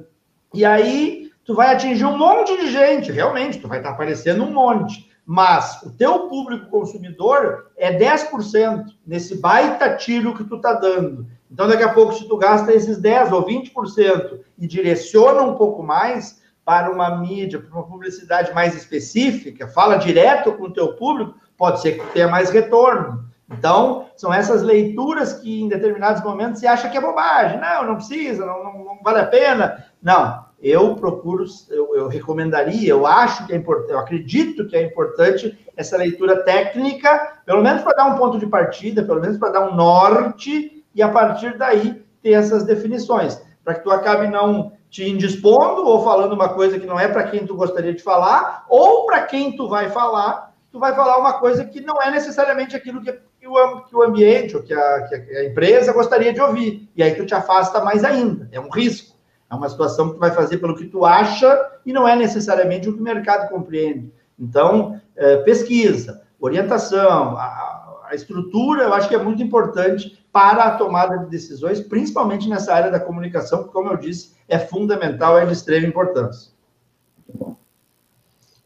e 0.53 0.63
aí 0.63 1.31
tu 1.43 1.53
vai 1.53 1.73
atingir 1.73 2.05
um 2.05 2.17
monte 2.17 2.57
de 2.57 2.71
gente, 2.71 3.11
realmente, 3.11 3.59
tu 3.59 3.67
vai 3.67 3.79
estar 3.79 3.91
aparecendo 3.91 4.43
um 4.43 4.51
monte. 4.51 5.04
Mas 5.25 5.81
o 5.81 5.89
teu 5.91 6.27
público 6.27 6.69
consumidor 6.69 7.71
é 7.75 7.97
10% 7.97 8.85
nesse 9.05 9.37
baita 9.37 9.95
tiro 9.95 10.35
que 10.35 10.43
tu 10.43 10.59
tá 10.59 10.73
dando. 10.73 11.25
Então, 11.51 11.67
daqui 11.67 11.83
a 11.83 11.93
pouco, 11.93 12.13
se 12.13 12.27
tu 12.27 12.37
gasta 12.37 12.73
esses 12.73 13.01
10% 13.01 13.31
ou 13.31 13.45
20% 13.45 14.39
e 14.59 14.67
direciona 14.67 15.41
um 15.41 15.55
pouco 15.55 15.81
mais 15.81 16.43
para 16.63 16.91
uma 16.91 17.17
mídia, 17.17 17.59
para 17.59 17.71
uma 17.71 17.87
publicidade 17.87 18.53
mais 18.53 18.75
específica, 18.75 19.67
fala 19.67 19.97
direto 19.97 20.53
com 20.53 20.63
o 20.63 20.73
teu 20.73 20.93
público, 20.95 21.35
pode 21.57 21.81
ser 21.81 21.93
que 21.93 22.13
tenha 22.13 22.27
mais 22.27 22.49
retorno. 22.49 23.25
Então, 23.49 24.07
são 24.17 24.33
essas 24.33 24.63
leituras 24.63 25.33
que 25.33 25.61
em 25.61 25.67
determinados 25.67 26.23
momentos 26.23 26.59
você 26.59 26.67
acha 26.67 26.89
que 26.89 26.97
é 26.97 27.01
bobagem. 27.01 27.59
Não, 27.59 27.85
não 27.85 27.95
precisa, 27.95 28.45
não, 28.45 28.63
não, 28.63 28.73
não 28.83 28.99
vale 29.03 29.19
a 29.19 29.27
pena. 29.27 29.85
Não, 30.01 30.44
eu 30.65 30.95
procuro, 30.95 31.45
eu, 31.69 31.95
eu, 31.95 32.07
recomendaria, 32.07 32.89
eu 32.89 33.05
acho 33.05 33.45
que 33.45 33.53
é 33.53 33.55
importante, 33.55 33.91
eu 33.91 33.99
acredito 33.99 34.65
que 34.65 34.75
é 34.75 34.81
importante 34.81 35.55
essa 35.77 35.95
leitura 35.95 36.43
técnica, 36.43 37.37
pelo 37.45 37.61
menos 37.61 37.83
para 37.83 37.95
dar 37.95 38.05
um 38.07 38.17
ponto 38.17 38.39
de 38.39 38.47
partida, 38.47 39.03
pelo 39.03 39.21
menos 39.21 39.37
para 39.37 39.51
dar 39.51 39.69
um 39.69 39.75
norte, 39.75 40.83
e 40.95 41.03
a 41.03 41.09
partir 41.09 41.55
daí 41.55 42.03
ter 42.19 42.31
essas 42.31 42.63
definições, 42.63 43.39
para 43.63 43.75
que 43.75 43.83
tu 43.83 43.91
acabe 43.91 44.27
não 44.27 44.71
te 44.89 45.07
indispondo 45.07 45.85
ou 45.85 46.03
falando 46.03 46.33
uma 46.33 46.49
coisa 46.49 46.79
que 46.79 46.87
não 46.87 46.99
é 46.99 47.07
para 47.07 47.25
quem 47.25 47.45
tu 47.45 47.53
gostaria 47.53 47.93
de 47.93 48.01
falar, 48.01 48.65
ou 48.67 49.05
para 49.05 49.21
quem 49.21 49.55
tu 49.55 49.69
vai 49.69 49.91
falar, 49.91 50.51
tu 50.71 50.79
vai 50.79 50.95
falar 50.95 51.19
uma 51.19 51.33
coisa 51.33 51.63
que 51.63 51.79
não 51.79 52.01
é 52.01 52.09
necessariamente 52.09 52.75
aquilo 52.75 53.03
que, 53.03 53.13
que, 53.39 53.47
o, 53.47 53.81
que 53.81 53.95
o 53.95 54.01
ambiente 54.01 54.57
ou 54.57 54.63
que 54.63 54.73
a, 54.73 55.01
que 55.03 55.15
a 55.37 55.45
empresa 55.45 55.93
gostaria 55.93 56.33
de 56.33 56.41
ouvir, 56.41 56.89
e 56.95 57.03
aí 57.03 57.13
tu 57.13 57.23
te 57.23 57.35
afasta 57.35 57.83
mais 57.83 58.03
ainda, 58.03 58.49
é 58.51 58.59
um 58.59 58.69
risco. 58.69 59.14
É 59.55 59.57
uma 59.57 59.69
situação 59.69 60.09
que 60.09 60.15
tu 60.15 60.19
vai 60.19 60.31
fazer 60.31 60.57
pelo 60.57 60.75
que 60.75 60.85
tu 60.85 61.05
acha 61.05 61.71
e 61.85 61.91
não 61.91 62.07
é 62.07 62.15
necessariamente 62.15 62.89
o 62.89 62.93
que 62.93 62.99
o 62.99 63.03
mercado 63.03 63.49
compreende. 63.49 64.11
Então, 64.39 64.99
é, 65.15 65.37
pesquisa, 65.37 66.21
orientação, 66.39 67.37
a, 67.37 68.03
a 68.09 68.15
estrutura, 68.15 68.83
eu 68.83 68.93
acho 68.93 69.07
que 69.07 69.15
é 69.15 69.23
muito 69.23 69.41
importante 69.41 70.23
para 70.31 70.65
a 70.65 70.71
tomada 70.71 71.17
de 71.17 71.29
decisões, 71.29 71.79
principalmente 71.79 72.49
nessa 72.49 72.73
área 72.73 72.91
da 72.91 72.99
comunicação, 72.99 73.63
que, 73.63 73.69
como 73.69 73.89
eu 73.89 73.97
disse, 73.97 74.33
é 74.47 74.59
fundamental, 74.59 75.37
é 75.37 75.45
de 75.45 75.53
extrema 75.53 75.87
importância. 75.87 76.51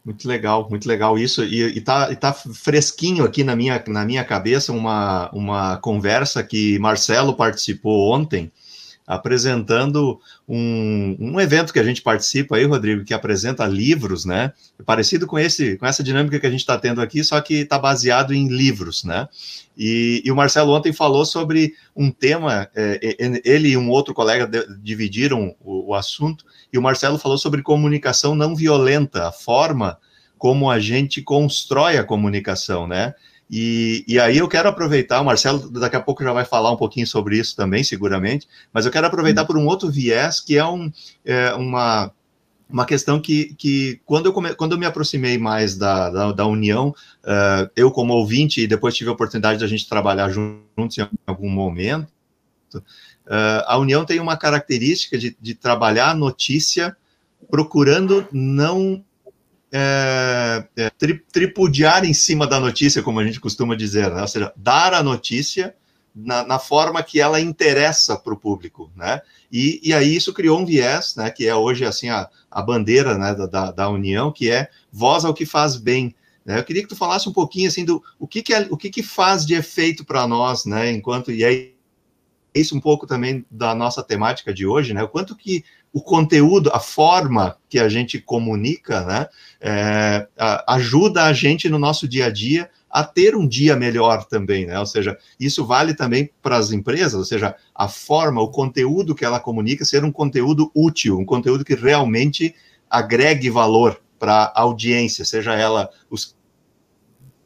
Muito 0.03 0.27
legal, 0.27 0.67
muito 0.69 0.87
legal 0.87 1.19
isso. 1.19 1.43
E, 1.43 1.77
está 1.77 2.15
tá 2.15 2.33
fresquinho 2.33 3.23
aqui 3.23 3.43
na 3.43 3.55
minha, 3.55 3.83
na 3.87 4.03
minha 4.05 4.23
cabeça 4.23 4.71
uma, 4.71 5.29
uma 5.31 5.77
conversa 5.77 6.43
que 6.43 6.79
Marcelo 6.79 7.35
participou 7.35 8.11
ontem, 8.11 8.51
apresentando 9.09 10.21
um, 10.47 11.17
um 11.19 11.41
evento 11.41 11.73
que 11.73 11.79
a 11.79 11.83
gente 11.83 11.99
participa 11.99 12.57
aí, 12.57 12.63
Rodrigo, 12.63 13.03
que 13.03 13.11
apresenta 13.11 13.65
livros, 13.65 14.23
né? 14.23 14.53
Parecido 14.85 15.25
com 15.25 15.39
esse, 15.39 15.77
com 15.77 15.87
essa 15.87 16.03
dinâmica 16.03 16.39
que 16.39 16.45
a 16.45 16.51
gente 16.51 16.59
está 16.59 16.77
tendo 16.77 17.01
aqui, 17.01 17.23
só 17.23 17.41
que 17.41 17.55
está 17.55 17.79
baseado 17.79 18.35
em 18.35 18.47
livros, 18.47 19.03
né? 19.03 19.27
E, 19.75 20.21
e, 20.23 20.31
o 20.31 20.35
Marcelo 20.35 20.71
ontem 20.71 20.93
falou 20.93 21.25
sobre 21.25 21.73
um 21.95 22.11
tema, 22.11 22.69
é, 22.75 23.15
é 23.19 23.41
ele 23.43 23.69
e 23.69 23.77
um 23.77 23.89
outro 23.89 24.13
colega 24.13 24.47
dividiram 24.79 25.55
o, 25.59 25.89
o 25.89 25.95
assunto, 25.95 26.45
e 26.71 26.77
o 26.77 26.81
Marcelo 26.81 27.17
falou 27.17 27.39
sobre 27.39 27.63
comunicação 27.63 28.35
não 28.35 28.55
violenta, 28.55 29.27
a 29.27 29.31
forma 29.31 29.97
como 30.37 30.69
a 30.69 30.79
gente 30.79 31.19
constrói 31.23 31.97
a 31.97 32.03
comunicação, 32.03 32.85
né? 32.85 33.15
E, 33.49 34.05
e 34.07 34.19
aí 34.19 34.37
eu 34.37 34.47
quero 34.47 34.69
aproveitar, 34.69 35.19
o 35.19 35.25
Marcelo 35.25 35.71
daqui 35.71 35.95
a 35.95 36.01
pouco 36.01 36.23
já 36.23 36.31
vai 36.31 36.45
falar 36.45 36.71
um 36.71 36.77
pouquinho 36.77 37.07
sobre 37.07 37.37
isso 37.37 37.55
também, 37.55 37.83
seguramente, 37.83 38.47
mas 38.71 38.85
eu 38.85 38.91
quero 38.91 39.07
aproveitar 39.07 39.43
por 39.43 39.57
um 39.57 39.65
outro 39.65 39.89
viés, 39.89 40.39
que 40.39 40.55
é, 40.55 40.65
um, 40.65 40.91
é 41.25 41.53
uma, 41.55 42.11
uma 42.69 42.85
questão 42.85 43.19
que, 43.19 43.55
que 43.55 43.99
quando, 44.05 44.27
eu 44.27 44.33
come, 44.33 44.53
quando 44.53 44.73
eu 44.73 44.77
me 44.77 44.85
aproximei 44.85 45.39
mais 45.39 45.75
da, 45.75 46.11
da, 46.11 46.31
da 46.31 46.45
União, 46.45 46.89
uh, 47.23 47.69
eu 47.75 47.89
como 47.89 48.13
ouvinte, 48.13 48.61
e 48.61 48.67
depois 48.67 48.93
tive 48.93 49.09
a 49.09 49.13
oportunidade 49.13 49.57
de 49.57 49.65
a 49.65 49.67
gente 49.67 49.89
trabalhar 49.89 50.29
juntos 50.29 50.99
em 50.99 51.07
algum 51.25 51.49
momento, 51.49 52.07
uh, 52.75 53.65
a 53.65 53.79
União 53.79 54.05
tem 54.05 54.19
uma 54.19 54.37
característica 54.37 55.17
de, 55.17 55.35
de 55.41 55.55
trabalhar 55.55 56.11
a 56.11 56.15
notícia 56.15 56.95
procurando 57.49 58.27
não 58.31 59.03
é, 59.71 60.63
é, 60.75 60.89
tri, 60.89 61.23
tripudiar 61.31 62.03
em 62.03 62.13
cima 62.13 62.47
da 62.47 62.59
notícia, 62.59 63.03
como 63.03 63.19
a 63.19 63.25
gente 63.25 63.39
costuma 63.39 63.75
dizer, 63.75 64.09
né? 64.11 64.21
ou 64.21 64.27
seja, 64.27 64.51
dar 64.55 64.93
a 64.93 65.03
notícia 65.03 65.75
na, 66.15 66.43
na 66.43 66.59
forma 66.59 67.03
que 67.03 67.19
ela 67.19 67.39
interessa 67.39 68.17
para 68.17 68.33
o 68.33 68.37
público, 68.37 68.91
né? 68.95 69.21
E, 69.51 69.79
e, 69.83 69.93
aí 69.93 70.15
isso 70.15 70.33
criou 70.33 70.59
um 70.59 70.65
viés, 70.65 71.15
né? 71.15 71.29
Que 71.29 71.47
é 71.47 71.55
hoje 71.55 71.85
assim 71.85 72.09
a, 72.09 72.27
a 72.49 72.61
bandeira 72.61 73.17
né, 73.17 73.33
da, 73.33 73.71
da 73.71 73.89
União, 73.89 74.31
que 74.31 74.49
é 74.49 74.69
voz 74.91 75.23
ao 75.25 75.33
que 75.33 75.45
faz 75.45 75.75
bem. 75.75 76.15
Né? 76.45 76.59
Eu 76.59 76.63
queria 76.63 76.81
que 76.81 76.89
tu 76.89 76.95
falasse 76.95 77.27
um 77.29 77.33
pouquinho 77.33 77.67
assim 77.67 77.85
do 77.85 78.03
o 78.17 78.27
que, 78.27 78.41
que 78.41 78.53
é, 78.53 78.67
o 78.69 78.77
que, 78.77 78.89
que 78.89 79.03
faz 79.03 79.45
de 79.45 79.53
efeito 79.53 80.03
para 80.03 80.27
nós, 80.27 80.65
né? 80.65 80.91
Enquanto 80.91 81.31
e 81.31 81.43
aí 81.43 81.75
isso 82.53 82.75
um 82.75 82.81
pouco 82.81 83.05
também 83.05 83.45
da 83.49 83.75
nossa 83.75 84.03
temática 84.03 84.53
de 84.53 84.65
hoje, 84.65 84.93
né? 84.93 85.03
O 85.03 85.09
quanto 85.09 85.35
que 85.35 85.63
o 85.91 86.01
conteúdo, 86.01 86.69
a 86.71 86.79
forma 86.79 87.57
que 87.67 87.79
a 87.79 87.89
gente 87.89 88.19
comunica, 88.19 89.03
né, 89.05 89.27
é, 89.59 90.27
ajuda 90.67 91.23
a 91.23 91.33
gente 91.33 91.67
no 91.67 91.79
nosso 91.79 92.07
dia 92.07 92.27
a 92.27 92.29
dia 92.29 92.69
a 92.89 93.03
ter 93.03 93.35
um 93.35 93.47
dia 93.47 93.75
melhor 93.75 94.25
também, 94.25 94.65
né? 94.65 94.79
Ou 94.79 94.85
seja, 94.85 95.15
isso 95.39 95.63
vale 95.63 95.93
também 95.93 96.29
para 96.41 96.57
as 96.57 96.71
empresas, 96.71 97.13
ou 97.13 97.23
seja, 97.23 97.55
a 97.73 97.87
forma, 97.87 98.41
o 98.41 98.49
conteúdo 98.49 99.13
que 99.13 99.23
ela 99.23 99.39
comunica 99.39 99.85
ser 99.85 100.03
um 100.03 100.11
conteúdo 100.11 100.71
útil, 100.73 101.19
um 101.19 101.25
conteúdo 101.25 101.63
que 101.63 101.75
realmente 101.75 102.55
agregue 102.89 103.49
valor 103.49 104.01
para 104.17 104.51
a 104.55 104.61
audiência, 104.61 105.23
seja 105.23 105.53
ela 105.53 105.89
os 106.09 106.35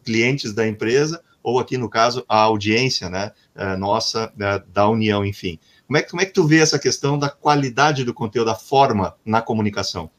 clientes 0.04 0.54
da 0.54 0.68
empresa 0.68 1.22
ou 1.44 1.60
aqui 1.60 1.78
no 1.78 1.90
caso 1.90 2.24
a 2.28 2.40
audiência, 2.40 3.10
né, 3.10 3.32
é, 3.54 3.76
nossa 3.76 4.32
é, 4.40 4.64
da 4.72 4.88
União, 4.88 5.26
enfim. 5.26 5.60
Como 5.94 6.00
é, 6.00 6.02
que, 6.02 6.10
como 6.10 6.22
é 6.24 6.26
que 6.26 6.34
tu 6.34 6.48
vê 6.48 6.60
essa 6.60 6.80
questão 6.80 7.20
da 7.20 7.30
qualidade 7.30 8.04
do 8.04 8.16
conteúdo, 8.16 8.48
da 8.48 8.56
forma 8.56 9.16
na 9.24 9.44
comunicação? 9.44 10.10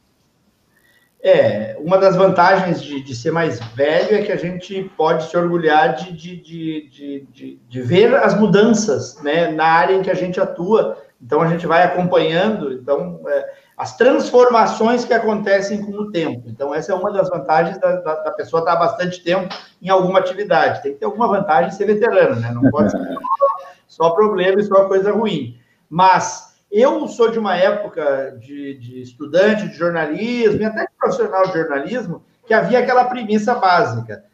É, 1.21 1.77
uma 1.81 1.99
das 1.99 2.15
vantagens 2.15 2.81
de, 2.81 3.03
de, 3.03 3.17
ser 3.17 3.33
mais 3.33 3.59
velho 3.75 4.15
é 4.15 4.23
que 4.23 4.31
a 4.31 4.37
gente 4.37 4.85
pode 4.97 5.29
se 5.29 5.37
orgulhar 5.37 5.97
de, 5.97 6.13
de, 6.13 6.37
de, 6.41 7.29
de, 7.29 7.61
de, 7.69 7.83
ver 7.83 8.15
as 8.15 8.39
mudanças 8.39 9.21
né, 9.21 9.51
na 9.51 9.65
área 9.65 9.97
em 9.97 10.03
que 10.03 10.13
a 10.13 10.15
gente 10.15 10.39
atua. 10.39 10.97
Então, 11.21 11.41
a 11.41 11.49
gente 11.49 11.67
vai 11.67 11.83
acompanhando 11.83 12.73
então, 12.73 13.21
é, 13.27 13.55
as 13.77 13.97
transformações 13.97 15.05
que 15.05 15.13
acontecem 15.13 15.85
com 15.85 15.91
o 15.91 16.13
tempo. 16.13 16.45
Então, 16.47 16.73
essa 16.73 16.93
é 16.93 16.95
uma 16.95 17.11
das 17.11 17.29
vantagens 17.29 17.79
da, 17.79 17.97
da, 17.97 18.15
da 18.15 18.31
pessoa 18.31 18.61
estar 18.61 18.77
bastante 18.77 19.25
tempo 19.25 19.53
em 19.83 19.89
alguma 19.89 20.21
atividade. 20.21 20.85
Tem 20.85 20.93
que 20.93 21.01
ter 21.01 21.07
alguma 21.07 21.27
vantagem 21.27 21.73
ser 21.73 21.87
veterano, 21.87 22.37
né? 22.37 22.53
Não 22.53 22.71
pode 22.71 22.93
ser 22.93 23.01
só 23.89 24.11
problema 24.11 24.61
e 24.61 24.65
só 24.65 24.85
coisa 24.85 25.11
ruim. 25.11 25.59
Mas 25.95 26.57
eu 26.73 27.07
sou 27.07 27.31
de 27.31 27.39
uma 27.39 27.57
época 27.57 28.37
de, 28.41 28.77
de 28.79 29.01
estudante 29.01 29.69
de 29.69 29.77
jornalismo 29.77 30.61
e 30.61 30.65
até 30.65 30.87
de 30.87 30.93
profissional 30.99 31.47
de 31.47 31.53
jornalismo 31.53 32.25
que 32.45 32.53
havia 32.53 32.81
aquela 32.81 33.05
premissa 33.05 33.55
básica. 33.55 34.25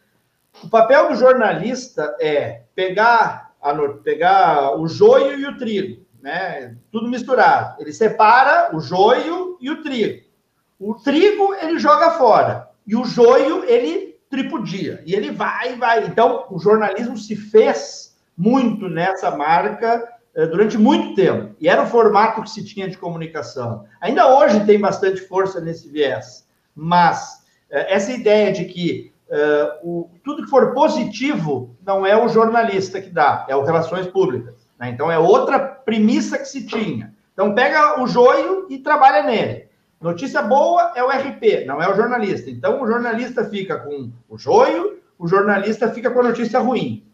O 0.64 0.70
papel 0.70 1.10
do 1.10 1.16
jornalista 1.16 2.16
é 2.18 2.62
pegar, 2.74 3.52
a, 3.60 3.74
pegar 4.02 4.74
o 4.80 4.88
joio 4.88 5.38
e 5.38 5.44
o 5.44 5.58
trigo. 5.58 6.02
né? 6.22 6.78
Tudo 6.90 7.10
misturado. 7.10 7.78
Ele 7.78 7.92
separa 7.92 8.74
o 8.74 8.80
joio 8.80 9.58
e 9.60 9.70
o 9.70 9.82
trigo. 9.82 10.24
O 10.78 10.94
trigo 10.94 11.52
ele 11.56 11.78
joga 11.78 12.12
fora 12.12 12.70
e 12.86 12.96
o 12.96 13.04
joio 13.04 13.64
ele 13.66 14.18
tripudia 14.30 15.02
e 15.04 15.14
ele 15.14 15.30
vai, 15.30 15.76
vai. 15.76 16.06
Então 16.06 16.46
o 16.48 16.58
jornalismo 16.58 17.18
se 17.18 17.36
fez 17.36 18.18
muito 18.34 18.88
nessa 18.88 19.30
marca 19.30 20.19
durante 20.34 20.78
muito 20.78 21.14
tempo 21.14 21.54
e 21.60 21.68
era 21.68 21.82
o 21.82 21.86
formato 21.86 22.42
que 22.42 22.50
se 22.50 22.64
tinha 22.64 22.88
de 22.88 22.96
comunicação. 22.96 23.84
Ainda 24.00 24.38
hoje 24.38 24.64
tem 24.64 24.78
bastante 24.78 25.20
força 25.22 25.60
nesse 25.60 25.88
viés, 25.88 26.46
mas 26.74 27.40
eh, 27.70 27.94
essa 27.94 28.12
ideia 28.12 28.52
de 28.52 28.64
que 28.64 29.12
uh, 29.28 29.88
o, 29.88 30.10
tudo 30.24 30.42
que 30.42 30.50
for 30.50 30.72
positivo 30.74 31.76
não 31.84 32.04
é 32.04 32.16
o 32.16 32.28
jornalista 32.28 33.00
que 33.00 33.10
dá, 33.10 33.46
é 33.48 33.56
o 33.56 33.64
relações 33.64 34.06
públicas. 34.06 34.54
Né? 34.78 34.90
Então, 34.90 35.10
é 35.10 35.18
outra 35.18 35.58
premissa 35.58 36.38
que 36.38 36.46
se 36.46 36.66
tinha. 36.66 37.14
Então, 37.32 37.54
pega 37.54 38.02
o 38.02 38.06
joio 38.06 38.66
e 38.68 38.78
trabalha 38.78 39.22
nele. 39.22 39.68
Notícia 40.00 40.42
boa 40.42 40.92
é 40.94 41.04
o 41.04 41.08
RP, 41.08 41.66
não 41.66 41.82
é 41.82 41.90
o 41.90 41.94
jornalista. 41.94 42.50
Então, 42.50 42.82
o 42.82 42.86
jornalista 42.86 43.44
fica 43.44 43.78
com 43.78 44.10
o 44.28 44.38
joio, 44.38 44.98
o 45.18 45.28
jornalista 45.28 45.90
fica 45.90 46.10
com 46.10 46.20
a 46.20 46.24
notícia 46.24 46.58
ruim. 46.58 47.04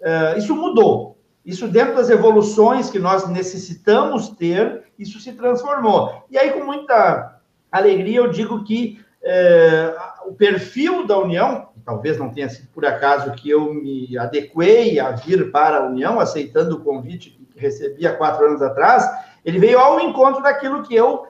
Uh, 0.00 0.38
isso 0.38 0.54
mudou. 0.54 1.16
Isso, 1.44 1.66
dentro 1.66 1.96
das 1.96 2.08
evoluções 2.08 2.88
que 2.88 2.98
nós 2.98 3.28
necessitamos 3.28 4.28
ter, 4.30 4.84
isso 4.98 5.18
se 5.18 5.32
transformou. 5.32 6.24
E 6.30 6.38
aí, 6.38 6.52
com 6.52 6.64
muita 6.64 7.40
alegria, 7.70 8.18
eu 8.18 8.30
digo 8.30 8.62
que 8.62 9.00
uh, 9.22 10.28
o 10.28 10.34
perfil 10.34 11.04
da 11.04 11.18
União, 11.18 11.68
talvez 11.84 12.16
não 12.16 12.30
tenha 12.30 12.48
sido 12.48 12.68
por 12.68 12.86
acaso 12.86 13.32
que 13.32 13.50
eu 13.50 13.74
me 13.74 14.16
adequei 14.16 15.00
a 15.00 15.10
vir 15.10 15.50
para 15.50 15.78
a 15.78 15.86
União, 15.86 16.20
aceitando 16.20 16.76
o 16.76 16.80
convite 16.80 17.30
que 17.30 17.58
recebi 17.58 18.06
há 18.06 18.16
quatro 18.16 18.46
anos 18.46 18.62
atrás, 18.62 19.04
ele 19.44 19.58
veio 19.58 19.80
ao 19.80 19.98
encontro 20.00 20.42
daquilo 20.42 20.84
que 20.84 20.94
eu 20.94 21.26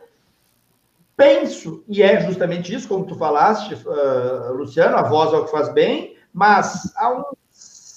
penso, 1.17 1.85
e 1.89 2.03
é 2.03 2.21
justamente 2.21 2.75
isso, 2.75 2.89
como 2.89 3.07
tu 3.07 3.15
falaste, 3.15 3.75
uh, 3.75 4.53
Luciano, 4.53 4.97
a 4.97 5.03
voz 5.03 5.33
é 5.33 5.37
o 5.37 5.45
que 5.45 5.51
faz 5.51 5.73
bem, 5.73 6.17
mas 6.33 6.93
há 6.97 7.13
uns 7.13 7.42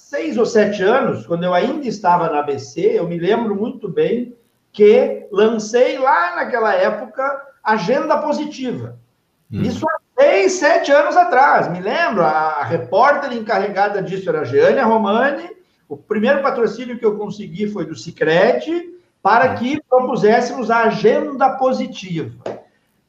seis 0.05 0.37
ou 0.37 0.45
sete 0.45 0.83
anos, 0.83 1.25
quando 1.25 1.45
eu 1.45 1.53
ainda 1.53 1.87
estava 1.87 2.29
na 2.29 2.39
ABC, 2.39 2.79
eu 2.79 3.07
me 3.07 3.17
lembro 3.17 3.55
muito 3.55 3.89
bem 3.89 4.35
que 4.71 5.27
lancei 5.31 5.97
lá 5.97 6.35
naquela 6.35 6.75
época 6.75 7.23
Agenda 7.63 8.19
Positiva. 8.19 8.99
Hum. 9.51 9.63
Isso 9.63 9.83
há 9.89 9.97
seis, 10.21 10.53
sete 10.53 10.91
anos 10.91 11.17
atrás, 11.17 11.71
me 11.71 11.79
lembro, 11.79 12.21
a, 12.21 12.63
repórter 12.63 13.33
encarregada 13.33 13.99
disso 14.03 14.29
era 14.29 14.41
a 14.41 14.43
Jeane 14.43 14.79
Romani, 14.79 15.49
o 15.89 15.97
primeiro 15.97 16.43
patrocínio 16.43 16.99
que 16.99 17.05
eu 17.05 17.17
consegui 17.17 17.67
foi 17.67 17.85
do 17.85 17.95
Cicred, 17.95 18.93
para 19.23 19.55
que 19.55 19.81
propuséssemos 19.89 20.69
a 20.69 20.83
agenda 20.83 21.49
positiva. 21.57 22.43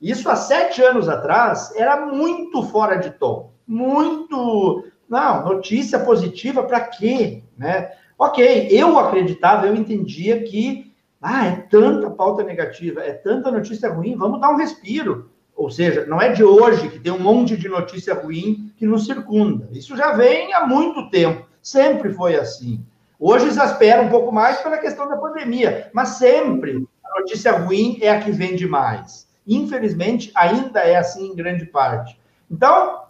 Isso 0.00 0.30
há 0.30 0.36
sete 0.36 0.82
anos 0.82 1.10
atrás 1.10 1.74
era 1.76 2.06
muito 2.06 2.62
fora 2.62 2.96
de 2.96 3.10
tom, 3.10 3.50
muito. 3.66 4.84
Não, 5.08 5.44
notícia 5.44 5.98
positiva 5.98 6.62
para 6.62 6.80
quê? 6.80 7.42
Né? 7.56 7.90
Ok, 8.18 8.68
eu 8.70 8.98
acreditava, 8.98 9.66
eu 9.66 9.74
entendia 9.74 10.42
que 10.42 10.92
ah, 11.20 11.46
é 11.46 11.56
tanta 11.70 12.10
pauta 12.10 12.42
negativa, 12.42 13.00
é 13.00 13.12
tanta 13.12 13.50
notícia 13.50 13.90
ruim, 13.90 14.16
vamos 14.16 14.40
dar 14.40 14.50
um 14.50 14.56
respiro. 14.56 15.30
Ou 15.56 15.70
seja, 15.70 16.04
não 16.06 16.20
é 16.20 16.30
de 16.32 16.44
hoje 16.44 16.88
que 16.90 17.00
tem 17.00 17.12
um 17.12 17.18
monte 17.18 17.56
de 17.56 17.68
notícia 17.68 18.14
ruim 18.14 18.72
que 18.76 18.84
nos 18.84 19.06
circunda. 19.06 19.68
Isso 19.72 19.96
já 19.96 20.12
vem 20.12 20.52
há 20.52 20.66
muito 20.66 21.08
tempo. 21.08 21.46
Sempre 21.62 22.12
foi 22.12 22.36
assim. 22.36 22.84
Hoje 23.18 23.46
exaspera 23.46 24.02
um 24.02 24.10
pouco 24.10 24.30
mais 24.30 24.58
pela 24.58 24.76
questão 24.76 25.08
da 25.08 25.16
pandemia, 25.16 25.90
mas 25.94 26.10
sempre 26.10 26.86
a 27.02 27.20
notícia 27.20 27.52
ruim 27.52 27.98
é 28.02 28.10
a 28.10 28.20
que 28.20 28.30
vende 28.30 28.66
mais. 28.66 29.26
Infelizmente, 29.46 30.30
ainda 30.34 30.80
é 30.80 30.96
assim 30.96 31.28
em 31.28 31.34
grande 31.34 31.64
parte. 31.64 32.20
Então, 32.50 33.05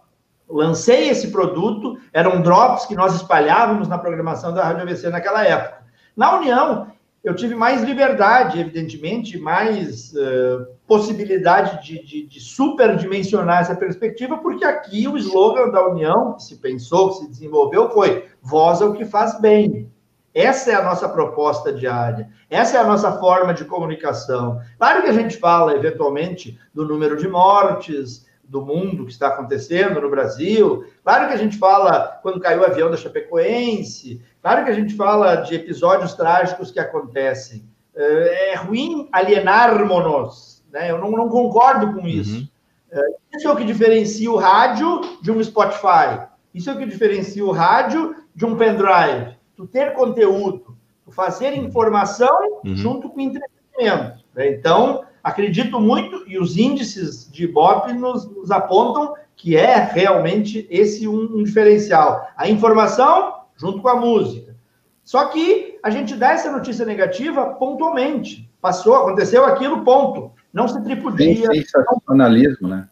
lancei 0.49 1.09
esse 1.09 1.29
produto, 1.29 1.97
eram 2.13 2.41
drops 2.41 2.85
que 2.85 2.95
nós 2.95 3.15
espalhávamos 3.15 3.87
na 3.87 3.97
programação 3.97 4.53
da 4.53 4.63
Rádio 4.63 4.83
ABC 4.83 5.09
naquela 5.09 5.43
época. 5.45 5.85
Na 6.15 6.37
União, 6.37 6.87
eu 7.23 7.35
tive 7.35 7.55
mais 7.55 7.83
liberdade, 7.83 8.59
evidentemente, 8.59 9.37
mais 9.37 10.13
uh, 10.13 10.65
possibilidade 10.87 11.85
de, 11.85 12.03
de, 12.05 12.25
de, 12.27 12.39
superdimensionar 12.39 13.61
essa 13.61 13.75
perspectiva, 13.75 14.37
porque 14.37 14.63
aqui 14.63 15.07
o 15.07 15.17
slogan 15.17 15.69
da 15.69 15.85
União, 15.87 16.33
que 16.33 16.43
se 16.43 16.55
pensou, 16.55 17.09
que 17.09 17.15
se 17.17 17.29
desenvolveu, 17.29 17.89
foi 17.89 18.25
voz 18.41 18.79
é 18.81 18.85
o 18.85 18.93
que 18.93 19.03
faz 19.03 19.39
bem. 19.41 19.91
Essa 20.33 20.71
é 20.71 20.75
a 20.75 20.83
nossa 20.83 21.09
proposta 21.09 21.73
diária, 21.73 22.29
essa 22.49 22.77
é 22.77 22.79
a 22.79 22.87
nossa 22.87 23.11
forma 23.13 23.53
de 23.53 23.65
comunicação. 23.65 24.61
Claro 24.77 25.01
que 25.01 25.09
a 25.09 25.13
gente 25.13 25.37
fala, 25.37 25.73
eventualmente, 25.73 26.59
do 26.73 26.87
número 26.87 27.17
de 27.17 27.27
mortes, 27.27 28.26
do 28.47 28.65
mundo 28.65 29.05
que 29.05 29.11
está 29.11 29.27
acontecendo 29.27 29.99
no 29.99 30.09
Brasil. 30.09 30.85
Claro 31.03 31.27
que 31.27 31.33
a 31.33 31.37
gente 31.37 31.57
fala 31.57 32.19
quando 32.21 32.39
caiu 32.39 32.61
o 32.61 32.65
avião 32.65 32.89
da 32.89 32.97
Chapecoense. 32.97 34.21
Claro 34.41 34.63
que 34.63 34.71
a 34.71 34.73
gente 34.73 34.95
fala 34.95 35.35
de 35.35 35.55
episódios 35.55 36.13
trágicos 36.13 36.71
que 36.71 36.79
acontecem. 36.79 37.67
É, 37.95 38.51
é 38.51 38.55
ruim 38.55 39.09
alienarmos-nos. 39.11 40.63
Né? 40.71 40.91
Eu 40.91 40.97
não, 40.99 41.11
não, 41.11 41.29
concordo 41.29 41.93
com 41.93 42.07
isso. 42.07 42.39
Uhum. 42.39 42.47
É, 42.91 43.01
isso 43.35 43.47
é 43.47 43.51
o 43.51 43.55
que 43.55 43.65
diferencia 43.65 44.31
o 44.31 44.37
rádio 44.37 45.01
de 45.21 45.31
um 45.31 45.43
Spotify. 45.43 46.27
Isso 46.53 46.69
é 46.69 46.73
o 46.73 46.77
que 46.77 46.85
diferencia 46.85 47.43
o 47.43 47.51
rádio 47.51 48.15
de 48.33 48.45
um 48.45 48.55
pendrive. 48.55 49.35
Tu 49.55 49.67
ter 49.67 49.93
conteúdo, 49.93 50.77
tu 51.03 51.11
fazer 51.11 51.53
uhum. 51.53 51.65
informação 51.65 52.61
uhum. 52.63 52.75
junto 52.75 53.09
com 53.09 53.19
entretenimento. 53.19 54.23
Né? 54.33 54.51
Então, 54.51 55.03
acredito 55.27 55.77
muito, 55.77 56.23
e 56.25 56.39
os 56.39 56.55
índices 56.55 57.29
de 57.29 57.43
Ibope 57.43 57.91
nos, 57.91 58.25
nos 58.33 58.49
apontam 58.49 59.13
que 59.35 59.57
é 59.57 59.75
realmente 59.75 60.65
esse 60.69 61.05
um, 61.05 61.37
um, 61.37 61.43
diferencial. 61.43 62.29
A 62.37 62.47
informação 62.47 63.41
junto 63.57 63.81
com 63.81 63.89
a 63.89 63.95
música. 63.97 64.55
Só 65.03 65.25
que 65.25 65.77
a 65.83 65.89
gente 65.89 66.15
dá 66.15 66.31
essa 66.31 66.49
notícia 66.49 66.85
negativa 66.85 67.45
pontualmente. 67.55 68.49
Passou, 68.61 68.95
aconteceu 68.95 69.43
aquilo, 69.43 69.83
ponto. 69.83 70.31
Não 70.53 70.65
se 70.65 70.81
tripudia. 70.81 71.47
Sensacionalismo, 71.51 72.69
né? 72.69 72.87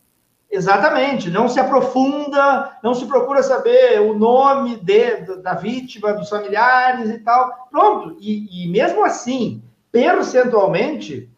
Exatamente, 0.51 1.29
não 1.29 1.47
se 1.47 1.59
aprofunda, 1.59 2.77
não 2.83 2.93
se 2.93 3.05
procura 3.05 3.43
saber 3.43 3.99
o 4.01 4.17
nome 4.17 4.77
de, 4.77 5.41
da 5.41 5.53
vítima, 5.53 6.13
dos 6.13 6.29
familiares 6.29 7.09
e 7.09 7.19
tal. 7.19 7.67
Pronto, 7.71 8.17
e, 8.19 8.65
e 8.65 8.67
mesmo 8.69 9.03
assim, 9.03 9.63
percentualmente, 9.91 11.29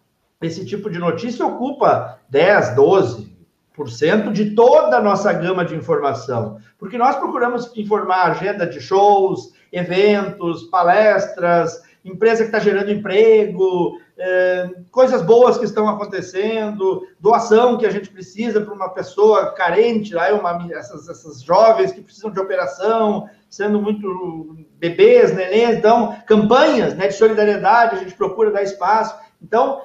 esse 0.42 0.66
tipo 0.66 0.90
de 0.90 1.00
notícia 1.00 1.46
ocupa 1.46 2.20
10, 2.30 2.76
12% 2.76 4.32
de 4.32 4.52
toda 4.52 4.98
a 4.98 5.02
nossa 5.02 5.34
gama 5.34 5.66
de 5.66 5.76
informação. 5.76 6.60
Porque 6.78 6.98
nós 6.98 7.16
procuramos 7.16 7.76
informar 7.76 8.32
agenda 8.32 8.66
de 8.68 8.80
shows, 8.80 9.54
eventos, 9.72 10.64
palestras, 10.66 11.82
empresa 12.06 12.44
que 12.44 12.50
está 12.50 12.60
gerando 12.60 12.92
emprego, 12.92 14.00
é, 14.18 14.70
coisas 14.92 15.22
boas 15.22 15.58
que 15.58 15.66
estão 15.66 15.90
acontecendo, 15.90 17.06
doação 17.20 17.78
que 17.78 17.86
a 17.86 17.90
gente 17.90 18.10
precisa 18.10 18.62
para 18.62 18.74
uma 18.74 18.90
pessoa 18.90 19.54
carente, 19.54 20.14
lá, 20.14 20.32
uma, 20.34 20.68
essas, 20.72 21.10
essas 21.10 21.42
jovens 21.42 21.92
que 21.92 22.02
precisam 22.02 22.32
de 22.32 22.40
operação, 22.40 23.30
sendo 23.50 23.82
muito 23.82 24.56
bebês, 24.80 25.36
neném, 25.36 25.72
então, 25.72 26.16
campanhas 26.26 26.96
né, 26.96 27.08
de 27.08 27.16
solidariedade, 27.16 27.96
a 27.96 28.00
gente 28.00 28.16
procura 28.16 28.52
dar 28.52 28.64
espaço. 28.64 29.16
Então, 29.42 29.82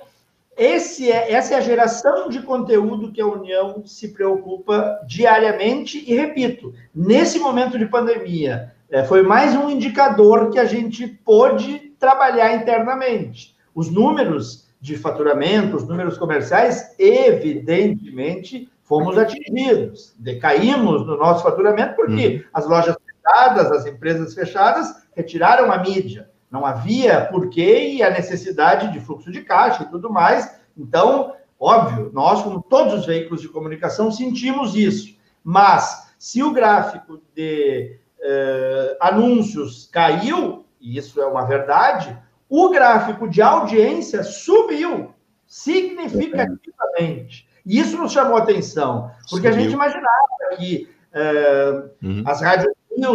esse 0.56 1.10
é, 1.10 1.32
essa 1.32 1.54
é 1.54 1.56
a 1.56 1.62
geração 1.62 2.28
de 2.28 2.42
conteúdo 2.42 3.10
que 3.10 3.20
a 3.20 3.26
União 3.26 3.82
se 3.86 4.08
preocupa 4.08 5.00
diariamente, 5.06 6.04
e 6.06 6.14
repito, 6.14 6.74
nesse 6.94 7.38
momento 7.38 7.78
de 7.78 7.86
pandemia, 7.86 8.72
é, 8.90 9.02
foi 9.02 9.22
mais 9.22 9.56
um 9.56 9.70
indicador 9.70 10.50
que 10.50 10.58
a 10.58 10.64
gente 10.64 11.06
pôde 11.06 11.92
trabalhar 11.98 12.54
internamente. 12.54 13.56
Os 13.74 13.90
números 13.90 14.68
de 14.80 14.96
faturamento, 14.96 15.76
os 15.76 15.88
números 15.88 16.18
comerciais, 16.18 16.94
evidentemente, 16.98 18.70
fomos 18.82 19.16
atingidos. 19.16 20.14
Decaímos 20.18 21.06
no 21.06 21.16
nosso 21.16 21.42
faturamento 21.42 21.96
porque 21.96 22.44
hum. 22.44 22.48
as 22.52 22.66
lojas 22.66 22.96
fechadas, 23.06 23.72
as 23.72 23.86
empresas 23.86 24.34
fechadas, 24.34 24.94
retiraram 25.14 25.72
a 25.72 25.78
mídia 25.78 26.31
não 26.52 26.66
havia 26.66 27.28
porquê 27.32 27.94
e 27.94 28.02
a 28.02 28.10
necessidade 28.10 28.92
de 28.92 29.00
fluxo 29.00 29.32
de 29.32 29.40
caixa 29.40 29.84
e 29.84 29.88
tudo 29.88 30.12
mais. 30.12 30.54
Então, 30.76 31.34
óbvio, 31.58 32.10
nós, 32.12 32.42
como 32.42 32.60
todos 32.60 32.92
os 32.92 33.06
veículos 33.06 33.40
de 33.40 33.48
comunicação, 33.48 34.12
sentimos 34.12 34.76
isso. 34.76 35.16
Mas, 35.42 36.12
se 36.18 36.42
o 36.42 36.52
gráfico 36.52 37.22
de 37.34 37.96
eh, 38.20 38.96
anúncios 39.00 39.88
caiu, 39.90 40.66
e 40.78 40.98
isso 40.98 41.22
é 41.22 41.26
uma 41.26 41.46
verdade, 41.46 42.14
o 42.50 42.68
gráfico 42.68 43.26
de 43.26 43.40
audiência 43.40 44.22
subiu 44.22 45.14
significativamente. 45.46 47.48
E 47.64 47.78
isso 47.78 47.96
nos 47.96 48.12
chamou 48.12 48.36
a 48.36 48.42
atenção, 48.42 49.10
porque 49.30 49.48
Subiu. 49.48 49.50
a 49.50 49.52
gente 49.52 49.72
imaginava 49.72 50.56
que 50.58 50.86
eh, 51.14 51.84
uhum. 52.02 52.22
as 52.26 52.42
rádios 52.42 52.74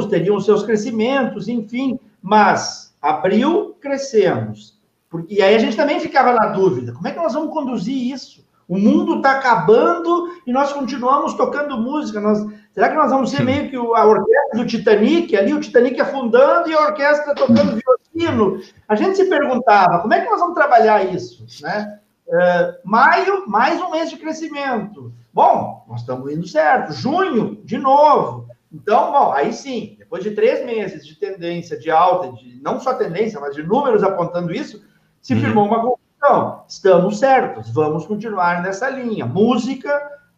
teriam 0.10 0.40
seus 0.40 0.64
crescimentos, 0.64 1.48
enfim, 1.48 2.00
mas 2.20 2.87
Abril, 3.02 3.76
crescemos. 3.80 4.78
Porque, 5.10 5.36
e 5.36 5.42
aí 5.42 5.56
a 5.56 5.60
gente 5.60 5.78
também 5.78 6.00
ficava 6.00 6.34
na 6.34 6.48
dúvida: 6.48 6.94
como 6.94 7.08
é 7.08 7.12
que 7.12 7.18
nós 7.18 7.34
vamos 7.34 7.54
conduzir 7.54 8.14
isso? 8.14 8.46
O 8.68 8.78
mundo 8.78 9.18
está 9.18 9.32
acabando 9.32 10.30
e 10.46 10.52
nós 10.52 10.74
continuamos 10.74 11.34
tocando 11.36 11.78
música. 11.78 12.20
Nós, 12.20 12.46
será 12.74 12.90
que 12.90 12.96
nós 12.96 13.10
vamos 13.10 13.30
ser 13.30 13.42
meio 13.42 13.70
que 13.70 13.78
a 13.78 14.06
orquestra 14.06 14.58
do 14.60 14.66
Titanic, 14.66 15.38
ali 15.38 15.54
o 15.54 15.60
Titanic 15.62 16.00
afundando 16.02 16.70
e 16.70 16.74
a 16.74 16.88
orquestra 16.88 17.34
tocando 17.34 17.80
violino? 18.14 18.62
A 18.88 18.96
gente 18.96 19.16
se 19.16 19.30
perguntava, 19.30 20.00
como 20.00 20.14
é 20.14 20.20
que 20.20 20.30
nós 20.30 20.42
vamos 20.42 20.56
trabalhar 20.56 21.02
isso? 21.06 21.46
Né? 21.62 22.00
Uh, 22.28 22.74
maio, 22.84 23.48
mais 23.48 23.82
um 23.82 23.92
mês 23.92 24.10
de 24.10 24.18
crescimento. 24.18 25.14
Bom, 25.34 25.86
nós 25.88 26.02
estamos 26.02 26.30
indo 26.30 26.46
certo. 26.46 26.92
Junho, 26.92 27.62
de 27.64 27.78
novo. 27.78 28.48
Então, 28.70 29.14
bom, 29.14 29.32
aí 29.32 29.54
sim, 29.54 29.97
depois 30.08 30.24
de 30.24 30.32
três 30.32 30.66
meses 30.66 31.06
de 31.06 31.16
tendência 31.16 31.78
de 31.78 31.92
alta, 31.92 32.32
de 32.32 32.62
não 32.62 32.80
só 32.80 32.94
tendência, 32.94 33.42
mas 33.42 33.54
de 33.54 33.62
números 33.62 34.04
apontando 34.04 34.54
isso, 34.54 34.82
se 35.22 35.34
uhum. 35.34 35.42
firmou 35.42 35.66
uma 35.66 35.82
conclusão. 35.82 36.64
Estamos 36.66 37.20
certos, 37.20 37.70
vamos 37.74 38.06
continuar 38.08 38.64
nessa 38.64 38.90
linha. 38.90 39.26
Música, 39.26 39.92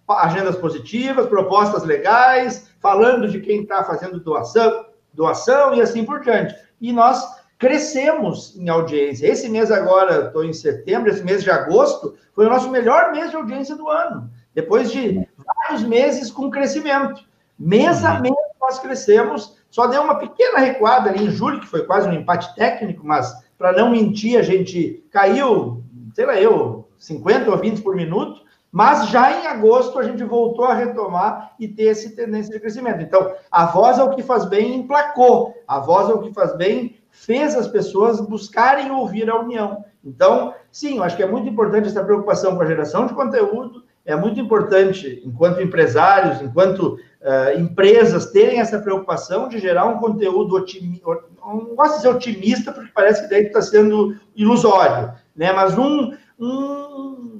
agendas 0.07 0.55
positivas, 0.55 1.27
propostas 1.27 1.83
legais, 1.83 2.71
falando 2.79 3.27
de 3.27 3.39
quem 3.41 3.61
está 3.61 3.83
fazendo 3.83 4.19
doação, 4.19 4.87
doação 5.13 5.75
e 5.75 5.81
assim 5.81 6.03
por 6.03 6.21
diante. 6.21 6.55
E 6.81 6.91
nós 6.91 7.23
crescemos 7.59 8.57
em 8.57 8.69
audiência. 8.69 9.27
Esse 9.27 9.47
mês 9.49 9.69
agora, 9.69 10.25
estou 10.25 10.43
em 10.43 10.51
setembro, 10.51 11.11
esse 11.11 11.23
mês 11.23 11.43
de 11.43 11.51
agosto, 11.51 12.17
foi 12.33 12.47
o 12.47 12.49
nosso 12.49 12.71
melhor 12.71 13.11
mês 13.11 13.29
de 13.29 13.35
audiência 13.35 13.75
do 13.75 13.87
ano. 13.87 14.31
Depois 14.55 14.91
de 14.91 15.27
vários 15.37 15.83
meses 15.83 16.31
com 16.31 16.49
crescimento. 16.49 17.23
Mês 17.59 18.03
a 18.03 18.15
uhum. 18.15 18.21
mês 18.21 18.35
nós 18.59 18.79
crescemos, 18.79 19.58
só 19.69 19.87
deu 19.87 20.01
uma 20.01 20.15
pequena 20.15 20.59
recuada 20.59 21.09
ali 21.09 21.25
em 21.25 21.31
julho, 21.31 21.59
que 21.59 21.67
foi 21.67 21.85
quase 21.85 22.07
um 22.07 22.13
empate 22.13 22.53
técnico, 22.55 23.05
mas 23.05 23.33
para 23.57 23.73
não 23.73 23.91
mentir, 23.91 24.39
a 24.39 24.41
gente 24.41 25.03
caiu, 25.11 25.83
sei 26.13 26.25
lá 26.25 26.35
eu, 26.39 26.87
50 26.97 27.49
ou 27.51 27.57
20 27.57 27.81
por 27.81 27.95
minuto, 27.95 28.41
mas 28.71 29.07
já 29.09 29.31
em 29.31 29.47
agosto 29.47 29.97
a 29.97 30.03
gente 30.03 30.23
voltou 30.23 30.65
a 30.65 30.73
retomar 30.73 31.53
e 31.59 31.67
ter 31.67 31.87
essa 31.87 32.09
tendência 32.15 32.53
de 32.53 32.59
crescimento. 32.59 33.01
Então, 33.01 33.33
a 33.51 33.65
voz 33.65 33.97
é 33.97 34.03
o 34.03 34.11
que 34.11 34.21
faz 34.21 34.45
bem 34.45 34.75
emplacou, 34.75 35.55
a 35.67 35.79
voz 35.79 36.09
é 36.09 36.13
o 36.13 36.21
que 36.21 36.33
faz 36.33 36.55
bem 36.55 36.99
fez 37.11 37.55
as 37.55 37.67
pessoas 37.67 38.21
buscarem 38.21 38.91
ouvir 38.91 39.29
a 39.29 39.39
união. 39.39 39.83
Então, 40.03 40.53
sim, 40.71 40.97
eu 40.97 41.03
acho 41.03 41.17
que 41.17 41.23
é 41.23 41.27
muito 41.27 41.49
importante 41.49 41.87
essa 41.87 42.03
preocupação 42.03 42.55
com 42.55 42.61
a 42.61 42.65
geração 42.65 43.05
de 43.05 43.13
conteúdo, 43.13 43.83
é 44.09 44.15
muito 44.15 44.39
importante, 44.39 45.21
enquanto 45.23 45.61
empresários, 45.61 46.41
enquanto 46.41 46.99
uh, 47.21 47.59
empresas, 47.59 48.31
terem 48.31 48.59
essa 48.59 48.79
preocupação 48.79 49.47
de 49.47 49.59
gerar 49.59 49.85
um 49.85 49.99
conteúdo 49.99 50.55
otimista, 50.55 51.05
não 51.39 51.75
gosto 51.75 51.97
de 51.97 52.01
ser 52.01 52.07
otimista, 52.07 52.71
porque 52.71 52.91
parece 52.91 53.21
que 53.21 53.29
daí 53.29 53.43
está 53.43 53.61
sendo 53.61 54.15
ilusório, 54.35 55.13
né? 55.35 55.51
mas 55.51 55.77
um, 55.77 56.11
um, 56.39 57.39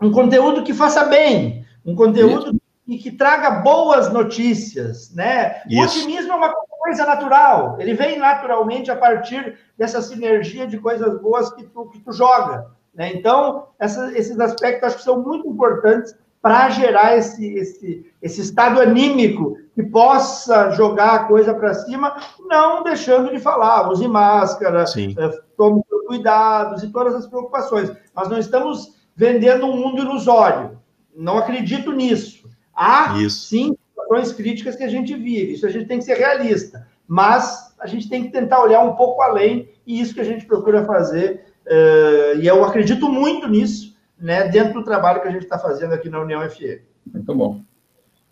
um 0.00 0.10
conteúdo 0.10 0.62
que 0.62 0.72
faça 0.72 1.04
bem, 1.04 1.66
um 1.84 1.94
conteúdo 1.94 2.58
e 2.88 2.96
que 2.96 3.10
traga 3.10 3.50
boas 3.50 4.10
notícias, 4.10 5.12
né? 5.12 5.60
Isso. 5.68 5.80
O 5.80 5.84
otimismo 5.84 6.32
é 6.32 6.36
uma 6.36 6.54
coisa 6.54 7.04
natural, 7.04 7.76
ele 7.78 7.92
vem 7.92 8.16
naturalmente 8.18 8.90
a 8.90 8.96
partir 8.96 9.58
dessa 9.76 10.00
sinergia 10.00 10.66
de 10.66 10.78
coisas 10.78 11.20
boas 11.20 11.52
que 11.52 11.64
tu, 11.64 11.90
que 11.90 11.98
tu 11.98 12.10
joga. 12.12 12.74
Né? 12.96 13.12
Então, 13.14 13.68
essa, 13.78 14.16
esses 14.18 14.40
aspectos 14.40 14.88
acho 14.88 14.96
que 14.96 15.04
são 15.04 15.22
muito 15.22 15.46
importantes 15.46 16.16
para 16.40 16.70
gerar 16.70 17.16
esse, 17.16 17.54
esse, 17.54 18.12
esse 18.22 18.40
estado 18.40 18.80
anímico 18.80 19.58
que 19.74 19.82
possa 19.82 20.70
jogar 20.70 21.14
a 21.14 21.24
coisa 21.24 21.52
para 21.52 21.74
cima, 21.74 22.16
não 22.40 22.82
deixando 22.82 23.30
de 23.30 23.38
falar, 23.38 23.90
use 23.90 24.08
máscara, 24.08 24.84
é, 24.84 25.40
tome 25.56 25.82
cuidados 26.06 26.82
e 26.82 26.90
todas 26.90 27.14
as 27.14 27.26
preocupações. 27.26 27.92
Nós 28.14 28.28
não 28.28 28.38
estamos 28.38 28.94
vendendo 29.14 29.66
um 29.66 29.76
mundo 29.76 30.02
ilusório. 30.02 30.78
Não 31.14 31.36
acredito 31.38 31.92
nisso. 31.92 32.48
Há, 32.74 33.18
Isso. 33.18 33.48
sim, 33.48 33.76
situações 33.88 34.32
críticas 34.32 34.76
que 34.76 34.84
a 34.84 34.88
gente 34.88 35.14
vive. 35.14 35.54
Isso 35.54 35.66
a 35.66 35.70
gente 35.70 35.86
tem 35.86 35.98
que 35.98 36.04
ser 36.04 36.16
realista. 36.16 36.86
Mas 37.08 37.74
a 37.78 37.86
gente 37.86 38.08
tem 38.08 38.22
que 38.22 38.30
tentar 38.30 38.62
olhar 38.62 38.82
um 38.82 38.94
pouco 38.94 39.22
além, 39.22 39.68
e 39.86 40.00
isso 40.00 40.14
que 40.14 40.20
a 40.20 40.24
gente 40.24 40.46
procura 40.46 40.84
fazer. 40.84 41.45
Uh, 41.66 42.38
e 42.40 42.46
eu 42.46 42.64
acredito 42.64 43.08
muito 43.08 43.48
nisso, 43.48 43.96
né, 44.18 44.48
dentro 44.48 44.74
do 44.74 44.84
trabalho 44.84 45.20
que 45.20 45.26
a 45.26 45.32
gente 45.32 45.42
está 45.42 45.58
fazendo 45.58 45.92
aqui 45.92 46.08
na 46.08 46.20
União 46.20 46.48
FE. 46.48 46.82
Muito 47.12 47.34
bom. 47.34 47.60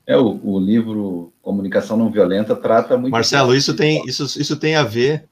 É, 0.07 0.17
o, 0.17 0.39
o, 0.45 0.61
livro 0.61 1.33
Comunicação 1.43 1.97
Não 1.97 2.11
Violenta 2.11 2.55
trata 2.55 2.97
muito. 2.97 3.11
Marcelo, 3.11 3.55
isso 3.55 3.75
tem, 3.75 4.05
isso, 4.07 4.25
isso 4.41 4.57
tem 4.57 4.77
a 4.77 4.85
ver. 4.85 5.29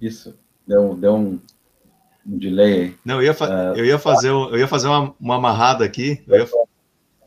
Isso, 0.00 0.34
deu, 0.66 0.94
deu 0.94 1.14
um, 1.16 1.40
um 2.26 2.38
delay 2.38 2.72
aí. 2.72 2.96
Não, 3.04 3.16
eu 3.16 3.24
ia, 3.24 3.34
fa 3.34 3.46
uh, 3.46 3.76
eu 3.76 3.84
ia 3.84 3.98
fazer, 3.98 4.30
eu 4.30 4.56
ia 4.56 4.68
fazer 4.68 4.86
uma, 4.86 5.14
uma 5.20 5.34
amarrada 5.34 5.84
aqui. 5.84 6.22
Eu 6.28 6.38
ia, 6.38 6.48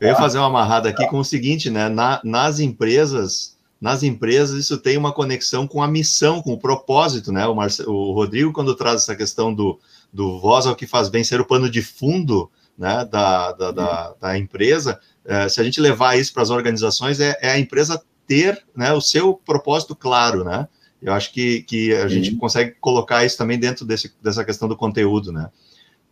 eu 0.00 0.08
ia 0.08 0.16
fazer 0.16 0.38
uma 0.38 0.46
amarrada 0.46 0.88
aqui 0.88 1.06
com 1.06 1.18
o 1.18 1.24
seguinte, 1.24 1.70
né? 1.70 1.88
Na, 1.88 2.20
nas 2.24 2.58
empresas, 2.58 3.56
nas 3.82 4.04
empresas, 4.04 4.64
isso 4.64 4.78
tem 4.78 4.96
uma 4.96 5.12
conexão 5.12 5.66
com 5.66 5.82
a 5.82 5.88
missão, 5.88 6.40
com 6.40 6.52
o 6.52 6.58
propósito, 6.58 7.32
né? 7.32 7.44
O, 7.48 7.54
Marce, 7.56 7.82
o 7.82 8.12
Rodrigo, 8.12 8.52
quando 8.52 8.76
traz 8.76 9.02
essa 9.02 9.16
questão 9.16 9.52
do, 9.52 9.76
do 10.12 10.38
voz 10.38 10.68
ao 10.68 10.76
que 10.76 10.86
faz 10.86 11.08
bem 11.08 11.24
ser 11.24 11.40
o 11.40 11.44
pano 11.44 11.68
de 11.68 11.82
fundo 11.82 12.48
né, 12.78 13.04
da, 13.04 13.50
da, 13.50 13.70
da, 13.72 14.14
da 14.20 14.38
empresa, 14.38 15.00
é, 15.24 15.48
se 15.48 15.60
a 15.60 15.64
gente 15.64 15.80
levar 15.80 16.16
isso 16.16 16.32
para 16.32 16.44
as 16.44 16.50
organizações, 16.50 17.18
é, 17.18 17.36
é, 17.42 17.50
a 17.50 17.58
empresa 17.58 18.00
ter 18.24 18.64
né, 18.72 18.92
o 18.92 19.00
seu 19.00 19.34
propósito 19.34 19.96
claro, 19.96 20.44
né? 20.44 20.68
Eu 21.02 21.12
acho 21.12 21.32
que, 21.32 21.62
que 21.62 21.92
a 21.92 22.06
gente 22.06 22.36
consegue 22.36 22.76
colocar 22.80 23.24
isso 23.24 23.36
também 23.36 23.58
dentro 23.58 23.84
desse, 23.84 24.14
dessa 24.22 24.44
questão 24.44 24.68
do 24.68 24.76
conteúdo, 24.76 25.32
né? 25.32 25.50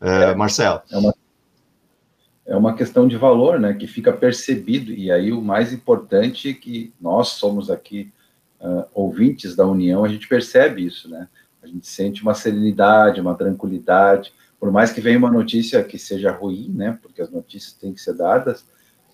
É, 0.00 0.30
é 0.30 0.34
Marcelo. 0.34 0.82
É 0.90 0.98
uma, 0.98 1.14
é 2.46 2.56
uma 2.56 2.74
questão 2.74 3.06
de 3.06 3.16
valor, 3.16 3.60
né? 3.60 3.74
Que 3.74 3.86
fica 3.86 4.12
percebido, 4.12 4.92
e 4.92 5.10
aí 5.10 5.32
o 5.32 5.40
mais 5.40 5.72
importante 5.72 6.50
é 6.50 6.54
que 6.54 6.92
nós 7.00 7.28
somos 7.28 7.70
aqui 7.70 8.12
uh, 8.60 8.84
ouvintes 8.94 9.54
da 9.54 9.66
União, 9.66 10.04
a 10.04 10.08
gente 10.08 10.28
percebe 10.28 10.84
isso, 10.84 11.08
né? 11.08 11.28
A 11.62 11.66
gente 11.66 11.86
sente 11.86 12.22
uma 12.22 12.34
serenidade, 12.34 13.20
uma 13.20 13.34
tranquilidade, 13.34 14.32
por 14.58 14.70
mais 14.70 14.92
que 14.92 15.00
venha 15.00 15.18
uma 15.18 15.30
notícia 15.30 15.82
que 15.82 15.98
seja 15.98 16.30
ruim, 16.30 16.70
né? 16.74 16.98
Porque 17.00 17.22
as 17.22 17.30
notícias 17.30 17.72
têm 17.74 17.92
que 17.92 18.00
ser 18.00 18.14
dadas, 18.14 18.64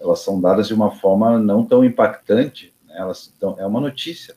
elas 0.00 0.20
são 0.20 0.40
dadas 0.40 0.68
de 0.68 0.74
uma 0.74 0.90
forma 0.90 1.38
não 1.38 1.64
tão 1.64 1.84
impactante, 1.84 2.74
né? 2.86 2.94
elas 2.98 3.32
então, 3.36 3.56
é 3.58 3.66
uma 3.66 3.80
notícia. 3.80 4.34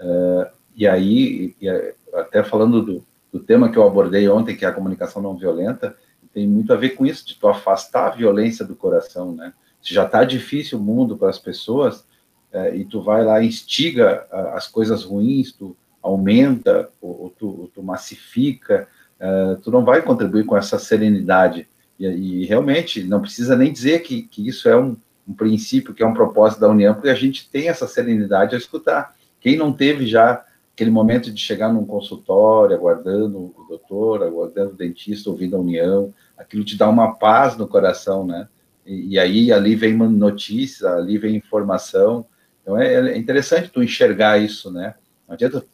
Uh, 0.00 0.46
e 0.74 0.86
aí, 0.86 1.54
e, 1.60 1.68
até 2.12 2.42
falando 2.42 2.82
do, 2.82 3.06
do 3.32 3.40
tema 3.40 3.70
que 3.70 3.78
eu 3.78 3.86
abordei 3.86 4.28
ontem, 4.28 4.56
que 4.56 4.64
é 4.64 4.68
a 4.68 4.72
comunicação 4.72 5.22
não 5.22 5.36
violenta, 5.36 5.96
tem 6.36 6.46
muito 6.46 6.70
a 6.70 6.76
ver 6.76 6.90
com 6.90 7.06
isso, 7.06 7.26
de 7.26 7.34
tu 7.34 7.48
afastar 7.48 8.08
a 8.08 8.14
violência 8.14 8.62
do 8.62 8.76
coração, 8.76 9.34
né? 9.34 9.54
Se 9.80 9.94
já 9.94 10.04
está 10.04 10.22
difícil 10.22 10.78
o 10.78 10.82
mundo 10.82 11.16
para 11.16 11.30
as 11.30 11.38
pessoas, 11.38 12.04
é, 12.52 12.76
e 12.76 12.84
tu 12.84 13.00
vai 13.00 13.24
lá, 13.24 13.42
instiga 13.42 14.26
as 14.52 14.68
coisas 14.68 15.02
ruins, 15.02 15.52
tu 15.52 15.74
aumenta, 16.02 16.90
ou, 17.00 17.22
ou, 17.22 17.30
tu, 17.30 17.46
ou 17.48 17.68
tu, 17.68 17.82
massifica, 17.82 18.86
uh, 19.18 19.58
tu 19.62 19.70
não 19.70 19.82
vai 19.82 20.02
contribuir 20.02 20.44
com 20.44 20.54
essa 20.54 20.78
serenidade. 20.78 21.66
E, 21.98 22.04
e 22.06 22.44
realmente, 22.44 23.02
não 23.02 23.22
precisa 23.22 23.56
nem 23.56 23.72
dizer 23.72 24.00
que, 24.00 24.20
que 24.24 24.46
isso 24.46 24.68
é 24.68 24.76
um, 24.76 24.94
um, 25.26 25.32
princípio, 25.32 25.94
que 25.94 26.02
é 26.02 26.06
um 26.06 26.12
propósito 26.12 26.60
da 26.60 26.68
União, 26.68 26.92
porque 26.92 27.08
a 27.08 27.14
gente 27.14 27.48
tem 27.48 27.70
essa 27.70 27.88
serenidade 27.88 28.54
a 28.54 28.58
escutar. 28.58 29.16
Quem 29.40 29.56
não 29.56 29.72
teve 29.72 30.06
já 30.06 30.44
aquele 30.76 30.90
momento 30.90 31.32
de 31.32 31.40
chegar 31.40 31.72
num 31.72 31.86
consultório, 31.86 32.76
aguardando 32.76 33.38
o 33.56 33.66
doutor, 33.66 34.22
aguardando 34.22 34.72
o 34.72 34.76
dentista, 34.76 35.30
ouvindo 35.30 35.56
a 35.56 35.60
União, 35.60 36.12
aquilo 36.36 36.64
te 36.64 36.76
dá 36.76 36.88
uma 36.88 37.14
paz 37.16 37.56
no 37.56 37.66
coração, 37.66 38.26
né? 38.26 38.48
E, 38.84 39.14
e 39.14 39.18
aí 39.18 39.52
ali 39.52 39.74
vem 39.74 39.94
uma 39.94 40.08
notícia, 40.08 40.90
ali 40.90 41.18
vem 41.18 41.36
informação. 41.36 42.26
Então 42.62 42.78
é, 42.78 42.94
é 42.94 43.16
interessante 43.16 43.70
tu 43.70 43.82
enxergar 43.82 44.38
isso, 44.38 44.70
né? 44.70 44.94
Não 45.26 45.34
adianta 45.34 45.64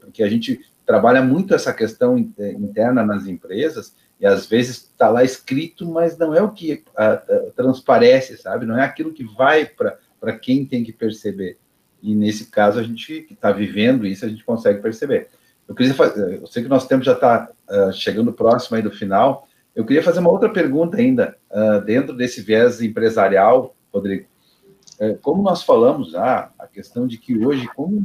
porque 0.00 0.22
a 0.22 0.28
gente 0.28 0.60
trabalha 0.84 1.22
muito 1.22 1.54
essa 1.54 1.72
questão 1.72 2.18
interna 2.18 3.04
nas 3.04 3.26
empresas 3.26 3.94
e 4.20 4.26
às 4.26 4.46
vezes 4.46 4.76
está 4.76 5.08
lá 5.08 5.24
escrito, 5.24 5.86
mas 5.86 6.16
não 6.16 6.34
é 6.34 6.42
o 6.42 6.50
que 6.50 6.84
a, 6.96 7.12
a, 7.12 7.20
transparece, 7.56 8.36
sabe? 8.36 8.66
Não 8.66 8.78
é 8.78 8.84
aquilo 8.84 9.12
que 9.12 9.24
vai 9.24 9.64
para 9.64 10.38
quem 10.38 10.64
tem 10.64 10.84
que 10.84 10.92
perceber. 10.92 11.58
E 12.02 12.14
nesse 12.14 12.46
caso, 12.46 12.78
a 12.78 12.82
gente 12.82 13.22
que 13.22 13.34
está 13.34 13.50
vivendo 13.50 14.06
isso, 14.06 14.24
a 14.24 14.28
gente 14.28 14.44
consegue 14.44 14.80
perceber. 14.80 15.28
Eu 15.66 15.74
queria 15.74 15.94
fazer, 15.94 16.40
eu 16.40 16.46
sei 16.46 16.62
que 16.62 16.68
nosso 16.68 16.88
tempo 16.88 17.04
já 17.04 17.12
está 17.12 17.48
uh, 17.68 17.74
ah, 17.88 17.92
chegando 17.92 18.32
próximo 18.32 18.76
aí 18.76 18.82
do 18.82 18.90
final. 18.90 19.48
Eu 19.74 19.84
queria 19.84 20.02
fazer 20.02 20.20
uma 20.20 20.30
outra 20.30 20.50
pergunta 20.50 20.98
ainda, 20.98 21.36
uh, 21.50 21.84
dentro 21.84 22.14
desse 22.14 22.42
viés 22.42 22.82
empresarial, 22.82 23.74
Rodrigo. 23.92 24.26
Uh, 25.00 25.16
como 25.22 25.42
nós 25.42 25.62
falamos, 25.62 26.14
ah, 26.14 26.52
a 26.58 26.66
questão 26.66 27.06
de 27.06 27.16
que 27.16 27.44
hoje, 27.44 27.66
como 27.74 28.04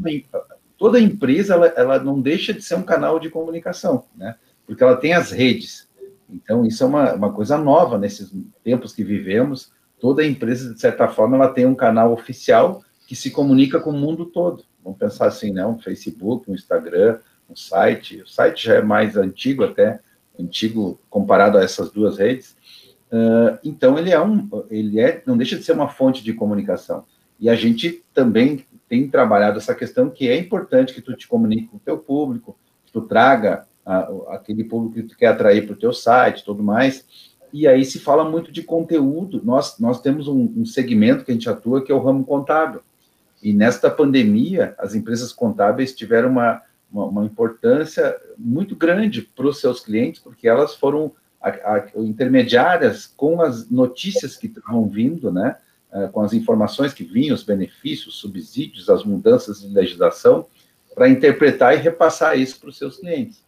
toda 0.78 0.99
empresa 0.99 1.55
ela, 1.55 1.68
ela 1.68 1.99
não 1.99 2.22
deixa 2.22 2.53
de 2.53 2.61
ser 2.61 2.76
um 2.76 2.84
canal 2.84 3.20
de 3.20 3.30
comunicação, 3.30 4.05
né? 4.15 4.36
Porque 4.65 4.84
ela 4.84 4.95
tem 4.95 5.13
as 5.13 5.32
redes. 5.32 5.88
Então, 6.30 6.65
isso 6.65 6.84
é 6.84 6.88
uma, 6.88 7.13
uma 7.13 7.34
coisa 7.34 7.57
nova 7.57 7.97
nesses 7.97 8.34
tempos 8.63 8.93
que 8.93 9.03
vivemos. 9.03 9.72
Toda 9.99 10.26
empresa, 10.26 10.74
de 10.74 10.80
certa 10.80 11.07
forma, 11.07 11.36
ela 11.36 11.49
tem 11.49 11.65
um 11.65 11.76
canal 11.76 12.13
oficial 12.13 12.84
que 13.07 13.15
se 13.15 13.32
comunica 13.32 13.80
com 13.80 13.91
o 13.91 13.97
mundo 13.97 14.26
todo. 14.26 14.63
Vamos 14.84 14.99
pensar 14.99 15.28
assim, 15.28 15.51
né? 15.51 15.65
Um 15.65 15.80
Facebook, 15.80 16.49
um 16.49 16.53
Instagram, 16.53 17.20
um 17.49 17.55
site. 17.55 18.22
O 18.22 18.28
site 18.28 18.65
já 18.65 18.76
é 18.76 18.82
mais 18.82 19.15
antigo 19.18 19.63
até, 19.63 19.99
antigo 20.40 21.00
comparado 21.10 21.58
a 21.58 21.64
essas 21.64 21.92
duas 21.92 22.18
redes. 22.18 22.56
Uh, 23.12 23.58
então 23.64 23.98
ele 23.98 24.12
é 24.12 24.22
um, 24.22 24.50
ele 24.70 25.00
é, 25.00 25.22
não 25.26 25.38
deixa 25.38 25.56
de 25.58 25.64
ser 25.64 25.74
uma 25.74 25.88
fonte 25.88 26.24
de 26.24 26.34
comunicação. 26.34 27.06
E 27.40 27.50
a 27.50 27.56
gente 27.56 28.04
também 28.14 28.66
tem 28.90 29.08
trabalhado 29.10 29.58
essa 29.58 29.76
questão 29.76 30.10
que 30.10 30.28
é 30.28 30.38
importante 30.38 30.94
que 30.94 31.02
tu 31.02 31.16
te 31.16 31.28
comunique 31.28 31.68
com 31.68 31.78
o 31.78 31.82
teu 31.82 31.98
público, 31.98 32.58
que 32.86 32.92
tu 32.92 33.02
traga 33.02 33.66
a, 33.86 34.10
aquele 34.30 34.64
público 34.64 34.96
que 34.96 35.04
tu 35.04 35.18
quer 35.18 35.28
atrair 35.28 35.66
para 35.66 35.74
o 35.74 35.80
teu 35.80 35.94
site, 35.94 36.44
tudo 36.44 36.64
mais. 36.64 37.06
E 37.54 37.68
aí 37.68 37.86
se 37.86 38.00
fala 38.00 38.30
muito 38.30 38.52
de 38.52 38.62
conteúdo. 38.62 39.42
Nós 39.44 39.80
nós 39.80 40.02
temos 40.02 40.28
um, 40.28 40.54
um 40.58 40.66
segmento 40.66 41.24
que 41.24 41.32
a 41.32 41.34
gente 41.34 41.50
atua 41.50 41.84
que 41.84 41.92
é 41.92 41.96
o 41.96 42.04
ramo 42.04 42.26
contábil. 42.26 42.82
E 43.42 43.54
nesta 43.54 43.90
pandemia, 43.90 44.74
as 44.78 44.96
empresas 44.96 45.32
contábeis 45.32 45.96
tiveram 45.96 46.30
uma, 46.30 46.62
uma, 46.92 47.06
uma 47.06 47.26
importância 47.26 48.16
muito 48.38 48.76
grande 48.76 49.22
para 49.22 49.48
os 49.48 49.60
seus 49.60 49.82
clientes, 49.82 50.22
porque 50.22 50.48
elas 50.48 50.76
foram 50.76 51.14
a, 51.42 51.50
a, 51.50 51.90
intermediárias 51.98 53.06
com 53.06 53.42
as 53.42 53.70
notícias 53.70 54.36
que 54.36 54.48
estavam 54.48 54.88
vindo, 54.88 55.32
né? 55.32 55.58
Uh, 55.92 56.10
com 56.12 56.22
as 56.22 56.34
informações 56.34 56.94
que 56.94 57.04
vinham, 57.04 57.34
os 57.34 57.44
benefícios, 57.44 58.16
os 58.16 58.20
subsídios, 58.20 58.90
as 58.90 59.06
mudanças 59.06 59.62
de 59.62 59.68
legislação, 59.74 60.46
para 60.94 61.08
interpretar 61.08 61.76
e 61.76 61.78
repassar 61.78 62.38
isso 62.38 62.60
para 62.60 62.70
os 62.70 62.78
seus 62.78 62.98
clientes. 62.98 63.42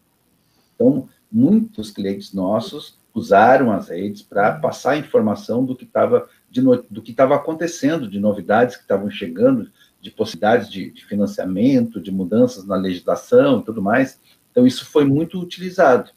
Então, 0.76 1.10
muitos 1.30 1.92
clientes 1.92 2.34
nossos 2.34 2.98
usaram 3.14 3.72
as 3.72 3.90
redes 3.90 4.22
para 4.22 4.54
passar 4.54 4.98
informação 4.98 5.66
do 5.66 5.76
que 5.76 5.84
estava 5.84 6.30
do 6.90 7.02
que 7.02 7.12
estava 7.12 7.36
acontecendo, 7.36 8.10
de 8.10 8.20
novidades 8.20 8.76
que 8.76 8.82
estavam 8.82 9.10
chegando, 9.12 9.70
de 10.02 10.12
possibilidades 10.12 10.70
de, 10.70 10.91
de, 10.91 11.06
financiamento, 11.06 12.00
de 12.00 12.12
mudanças 12.12 12.66
na 12.66 12.76
legislação 12.76 13.60
e 13.60 13.64
tudo 13.64 13.82
mais. 13.82 14.20
Então, 14.52 14.66
isso 14.66 14.86
foi 14.86 15.06
muito 15.06 15.39
utilizado. 15.39 16.12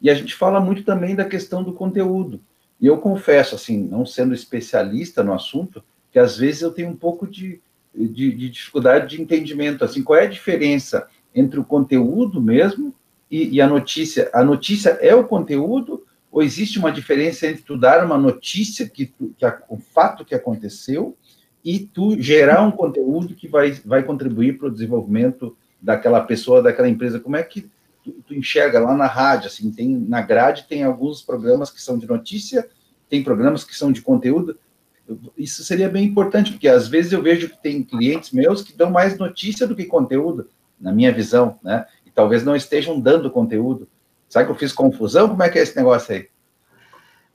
E 0.00 0.08
a 0.08 0.14
gente 0.14 0.34
fala 0.34 0.60
muito 0.60 0.84
também 0.84 1.14
da 1.14 1.24
questão 1.24 1.62
do 1.62 1.72
conteúdo. 1.72 2.40
E 2.80 2.86
eu 2.86 2.98
confesso, 2.98 3.54
assim, 3.54 3.82
não 3.82 4.06
sendo 4.06 4.34
especialista 4.34 5.22
no 5.22 5.34
assunto, 5.34 5.82
que 6.10 6.18
às 6.18 6.36
vezes 6.36 6.62
eu 6.62 6.70
tenho 6.70 6.88
um 6.88 6.96
pouco 6.96 7.26
de, 7.26 7.60
de, 7.94 8.32
de 8.32 8.48
dificuldade 8.48 9.16
de 9.16 9.22
entendimento. 9.22 9.84
Assim, 9.84 10.02
qual 10.02 10.18
é 10.18 10.24
a 10.24 10.30
diferença 10.30 11.08
entre 11.34 11.58
o 11.58 11.64
conteúdo 11.64 12.40
mesmo 12.40 12.94
e, 13.30 13.56
e 13.56 13.60
a 13.60 13.66
notícia? 13.66 14.30
A 14.32 14.44
notícia 14.44 14.90
é 15.00 15.14
o 15.14 15.24
conteúdo 15.24 16.04
ou 16.30 16.42
existe 16.42 16.78
uma 16.78 16.92
diferença 16.92 17.46
entre 17.46 17.62
tu 17.62 17.76
dar 17.76 18.04
uma 18.04 18.18
notícia 18.18 18.88
que, 18.88 19.06
que 19.06 19.46
o 19.68 19.78
fato 19.78 20.24
que 20.24 20.34
aconteceu 20.34 21.16
e 21.64 21.78
tu 21.80 22.20
gerar 22.20 22.62
um 22.62 22.70
conteúdo 22.70 23.34
que 23.34 23.48
vai, 23.48 23.72
vai 23.84 24.02
contribuir 24.02 24.58
para 24.58 24.68
o 24.68 24.70
desenvolvimento 24.70 25.56
daquela 25.80 26.20
pessoa, 26.20 26.62
daquela 26.62 26.88
empresa. 26.88 27.20
Como 27.20 27.36
é 27.36 27.42
que 27.42 27.68
tu, 28.02 28.12
tu, 28.26 28.34
enxerga 28.34 28.80
lá 28.80 28.96
na 28.96 29.06
rádio? 29.06 29.48
Assim, 29.48 29.70
tem 29.70 29.88
na 29.88 30.20
grade 30.20 30.66
tem 30.68 30.82
alguns 30.82 31.22
programas 31.22 31.70
que 31.70 31.82
são 31.82 31.98
de 31.98 32.06
notícia, 32.06 32.68
tem 33.08 33.22
programas 33.22 33.64
que 33.64 33.76
são 33.76 33.92
de 33.92 34.02
conteúdo. 34.02 34.58
Isso 35.36 35.64
seria 35.64 35.88
bem 35.88 36.04
importante, 36.04 36.52
porque 36.52 36.68
às 36.68 36.86
vezes 36.86 37.12
eu 37.12 37.22
vejo 37.22 37.48
que 37.48 37.62
tem 37.62 37.82
clientes 37.82 38.30
meus 38.30 38.62
que 38.62 38.76
dão 38.76 38.90
mais 38.90 39.16
notícia 39.16 39.66
do 39.66 39.74
que 39.74 39.84
conteúdo, 39.84 40.50
na 40.78 40.92
minha 40.92 41.12
visão, 41.12 41.58
né? 41.62 41.86
E 42.04 42.10
talvez 42.10 42.44
não 42.44 42.54
estejam 42.54 43.00
dando 43.00 43.30
conteúdo. 43.30 43.88
Sabe 44.28 44.46
que 44.46 44.52
eu 44.52 44.56
fiz 44.56 44.72
confusão? 44.72 45.28
Como 45.30 45.42
é 45.42 45.48
que 45.48 45.58
é 45.58 45.62
esse 45.62 45.74
negócio 45.76 46.14
aí? 46.14 46.28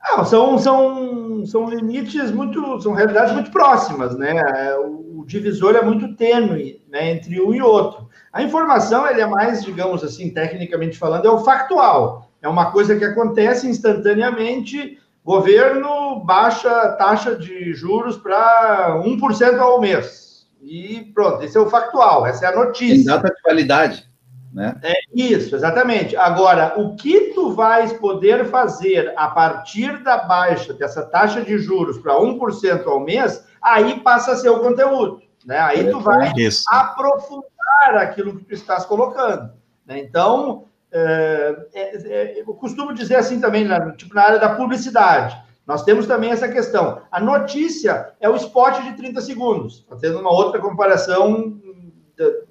Não, 0.04 0.26
são, 0.26 0.58
são, 0.60 1.45
são 1.45 1.70
limites 1.70 2.30
muito, 2.30 2.82
são 2.82 2.93
realidades 2.93 3.34
muito 3.34 3.51
próximas, 3.51 4.18
né? 4.18 4.41
O 4.76 5.24
divisor 5.26 5.76
é 5.76 5.82
muito 5.82 6.16
tênue 6.16 6.84
né, 6.89 7.12
entre 7.12 7.41
um 7.41 7.54
e 7.54 7.62
outro. 7.62 8.10
A 8.32 8.43
informação, 8.43 9.08
ele 9.08 9.22
é 9.22 9.26
mais, 9.26 9.64
digamos 9.64 10.04
assim, 10.04 10.30
tecnicamente 10.30 10.97
falando, 10.97 11.26
é 11.26 11.32
o 11.32 11.39
factual. 11.39 12.30
É 12.41 12.47
uma 12.49 12.72
coisa 12.72 12.97
que 12.97 13.06
acontece 13.06 13.68
instantaneamente, 13.68 14.99
governo 15.24 16.20
baixa 16.26 16.89
taxa 16.97 17.36
de 17.36 17.74
juros 17.74 18.18
para 18.18 19.01
1% 19.06 19.58
ao 19.58 19.80
mês. 19.80 20.45
E 20.62 21.12
pronto, 21.14 21.43
esse 21.43 21.58
é 21.58 21.62
o 21.62 21.70
factual, 21.70 22.26
essa 22.26 22.45
é 22.45 22.49
a 22.49 22.56
notícia. 22.56 22.95
Tem 22.95 23.06
data 23.06 23.30
de 23.30 23.41
validade. 23.41 24.12
Né? 24.54 24.76
É 24.84 24.93
isso, 25.14 25.56
exatamente. 25.56 26.16
Agora, 26.16 26.74
o 26.78 26.95
que 26.95 27.34
tu 27.34 27.54
vais 27.54 27.91
poder 27.93 28.45
fazer 28.45 29.12
a 29.18 29.28
partir 29.28 30.04
da 30.04 30.18
baixa 30.18 30.74
dessa 30.74 31.04
taxa 31.04 31.41
de 31.41 31.58
juros 31.58 31.97
para 31.97 32.20
1% 32.20 32.86
ao 32.86 32.99
mês, 32.99 33.43
aí 33.62 33.99
passa 34.01 34.34
a 34.34 34.36
ser 34.36 34.49
o 34.49 34.60
conteúdo. 34.60 35.22
Né? 35.45 35.58
Aí 35.58 35.89
tu 35.89 35.99
vai 35.99 36.32
isso. 36.38 36.64
aprofundar 36.70 37.97
aquilo 37.97 38.38
que 38.38 38.45
tu 38.45 38.54
estás 38.54 38.86
colocando. 38.86 39.51
Né? 39.88 39.99
Então, 39.99 40.66
é, 40.91 41.56
é, 41.74 41.97
é, 42.06 42.41
eu 42.41 42.45
costumo 42.54 42.93
dizer 42.93 43.16
assim 43.16 43.41
também, 43.41 43.68
tipo 43.97 44.14
na 44.14 44.22
área 44.22 44.39
da 44.39 44.56
publicidade. 44.56 45.41
Nós 45.66 45.84
temos 45.84 46.06
também 46.06 46.30
essa 46.30 46.47
questão. 46.47 47.01
A 47.12 47.20
notícia 47.20 48.12
é 48.20 48.30
o 48.30 48.36
spot 48.36 48.84
de 48.84 48.93
30 48.93 49.22
segundos. 49.22 49.80
Está 49.80 49.95
tendo 49.95 50.20
uma 50.20 50.32
outra 50.32 50.60
comparação 50.60 51.58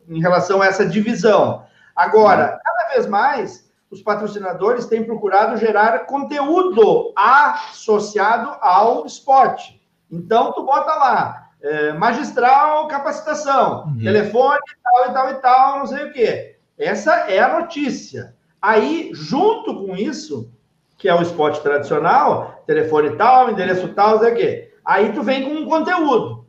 em 0.08 0.20
relação 0.20 0.60
a 0.60 0.66
essa 0.66 0.84
divisão. 0.84 1.64
Agora, 1.94 2.58
cada 2.64 2.88
vez 2.94 3.06
mais, 3.06 3.70
os 3.90 4.02
patrocinadores 4.02 4.86
têm 4.86 5.04
procurado 5.04 5.56
gerar 5.58 6.06
conteúdo 6.06 7.12
associado 7.14 8.56
ao 8.60 9.04
esporte. 9.04 9.80
Então, 10.10 10.52
tu 10.52 10.64
bota 10.64 10.94
lá, 10.94 11.48
é, 11.62 11.92
magistral 11.92 12.88
capacitação, 12.88 13.84
uhum. 13.84 13.98
telefone 13.98 14.60
tal 14.82 15.10
e 15.10 15.12
tal 15.12 15.30
e 15.30 15.34
tal, 15.34 15.78
não 15.78 15.86
sei 15.86 16.04
o 16.04 16.12
quê. 16.12 16.56
Essa 16.78 17.12
é 17.30 17.38
a 17.38 17.60
notícia. 17.60 18.34
Aí, 18.60 19.10
junto 19.12 19.74
com 19.86 19.94
isso, 19.94 20.50
que 20.96 21.08
é 21.08 21.14
o 21.14 21.22
esporte 21.22 21.60
tradicional, 21.60 22.62
telefone 22.66 23.16
tal, 23.16 23.50
endereço 23.50 23.88
tal, 23.88 24.12
não 24.12 24.18
sei 24.20 24.32
o 24.32 24.36
quê. 24.36 24.74
Aí 24.84 25.12
tu 25.12 25.22
vem 25.22 25.44
com 25.44 25.50
um 25.50 25.66
conteúdo. 25.66 26.41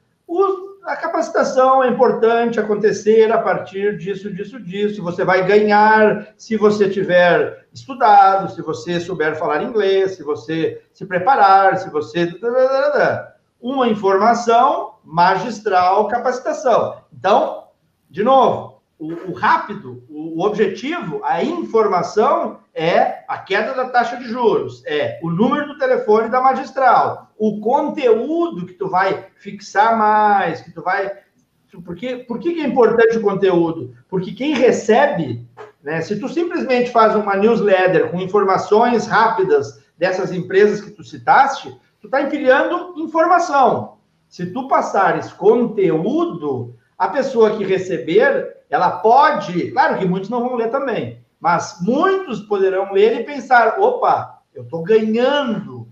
A 0.83 0.97
capacitação 0.97 1.81
é 1.81 1.87
importante 1.87 2.59
acontecer 2.59 3.31
a 3.31 3.37
partir 3.37 3.97
disso, 3.97 4.29
disso, 4.29 4.59
disso. 4.59 5.01
Você 5.01 5.23
vai 5.23 5.45
ganhar 5.45 6.33
se 6.37 6.57
você 6.57 6.89
tiver 6.89 7.65
estudado, 7.73 8.51
se 8.51 8.61
você 8.61 8.99
souber 8.99 9.37
falar 9.37 9.63
inglês, 9.63 10.15
se 10.17 10.23
você 10.23 10.83
se 10.93 11.05
preparar, 11.05 11.77
se 11.77 11.89
você. 11.89 12.37
Uma 13.61 13.87
informação 13.87 14.95
magistral, 15.05 16.09
capacitação. 16.09 16.97
Então, 17.13 17.69
de 18.09 18.21
novo, 18.21 18.81
o, 18.99 19.31
o 19.31 19.33
rápido, 19.33 20.03
o, 20.09 20.41
o, 20.41 20.45
objetivo, 20.45 21.21
a 21.23 21.41
informação 21.43 22.59
é 22.73 23.23
a 23.27 23.37
queda 23.37 23.73
da 23.73 23.89
taxa 23.89 24.17
de 24.17 24.25
juros, 24.25 24.83
é 24.85 25.19
o 25.23 25.29
número 25.29 25.67
do 25.67 25.77
telefone 25.77 26.29
da 26.29 26.41
magistral, 26.41 27.22
o 27.37 27.59
conteúdo 27.59 28.65
que 28.65 28.73
tu 28.73 28.89
vai 28.89 29.27
fixar 29.35 29.97
mais, 29.97 30.61
que 30.61 30.71
tu 30.71 30.81
vai. 30.81 31.11
Porque, 31.83 32.17
por 32.17 32.39
que, 32.39 32.53
que 32.53 32.61
é 32.61 32.67
importante 32.67 33.17
o 33.17 33.21
conteúdo? 33.21 33.95
Porque 34.07 34.31
quem 34.31 34.53
recebe, 34.53 35.47
né, 35.81 36.01
se 36.01 36.19
tu 36.19 36.29
simplesmente 36.29 36.91
faz 36.91 37.15
uma 37.15 37.35
newsletter 37.35 38.11
com 38.11 38.19
informações 38.19 39.07
rápidas 39.07 39.83
dessas 39.97 40.31
empresas 40.31 40.81
que 40.81 40.91
tu 40.91 41.03
citaste, 41.03 41.75
tu 41.99 42.07
está 42.07 42.21
empilhando 42.21 42.93
informação. 42.97 43.97
Se 44.27 44.47
tu 44.47 44.67
passares 44.67 45.31
conteúdo, 45.31 46.75
a 46.97 47.07
pessoa 47.07 47.57
que 47.57 47.63
receber 47.63 48.53
ela 48.69 48.89
pode, 48.89 49.71
claro 49.71 49.99
que 49.99 50.05
muitos 50.05 50.29
não 50.29 50.41
vão 50.41 50.55
ler 50.55 50.71
também, 50.71 51.19
mas 51.39 51.77
muitos 51.81 52.39
poderão 52.41 52.91
ler 52.91 53.19
e 53.19 53.23
pensar: 53.23 53.79
opa, 53.79 54.41
eu 54.53 54.63
estou 54.63 54.81
ganhando. 54.81 55.87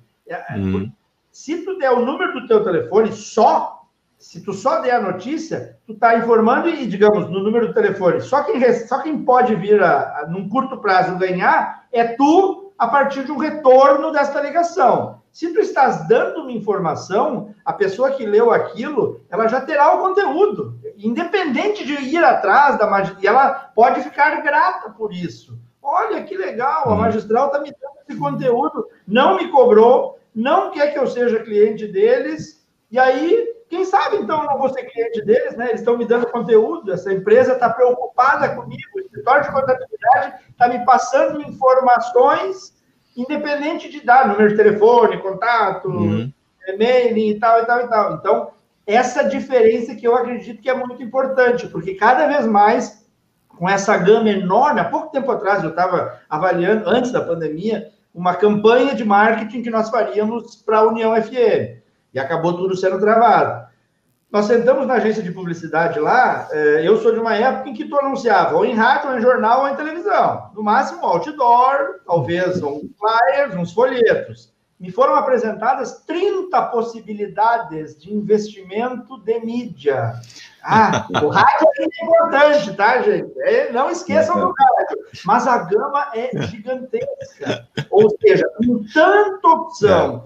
Hum. 0.55 0.91
Se 1.31 1.63
tu 1.63 1.77
der 1.77 1.91
o 1.91 2.05
número 2.05 2.33
do 2.33 2.47
teu 2.47 2.63
telefone 2.63 3.13
só, 3.13 3.83
se 4.17 4.43
tu 4.43 4.53
só 4.53 4.81
der 4.81 4.95
a 4.95 5.01
notícia, 5.01 5.77
tu 5.87 5.93
está 5.93 6.17
informando 6.17 6.69
e, 6.69 6.85
digamos, 6.85 7.29
no 7.29 7.41
número 7.41 7.69
do 7.69 7.73
telefone, 7.73 8.21
só 8.21 8.43
quem, 8.43 8.61
só 8.85 9.01
quem 9.01 9.23
pode 9.23 9.55
vir 9.55 9.81
a, 9.81 10.19
a, 10.19 10.27
num 10.27 10.49
curto 10.49 10.77
prazo 10.77 11.17
ganhar 11.17 11.85
é 11.91 12.03
tu 12.03 12.73
a 12.77 12.87
partir 12.87 13.23
de 13.23 13.31
um 13.31 13.37
retorno 13.37 14.11
desta 14.11 14.41
ligação. 14.41 15.21
Se 15.31 15.53
tu 15.53 15.61
estás 15.61 16.07
dando 16.09 16.41
uma 16.41 16.51
informação, 16.51 17.55
a 17.63 17.71
pessoa 17.71 18.11
que 18.11 18.25
leu 18.25 18.51
aquilo, 18.51 19.21
ela 19.29 19.47
já 19.47 19.61
terá 19.61 19.95
o 19.95 19.99
conteúdo, 19.99 20.77
independente 20.97 21.85
de 21.85 21.93
ir 21.93 22.23
atrás 22.23 22.77
da 22.77 22.87
magia, 22.87 23.15
e 23.21 23.25
ela 23.25 23.71
pode 23.73 24.01
ficar 24.01 24.41
grata 24.41 24.89
por 24.89 25.13
isso. 25.13 25.57
Olha 25.81 26.23
que 26.23 26.35
legal, 26.35 26.83
a 26.85 26.89
uhum. 26.91 26.97
magistral 26.97 27.47
está 27.47 27.59
me 27.59 27.71
dando 27.71 27.93
esse 28.07 28.19
conteúdo, 28.19 28.87
não 29.07 29.37
me 29.37 29.47
cobrou, 29.47 30.19
não 30.33 30.71
quer 30.71 30.93
que 30.93 30.99
eu 30.99 31.07
seja 31.07 31.43
cliente 31.43 31.87
deles, 31.87 32.65
e 32.89 32.99
aí, 32.99 33.53
quem 33.69 33.85
sabe 33.85 34.17
então 34.17 34.43
eu 34.43 34.49
não 34.49 34.57
vou 34.57 34.69
ser 34.69 34.83
cliente 34.83 35.23
deles, 35.23 35.55
né? 35.55 35.69
Eles 35.69 35.81
estão 35.81 35.97
me 35.97 36.05
dando 36.05 36.27
conteúdo, 36.27 36.91
essa 36.91 37.11
empresa 37.11 37.53
está 37.53 37.69
preocupada 37.69 38.49
comigo, 38.55 38.81
o 38.95 38.99
escritório 38.99 39.43
de 39.43 39.51
contabilidade 39.51 40.35
está 40.49 40.67
me 40.67 40.83
passando 40.85 41.41
informações 41.41 42.79
independente 43.15 43.89
de 43.89 44.01
dar 44.01 44.27
número 44.27 44.49
de 44.49 44.55
telefone, 44.55 45.21
contato, 45.21 45.89
uhum. 45.89 46.31
e-mail 46.67 47.17
e 47.17 47.39
tal, 47.39 47.61
e 47.61 47.65
tal, 47.65 47.81
e 47.81 47.89
tal. 47.89 48.13
Então, 48.15 48.51
essa 48.87 49.23
diferença 49.23 49.95
que 49.95 50.07
eu 50.07 50.15
acredito 50.15 50.61
que 50.61 50.69
é 50.69 50.73
muito 50.73 51.03
importante, 51.03 51.67
porque 51.67 51.95
cada 51.95 52.27
vez 52.27 52.45
mais, 52.45 53.01
com 53.61 53.69
essa 53.69 53.95
gama 53.95 54.27
enorme. 54.27 54.79
Há 54.79 54.85
pouco 54.85 55.11
tempo 55.11 55.29
atrás 55.29 55.63
eu 55.63 55.69
estava 55.69 56.19
avaliando, 56.27 56.89
antes 56.89 57.11
da 57.11 57.21
pandemia, 57.21 57.91
uma 58.13 58.35
campanha 58.35 58.93
de 58.93 59.03
marketing 59.03 59.61
que 59.61 59.69
nós 59.69 59.89
faríamos 59.89 60.55
para 60.57 60.79
a 60.79 60.87
União 60.87 61.15
FM. 61.21 61.81
E 62.13 62.19
acabou 62.19 62.53
tudo 62.53 62.75
sendo 62.75 62.99
travado. 62.99 63.69
Nós 64.31 64.45
sentamos 64.45 64.87
na 64.87 64.93
agência 64.93 65.21
de 65.21 65.31
publicidade 65.31 65.99
lá, 65.99 66.47
eh, 66.51 66.81
eu 66.85 66.95
sou 66.97 67.11
de 67.11 67.19
uma 67.19 67.35
época 67.35 67.69
em 67.69 67.73
que 67.73 67.83
tu 67.83 67.99
anunciava 67.99 68.55
ou 68.55 68.65
em 68.65 68.73
rádio, 68.73 69.09
ou 69.09 69.17
em 69.17 69.21
jornal, 69.21 69.61
ou 69.61 69.67
em 69.67 69.75
televisão. 69.75 70.49
No 70.55 70.63
máximo, 70.63 71.05
outdoor, 71.05 71.99
talvez 72.05 72.63
um 72.63 72.89
flyers, 72.97 73.55
uns 73.55 73.73
folhetos. 73.73 74.50
Me 74.81 74.91
foram 74.91 75.15
apresentadas 75.15 76.01
30 76.07 76.59
possibilidades 76.63 77.95
de 77.95 78.11
investimento 78.11 79.15
de 79.19 79.39
mídia. 79.39 80.13
Ah, 80.63 81.05
o 81.23 81.27
rádio 81.27 81.67
é 81.77 82.03
importante, 82.03 82.73
tá, 82.73 82.99
gente? 83.03 83.31
É, 83.41 83.71
não 83.71 83.91
esqueçam 83.91 84.39
do 84.39 84.51
rádio. 84.57 84.97
Mas 85.23 85.45
a 85.45 85.59
gama 85.59 86.11
é 86.15 86.31
gigantesca. 86.47 87.67
Ou 87.91 88.09
seja, 88.19 88.43
com 88.57 88.83
tanta 88.91 89.47
opção, 89.47 90.23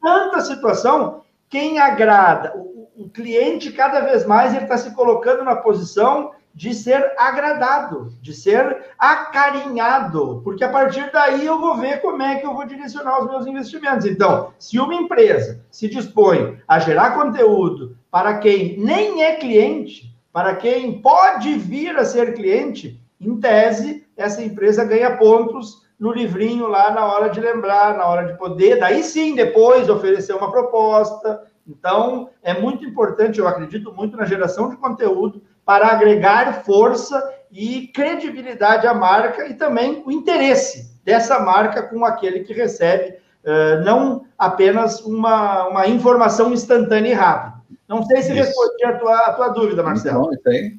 tanta 0.00 0.40
situação, 0.40 1.22
quem 1.50 1.78
agrada, 1.78 2.56
o, 2.56 2.88
o 2.96 3.10
cliente 3.10 3.72
cada 3.72 4.00
vez 4.00 4.24
mais 4.24 4.54
ele 4.54 4.62
está 4.62 4.78
se 4.78 4.94
colocando 4.94 5.44
na 5.44 5.56
posição 5.56 6.32
de 6.58 6.74
ser 6.74 7.12
agradado, 7.16 8.12
de 8.20 8.34
ser 8.34 8.90
acarinhado, 8.98 10.40
porque 10.42 10.64
a 10.64 10.68
partir 10.68 11.08
daí 11.12 11.46
eu 11.46 11.60
vou 11.60 11.76
ver 11.76 12.02
como 12.02 12.20
é 12.20 12.34
que 12.34 12.44
eu 12.44 12.52
vou 12.52 12.66
direcionar 12.66 13.20
os 13.20 13.30
meus 13.30 13.46
investimentos. 13.46 14.04
Então, 14.04 14.52
se 14.58 14.76
uma 14.76 14.92
empresa 14.92 15.64
se 15.70 15.88
dispõe 15.88 16.58
a 16.66 16.80
gerar 16.80 17.14
conteúdo 17.14 17.96
para 18.10 18.38
quem 18.38 18.76
nem 18.76 19.22
é 19.22 19.36
cliente, 19.36 20.12
para 20.32 20.56
quem 20.56 21.00
pode 21.00 21.54
vir 21.54 21.96
a 21.96 22.04
ser 22.04 22.34
cliente, 22.34 23.00
em 23.20 23.38
tese, 23.38 24.04
essa 24.16 24.42
empresa 24.42 24.84
ganha 24.84 25.16
pontos 25.16 25.86
no 25.96 26.10
livrinho 26.10 26.66
lá 26.66 26.90
na 26.90 27.06
hora 27.06 27.28
de 27.30 27.38
lembrar, 27.38 27.96
na 27.96 28.04
hora 28.04 28.26
de 28.26 28.36
poder, 28.36 28.80
daí 28.80 29.04
sim, 29.04 29.36
depois 29.36 29.88
oferecer 29.88 30.34
uma 30.34 30.50
proposta. 30.50 31.40
Então, 31.64 32.30
é 32.42 32.52
muito 32.52 32.84
importante, 32.84 33.38
eu 33.38 33.46
acredito 33.46 33.92
muito 33.92 34.16
na 34.16 34.24
geração 34.24 34.68
de 34.70 34.76
conteúdo 34.76 35.40
para 35.68 35.88
agregar 35.88 36.64
força 36.64 37.22
e 37.52 37.88
credibilidade 37.88 38.86
à 38.86 38.94
marca 38.94 39.46
e 39.48 39.52
também 39.52 40.02
o 40.06 40.10
interesse 40.10 40.98
dessa 41.04 41.40
marca 41.40 41.82
com 41.82 42.06
aquele 42.06 42.40
que 42.40 42.54
recebe, 42.54 43.16
uh, 43.44 43.84
não 43.84 44.24
apenas 44.38 45.02
uma, 45.02 45.68
uma 45.68 45.86
informação 45.86 46.54
instantânea 46.54 47.10
e 47.10 47.12
rápida. 47.12 47.58
Não 47.86 48.02
sei 48.02 48.22
se 48.22 48.32
respondi 48.32 48.82
a 48.82 48.96
tua, 48.96 49.18
a 49.18 49.32
tua 49.34 49.48
dúvida, 49.48 49.82
Marcelo. 49.82 50.22
Não, 50.22 50.32
isso 50.32 50.48
aí. 50.48 50.78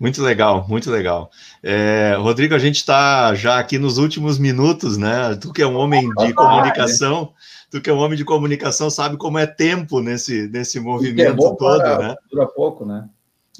Muito 0.00 0.20
legal, 0.20 0.66
muito 0.68 0.90
legal. 0.90 1.30
É, 1.62 2.16
Rodrigo, 2.18 2.56
a 2.56 2.58
gente 2.58 2.78
está 2.78 3.36
já 3.36 3.56
aqui 3.56 3.78
nos 3.78 3.98
últimos 3.98 4.36
minutos, 4.36 4.96
né? 4.98 5.36
Tu 5.40 5.52
que 5.52 5.62
é 5.62 5.66
um 5.66 5.76
homem 5.76 6.10
de 6.10 6.34
comunicação, 6.34 7.32
tu 7.70 7.80
que 7.80 7.88
é 7.88 7.92
um 7.92 7.98
homem 7.98 8.18
de 8.18 8.24
comunicação, 8.24 8.90
sabe 8.90 9.16
como 9.16 9.38
é 9.38 9.46
tempo 9.46 10.00
nesse, 10.00 10.48
nesse 10.48 10.78
é 10.78 10.80
movimento 10.80 11.30
é 11.30 11.32
bom, 11.32 11.54
todo, 11.54 11.78
para, 11.78 11.98
né? 11.98 12.16
Dura 12.28 12.46
pouco, 12.48 12.84
né? 12.84 13.08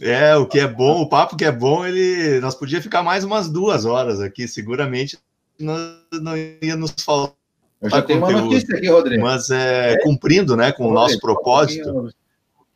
É, 0.00 0.36
o 0.36 0.46
que 0.46 0.60
é 0.60 0.66
bom, 0.66 1.02
o 1.02 1.08
papo 1.08 1.36
que 1.36 1.44
é 1.44 1.52
bom, 1.52 1.86
ele 1.86 2.40
nós 2.40 2.54
podia 2.54 2.82
ficar 2.82 3.02
mais 3.02 3.24
umas 3.24 3.48
duas 3.48 3.84
horas 3.84 4.20
aqui, 4.20 4.46
seguramente 4.46 5.18
não, 5.58 5.76
não 6.20 6.36
ia 6.36 6.76
nos 6.76 6.94
faltar. 7.02 7.34
Eu 7.80 7.90
já 7.90 8.02
tenho 8.02 8.20
conteúdo, 8.20 8.42
uma 8.42 8.50
notícia 8.50 8.76
aqui, 8.76 8.88
Rodrigo. 8.88 9.22
Mas 9.22 9.50
é, 9.50 9.92
é? 9.92 10.02
cumprindo, 10.02 10.56
né, 10.56 10.72
com 10.72 10.84
Rodrigo, 10.84 10.98
o 10.98 11.02
nosso 11.02 11.20
propósito. 11.20 12.10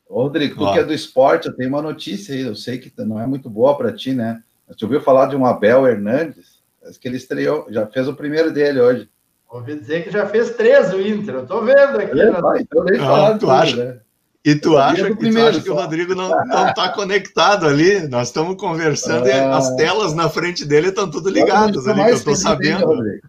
Rodrigo, 0.08 0.56
tu 0.56 0.72
que 0.72 0.78
é 0.78 0.84
do 0.84 0.92
esporte, 0.92 1.48
eu 1.48 1.54
tenho 1.54 1.68
uma 1.68 1.82
notícia 1.82 2.34
aí, 2.34 2.42
eu 2.42 2.54
sei 2.54 2.78
que 2.78 2.92
não 3.04 3.20
é 3.20 3.26
muito 3.26 3.48
boa 3.48 3.76
para 3.76 3.92
ti, 3.92 4.12
né? 4.12 4.42
Você 4.68 4.84
ouviu 4.84 5.00
falar 5.00 5.26
de 5.26 5.36
um 5.36 5.46
Abel 5.46 5.86
Hernandes? 5.86 6.60
Acho 6.84 6.98
que 6.98 7.08
ele 7.08 7.16
estreou, 7.16 7.66
já 7.70 7.86
fez 7.86 8.08
o 8.08 8.14
primeiro 8.14 8.52
dele 8.52 8.80
hoje. 8.80 9.08
Ouvi 9.48 9.78
dizer 9.78 10.04
que 10.04 10.10
já 10.10 10.26
fez 10.26 10.50
três 10.50 10.92
o 10.92 11.00
Inter, 11.00 11.34
eu 11.34 11.46
tô 11.46 11.60
vendo 11.62 11.98
aqui. 11.98 12.20
É, 12.20 12.30
na... 12.30 12.60
então 12.60 12.84
nem 12.84 13.00
ah, 13.00 13.04
falar 13.04 13.32
tu 13.34 13.40
tudo, 13.40 13.52
acha? 13.52 13.76
Né? 13.76 14.00
E 14.42 14.54
tu 14.54 14.78
acha, 14.78 15.14
que, 15.14 15.30
tu 15.30 15.38
acha 15.38 15.60
que 15.60 15.70
o 15.70 15.74
Rodrigo 15.74 16.14
não 16.14 16.30
está 16.66 16.88
conectado 16.88 17.66
ali? 17.66 18.08
Nós 18.08 18.28
estamos 18.28 18.56
conversando 18.56 19.26
ah, 19.26 19.28
e 19.28 19.32
as 19.32 19.76
telas 19.76 20.14
na 20.14 20.30
frente 20.30 20.64
dele 20.64 20.88
estão 20.88 21.10
tudo 21.10 21.28
ligadas 21.28 21.86
ali, 21.86 22.02
que 22.04 22.10
eu 22.10 22.14
estou 22.14 22.34
sabendo. 22.34 22.86
Rodrigo. 22.86 23.28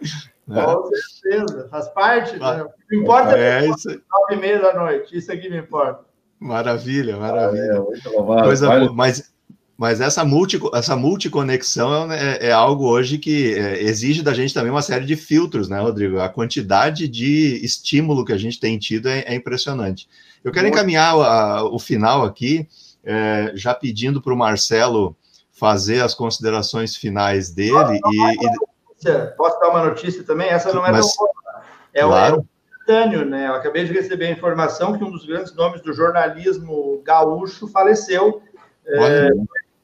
É. 0.50 0.64
Com 0.64 0.90
certeza, 0.90 1.68
faz 1.70 1.88
parte. 1.90 2.36
Né? 2.36 2.62
O 2.64 2.70
que 2.88 2.96
importa 2.96 3.38
é, 3.38 3.60
é 3.60 3.70
isso. 3.70 3.88
nove 3.88 4.34
e 4.34 4.36
meia 4.36 4.58
da 4.58 4.74
noite, 4.74 5.16
isso 5.16 5.30
aqui 5.30 5.48
me 5.48 5.58
importa. 5.58 6.04
Maravilha, 6.40 7.16
maravilha. 7.16 7.84
Ah, 7.84 8.40
é, 8.40 8.42
Coisa, 8.42 8.90
mas, 8.92 9.32
mas 9.80 9.98
essa, 9.98 10.22
multi, 10.26 10.60
essa 10.74 10.94
multiconexão 10.94 12.12
é, 12.12 12.48
é 12.48 12.52
algo 12.52 12.86
hoje 12.86 13.16
que 13.16 13.54
é, 13.54 13.82
exige 13.82 14.22
da 14.22 14.34
gente 14.34 14.52
também 14.52 14.70
uma 14.70 14.82
série 14.82 15.06
de 15.06 15.16
filtros, 15.16 15.70
né, 15.70 15.80
Rodrigo? 15.80 16.20
A 16.20 16.28
quantidade 16.28 17.08
de 17.08 17.64
estímulo 17.64 18.22
que 18.22 18.32
a 18.34 18.36
gente 18.36 18.60
tem 18.60 18.78
tido 18.78 19.08
é, 19.08 19.20
é 19.20 19.34
impressionante. 19.34 20.06
Eu 20.44 20.52
quero 20.52 20.68
encaminhar 20.68 21.14
a, 21.14 21.64
o 21.64 21.78
final 21.78 22.24
aqui, 22.24 22.68
é, 23.02 23.52
já 23.54 23.72
pedindo 23.72 24.20
para 24.20 24.34
o 24.34 24.36
Marcelo 24.36 25.16
fazer 25.50 26.02
as 26.02 26.12
considerações 26.12 26.94
finais 26.94 27.50
dele. 27.50 27.98
e, 28.12 28.34
e... 28.34 29.34
Posso 29.34 29.58
dar 29.60 29.70
uma 29.70 29.86
notícia 29.86 30.22
também? 30.24 30.50
Essa 30.50 30.74
não 30.74 30.84
é 30.84 30.92
Mas, 30.92 31.06
tão 31.06 31.24
boa. 31.24 31.64
É 31.94 32.02
claro. 32.02 32.40
o 32.40 32.86
Tânio, 32.86 33.24
né? 33.24 33.48
Eu 33.48 33.54
acabei 33.54 33.86
de 33.86 33.94
receber 33.94 34.26
a 34.26 34.30
informação 34.30 34.98
que 34.98 35.02
um 35.02 35.10
dos 35.10 35.24
grandes 35.24 35.54
nomes 35.54 35.80
do 35.80 35.94
jornalismo 35.94 37.00
gaúcho 37.02 37.66
faleceu. 37.66 38.42
É, 38.86 39.30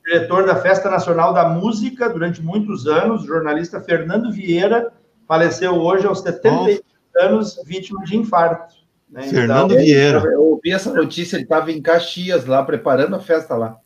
diretor 0.06 0.46
da 0.46 0.54
Festa 0.54 0.88
Nacional 0.88 1.34
da 1.34 1.48
Música 1.48 2.08
durante 2.08 2.40
muitos 2.40 2.86
anos, 2.86 3.24
o 3.24 3.26
jornalista 3.26 3.80
Fernando 3.80 4.30
Vieira, 4.30 4.92
faleceu 5.26 5.74
hoje 5.74 6.06
aos 6.06 6.20
70 6.20 6.56
oh. 6.56 7.22
anos, 7.24 7.60
vítima 7.66 8.04
de 8.04 8.16
infarto. 8.16 8.76
Né? 9.10 9.22
Fernando 9.24 9.72
então, 9.72 9.84
Vieira. 9.84 10.18
Eu 10.20 10.42
ouvi 10.42 10.70
essa 10.70 10.92
notícia, 10.92 11.36
ele 11.36 11.42
estava 11.42 11.72
em 11.72 11.82
Caxias 11.82 12.46
lá, 12.46 12.62
preparando 12.62 13.16
a 13.16 13.20
festa 13.20 13.56
lá. 13.56 13.78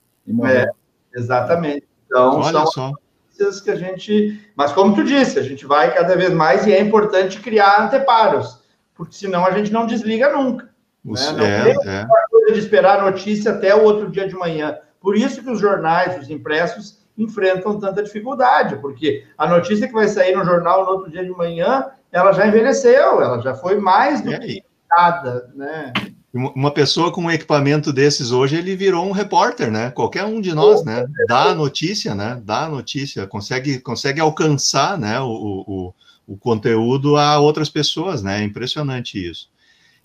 É, 0.45 0.69
exatamente. 1.15 1.87
Então, 2.07 2.41
Olha 2.41 2.53
são 2.53 2.67
só. 2.67 2.93
notícias 2.93 3.61
que 3.63 3.71
a 3.71 3.77
gente. 3.77 4.41
Mas, 4.55 4.73
como 4.73 4.95
tu 4.95 5.03
disse, 5.03 5.39
a 5.39 5.43
gente 5.43 5.65
vai 5.65 5.95
cada 5.95 6.15
vez 6.17 6.33
mais 6.33 6.67
e 6.67 6.73
é 6.73 6.81
importante 6.81 7.41
criar 7.41 7.83
anteparos, 7.83 8.63
porque 8.95 9.15
senão 9.15 9.47
a 9.47 9.53
gente 9.53 9.73
não 9.73 9.87
desliga 9.87 10.31
nunca. 10.31 10.69
Né? 11.03 11.33
Não 11.33 11.45
é, 11.47 11.65
tem 11.65 11.91
é. 11.91 12.07
coisa 12.31 12.53
de 12.53 12.59
esperar 12.59 13.01
a 13.01 13.11
notícia 13.11 13.53
até 13.53 13.75
o 13.75 13.83
outro 13.85 14.11
dia 14.11 14.29
de 14.29 14.35
manhã. 14.35 14.77
Por 15.01 15.17
isso 15.17 15.43
que 15.43 15.51
os 15.51 15.59
jornais, 15.59 16.21
os 16.21 16.31
impressos, 16.31 17.01
enfrentam 17.17 17.79
tanta 17.79 18.03
dificuldade, 18.03 18.77
porque 18.77 19.25
a 19.37 19.47
notícia 19.47 19.87
que 19.87 19.93
vai 19.93 20.09
sair 20.09 20.35
no 20.35 20.45
jornal 20.45 20.85
no 20.85 20.93
outro 20.93 21.11
dia 21.11 21.25
de 21.25 21.31
manhã, 21.31 21.87
ela 22.13 22.33
já 22.33 22.47
envelheceu, 22.47 23.21
ela 23.23 23.41
já 23.41 23.55
foi 23.55 23.79
mais 23.79 24.21
do 24.21 24.31
que 24.39 24.63
nada, 24.91 25.51
né? 25.55 25.93
Uma 26.33 26.71
pessoa 26.71 27.13
com 27.13 27.23
um 27.23 27.31
equipamento 27.31 27.93
desses 27.93 28.31
hoje, 28.31 28.57
ele 28.57 28.77
virou 28.77 29.05
um 29.05 29.11
repórter, 29.11 29.71
né? 29.71 29.91
Qualquer 29.91 30.25
um 30.25 30.41
de 30.41 30.55
nós, 30.55 30.85
né? 30.85 31.05
Dá 31.27 31.51
a 31.51 31.55
notícia, 31.55 32.15
né? 32.15 32.41
Dá 32.45 32.67
a 32.67 32.69
notícia, 32.69 33.27
consegue, 33.27 33.81
consegue 33.81 34.21
alcançar, 34.21 34.97
né? 34.97 35.21
O, 35.21 35.27
o, 35.27 35.95
o 36.29 36.37
conteúdo 36.37 37.17
a 37.17 37.41
outras 37.41 37.69
pessoas, 37.69 38.23
né? 38.23 38.41
É 38.41 38.45
impressionante 38.45 39.19
isso. 39.19 39.49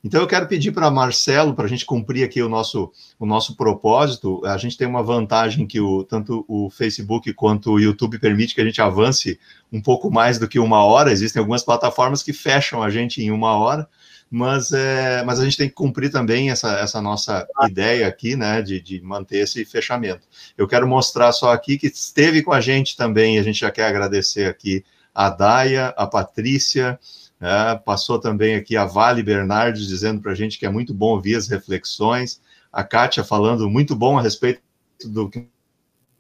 Então 0.06 0.22
eu 0.22 0.28
quero 0.28 0.48
pedir 0.48 0.72
para 0.72 0.92
Marcelo, 0.92 1.56
para 1.56 1.66
a 1.66 1.68
gente 1.68 1.84
cumprir 1.84 2.24
aqui 2.24 2.40
o 2.40 2.48
nosso, 2.48 2.92
o 3.20 3.26
nosso 3.26 3.58
propósito, 3.58 4.40
a 4.46 4.56
gente 4.56 4.78
tem 4.78 4.88
uma 4.88 5.02
vantagem 5.02 5.66
que 5.66 5.82
o, 5.82 6.04
tanto 6.04 6.46
o 6.48 6.70
Facebook 6.70 7.34
quanto 7.34 7.72
o 7.72 7.80
YouTube 7.80 8.20
permite 8.20 8.54
que 8.54 8.62
a 8.62 8.66
gente 8.66 8.80
avance 8.80 9.40
um 9.74 9.82
pouco 9.82 10.12
mais 10.12 10.38
do 10.38 10.48
que 10.48 10.60
uma 10.60 10.84
hora. 10.84 11.12
Existem 11.12 11.40
algumas 11.40 11.64
plataformas 11.64 12.22
que 12.22 12.32
fecham 12.32 12.84
a 12.84 12.90
gente 12.92 13.20
em 13.20 13.32
uma 13.32 13.58
hora 13.58 13.90
mas, 14.30 14.72
é, 14.72 15.24
mas 15.24 15.40
a 15.40 15.44
gente 15.44 15.58
tem 15.58 15.70
que 15.70 15.76
cumprir 15.76 16.12
também 16.12 16.50
essa, 16.50 16.80
essa 16.80 17.02
nossa 17.02 17.48
ideia 17.70 18.08
aqui, 18.08 18.36
né, 18.36 18.62
de, 18.62 18.82
de 18.82 19.02
manter 19.02 19.40
esse 19.40 19.64
fechamento. 19.66 20.28
Eu 20.58 20.68
quero 20.68 20.88
mostrar 20.88 21.32
só 21.32 21.52
aqui 21.52 21.78
que 21.78 21.88
esteve 21.88 22.42
com 22.42 22.52
a 22.52 22.60
gente 22.60 22.98
também, 22.98 23.40
a 23.40 23.44
gente 23.44 23.60
já 23.60 23.72
quer 23.72 23.86
agradecer 23.86 24.46
aqui 24.46 24.84
a 25.14 25.30
Daia, 25.30 25.94
a 25.96 26.06
Patrícia, 26.06 27.00
é, 27.40 27.76
passou 27.76 28.20
também 28.20 28.56
aqui 28.56 28.78
a 28.78 28.86
Vale 28.86 29.22
Bernardes 29.22 29.88
dizendo 29.88 30.22
para 30.22 30.32
a 30.32 30.36
gente 30.36 30.58
que 30.58 30.66
é 30.66 30.70
muito 30.70 30.94
bom 30.94 31.08
ouvir 31.08 31.36
as 31.36 31.48
reflexões, 31.48 32.42
a 32.72 32.84
Kátia 32.84 33.24
falando 33.24 33.70
muito 33.70 33.96
bom 33.96 34.18
a 34.18 34.22
respeito 34.22 34.62
do 35.06 35.30
que 35.30 35.48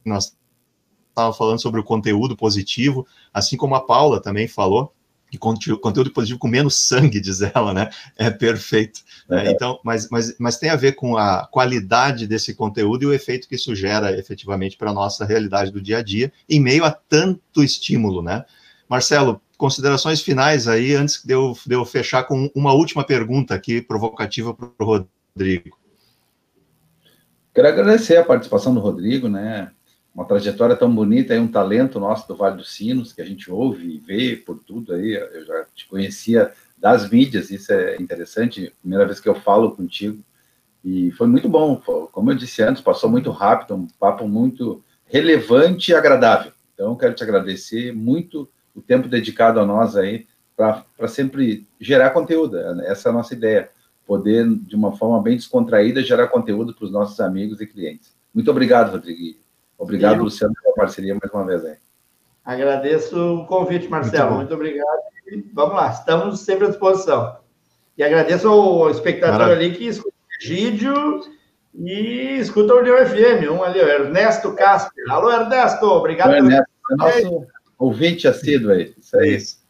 nós 0.03 0.35
estávamos 1.09 1.37
falando 1.37 1.61
sobre 1.61 1.79
o 1.79 1.83
conteúdo 1.83 2.35
positivo, 2.35 3.07
assim 3.33 3.55
como 3.55 3.75
a 3.75 3.85
Paula 3.85 4.21
também 4.21 4.47
falou, 4.47 4.93
e 5.31 5.37
conteúdo 5.37 6.11
positivo 6.11 6.39
com 6.39 6.47
menos 6.47 6.75
sangue, 6.75 7.19
diz 7.21 7.41
ela, 7.41 7.73
né? 7.73 7.89
É 8.17 8.29
perfeito. 8.29 9.01
Né? 9.27 9.51
Então, 9.51 9.79
mas, 9.83 10.09
mas, 10.09 10.35
mas 10.37 10.57
tem 10.57 10.69
a 10.69 10.75
ver 10.75 10.93
com 10.93 11.17
a 11.17 11.47
qualidade 11.47 12.27
desse 12.27 12.53
conteúdo 12.53 13.03
e 13.03 13.05
o 13.07 13.13
efeito 13.13 13.47
que 13.47 13.55
isso 13.55 13.75
gera 13.75 14.17
efetivamente 14.17 14.77
para 14.77 14.91
a 14.91 14.93
nossa 14.93 15.25
realidade 15.25 15.71
do 15.71 15.81
dia 15.81 15.97
a 15.97 16.03
dia, 16.03 16.31
em 16.47 16.59
meio 16.59 16.85
a 16.85 16.91
tanto 16.91 17.63
estímulo, 17.63 18.21
né? 18.21 18.45
Marcelo, 18.87 19.41
considerações 19.57 20.21
finais 20.21 20.67
aí, 20.67 20.93
antes 20.93 21.23
de 21.23 21.33
eu, 21.33 21.57
de 21.65 21.75
eu 21.75 21.85
fechar 21.85 22.23
com 22.23 22.49
uma 22.55 22.73
última 22.73 23.03
pergunta 23.03 23.53
aqui, 23.53 23.81
provocativa 23.81 24.53
para 24.53 24.69
o 24.79 24.85
Rodrigo. 24.85 25.77
Quero 27.53 27.67
agradecer 27.67 28.17
a 28.17 28.23
participação 28.23 28.73
do 28.73 28.79
Rodrigo, 28.79 29.29
né? 29.29 29.71
uma 30.15 30.23
trajetória 30.23 30.77
tão 30.77 30.93
bonita 30.95 31.35
e 31.35 31.39
um 31.39 31.47
talento 31.47 31.99
nosso 31.99 32.25
do 32.25 32.37
Vale 32.37 32.55
dos 32.55 32.73
Sinos, 32.73 33.11
que 33.11 33.21
a 33.21 33.25
gente 33.25 33.51
ouve 33.51 33.95
e 33.95 33.97
vê 33.99 34.37
por 34.37 34.57
tudo 34.63 34.93
aí. 34.93 35.13
Eu 35.13 35.45
já 35.45 35.65
te 35.75 35.85
conhecia 35.89 36.53
das 36.77 37.09
mídias, 37.09 37.51
isso 37.51 37.73
é 37.73 37.97
interessante. 37.97 38.73
Primeira 38.79 39.05
vez 39.05 39.19
que 39.19 39.27
eu 39.27 39.35
falo 39.35 39.75
contigo. 39.75 40.23
E 40.81 41.11
foi 41.11 41.27
muito 41.27 41.49
bom. 41.49 41.75
Como 42.13 42.31
eu 42.31 42.35
disse 42.35 42.63
antes, 42.63 42.81
passou 42.81 43.09
muito 43.09 43.29
rápido, 43.29 43.75
um 43.75 43.87
papo 43.99 44.25
muito 44.25 44.81
relevante 45.05 45.91
e 45.91 45.95
agradável. 45.95 46.53
Então, 46.73 46.95
quero 46.95 47.13
te 47.13 47.23
agradecer 47.23 47.93
muito 47.93 48.49
o 48.75 48.81
tempo 48.81 49.07
dedicado 49.07 49.59
a 49.59 49.65
nós 49.65 49.95
aí, 49.95 50.27
para 50.55 51.07
sempre 51.07 51.67
gerar 51.79 52.11
conteúdo. 52.11 52.57
Essa 52.81 53.09
é 53.09 53.11
a 53.11 53.13
nossa 53.13 53.33
ideia. 53.33 53.69
Poder, 54.05 54.47
de 54.47 54.75
uma 54.75 54.95
forma 54.95 55.21
bem 55.21 55.35
descontraída, 55.35 56.03
gerar 56.03 56.27
conteúdo 56.27 56.73
para 56.73 56.85
os 56.85 56.91
nossos 56.91 57.19
amigos 57.19 57.59
e 57.59 57.65
clientes. 57.65 58.15
Muito 58.33 58.51
obrigado, 58.51 58.91
Rodrigo. 58.91 59.39
Obrigado, 59.77 60.17
Eu... 60.17 60.23
Luciano, 60.23 60.53
pela 60.61 60.75
parceria 60.75 61.15
mais 61.15 61.33
uma 61.33 61.45
vez 61.45 61.65
aí. 61.65 61.75
Agradeço 62.43 63.17
o 63.17 63.45
convite, 63.47 63.87
Marcelo. 63.87 64.35
Muito, 64.35 64.37
Muito 64.37 64.53
obrigado. 64.53 65.01
E 65.27 65.43
vamos 65.53 65.75
lá, 65.75 65.89
estamos 65.89 66.39
sempre 66.41 66.65
à 66.65 66.69
disposição. 66.69 67.37
E 67.97 68.03
agradeço 68.03 68.47
ao 68.47 68.89
espectador 68.91 69.39
Maravilha. 69.39 69.67
ali 69.69 69.75
que 69.75 69.87
escuta 69.87 70.15
o 70.15 70.47
vídeo 70.47 71.21
e 71.73 72.37
escuta 72.39 72.75
o 72.75 72.79
União 72.79 72.97
FM. 72.97 73.49
Um 73.51 73.63
ali, 73.63 73.79
o 73.79 73.87
Ernesto 73.87 74.53
Casper. 74.53 75.03
Alô, 75.09 75.31
Ernesto, 75.31 75.85
obrigado. 75.87 76.31
O 76.31 76.35
Ernesto, 76.35 76.67
é 76.91 76.95
nosso 76.95 77.47
ouvinte 77.77 78.27
assíduo 78.27 78.71
aí. 78.71 78.93
Isso 78.99 79.17
aí. 79.17 79.35
Isso. 79.35 79.65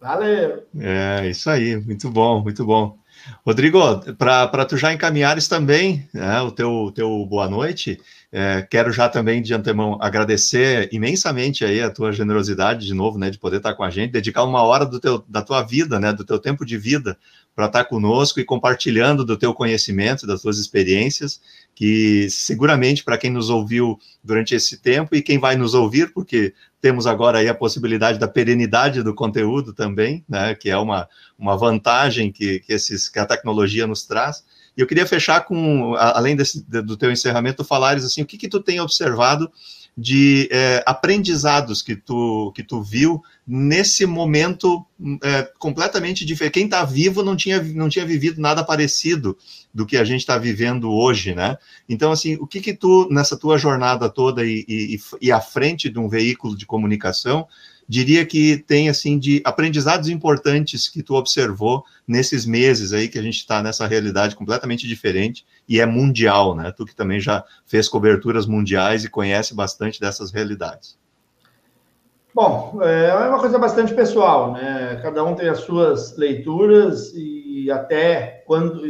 Valeu. 0.00 0.64
É, 0.78 1.28
isso 1.28 1.50
aí, 1.50 1.76
muito 1.76 2.08
bom, 2.08 2.40
muito 2.40 2.64
bom. 2.64 2.96
Rodrigo, 3.44 3.80
para 4.16 4.64
tu 4.64 4.76
já 4.76 4.92
encaminhares 4.92 5.48
também 5.48 6.08
né, 6.14 6.40
o 6.40 6.50
teu, 6.50 6.92
teu 6.94 7.26
boa 7.26 7.48
noite, 7.48 8.00
é, 8.30 8.62
quero 8.62 8.92
já 8.92 9.08
também 9.08 9.42
de 9.42 9.52
antemão 9.52 9.98
agradecer 10.00 10.88
imensamente 10.92 11.64
aí 11.64 11.82
a 11.82 11.90
tua 11.90 12.12
generosidade 12.12 12.86
de 12.86 12.94
novo, 12.94 13.18
né, 13.18 13.28
de 13.28 13.38
poder 13.38 13.56
estar 13.56 13.74
com 13.74 13.82
a 13.82 13.90
gente, 13.90 14.12
dedicar 14.12 14.44
uma 14.44 14.62
hora 14.62 14.86
do 14.86 15.00
teu, 15.00 15.24
da 15.28 15.42
tua 15.42 15.62
vida, 15.62 15.98
né, 15.98 16.12
do 16.12 16.24
teu 16.24 16.38
tempo 16.38 16.64
de 16.64 16.78
vida 16.78 17.18
para 17.54 17.66
estar 17.66 17.84
conosco 17.84 18.38
e 18.38 18.44
compartilhando 18.44 19.24
do 19.24 19.36
teu 19.36 19.52
conhecimento, 19.52 20.26
das 20.26 20.42
tuas 20.42 20.58
experiências, 20.58 21.40
que 21.78 22.28
seguramente 22.28 23.04
para 23.04 23.16
quem 23.16 23.30
nos 23.30 23.50
ouviu 23.50 24.00
durante 24.24 24.52
esse 24.52 24.78
tempo 24.78 25.14
e 25.14 25.22
quem 25.22 25.38
vai 25.38 25.54
nos 25.54 25.74
ouvir, 25.74 26.12
porque 26.12 26.52
temos 26.80 27.06
agora 27.06 27.38
aí 27.38 27.48
a 27.48 27.54
possibilidade 27.54 28.18
da 28.18 28.26
perenidade 28.26 29.00
do 29.00 29.14
conteúdo 29.14 29.72
também, 29.72 30.24
né, 30.28 30.56
que 30.56 30.68
é 30.68 30.76
uma, 30.76 31.08
uma 31.38 31.56
vantagem 31.56 32.32
que, 32.32 32.58
que, 32.58 32.72
esses, 32.72 33.08
que 33.08 33.20
a 33.20 33.24
tecnologia 33.24 33.86
nos 33.86 34.04
traz. 34.04 34.42
E 34.76 34.80
eu 34.80 34.88
queria 34.88 35.06
fechar 35.06 35.42
com, 35.42 35.94
além 35.94 36.34
desse, 36.34 36.64
do 36.68 36.96
teu 36.96 37.12
encerramento, 37.12 37.62
falares 37.62 38.04
assim, 38.04 38.22
o 38.22 38.26
que, 38.26 38.36
que 38.36 38.48
tu 38.48 38.58
tem 38.58 38.80
observado 38.80 39.48
de 40.00 40.48
é, 40.52 40.80
aprendizados 40.86 41.82
que 41.82 41.96
tu, 41.96 42.52
que 42.54 42.62
tu 42.62 42.80
viu 42.80 43.20
nesse 43.44 44.06
momento 44.06 44.86
é, 45.24 45.42
completamente 45.58 46.24
diferente. 46.24 46.52
Quem 46.54 46.64
está 46.66 46.84
vivo 46.84 47.24
não 47.24 47.34
tinha, 47.34 47.60
não 47.60 47.88
tinha 47.88 48.06
vivido 48.06 48.40
nada 48.40 48.62
parecido 48.62 49.36
do 49.74 49.84
que 49.84 49.96
a 49.96 50.04
gente 50.04 50.20
está 50.20 50.38
vivendo 50.38 50.88
hoje, 50.88 51.34
né? 51.34 51.58
Então, 51.88 52.12
assim, 52.12 52.36
o 52.36 52.46
que 52.46 52.60
que 52.60 52.74
tu, 52.74 53.08
nessa 53.10 53.36
tua 53.36 53.58
jornada 53.58 54.08
toda 54.08 54.44
e, 54.46 54.64
e, 54.68 55.00
e 55.20 55.32
à 55.32 55.40
frente 55.40 55.90
de 55.90 55.98
um 55.98 56.08
veículo 56.08 56.56
de 56.56 56.64
comunicação, 56.64 57.48
diria 57.88 58.26
que 58.26 58.58
tem 58.58 58.88
assim 58.90 59.18
de 59.18 59.40
aprendizados 59.44 60.08
importantes 60.10 60.88
que 60.88 61.02
tu 61.02 61.14
observou 61.14 61.82
nesses 62.06 62.44
meses 62.44 62.92
aí 62.92 63.08
que 63.08 63.18
a 63.18 63.22
gente 63.22 63.38
está 63.38 63.62
nessa 63.62 63.86
realidade 63.86 64.36
completamente 64.36 64.86
diferente 64.86 65.46
e 65.66 65.80
é 65.80 65.86
mundial, 65.86 66.54
né? 66.54 66.70
Tu 66.76 66.84
que 66.84 66.94
também 66.94 67.18
já 67.18 67.42
fez 67.66 67.88
coberturas 67.88 68.44
mundiais 68.44 69.04
e 69.04 69.10
conhece 69.10 69.54
bastante 69.54 69.98
dessas 69.98 70.30
realidades. 70.30 70.98
Bom, 72.34 72.78
é 72.82 73.12
uma 73.14 73.40
coisa 73.40 73.58
bastante 73.58 73.94
pessoal, 73.94 74.52
né? 74.52 75.00
Cada 75.02 75.24
um 75.24 75.34
tem 75.34 75.48
as 75.48 75.60
suas 75.60 76.16
leituras 76.16 77.12
e 77.14 77.70
até 77.70 78.44
quando, 78.46 78.82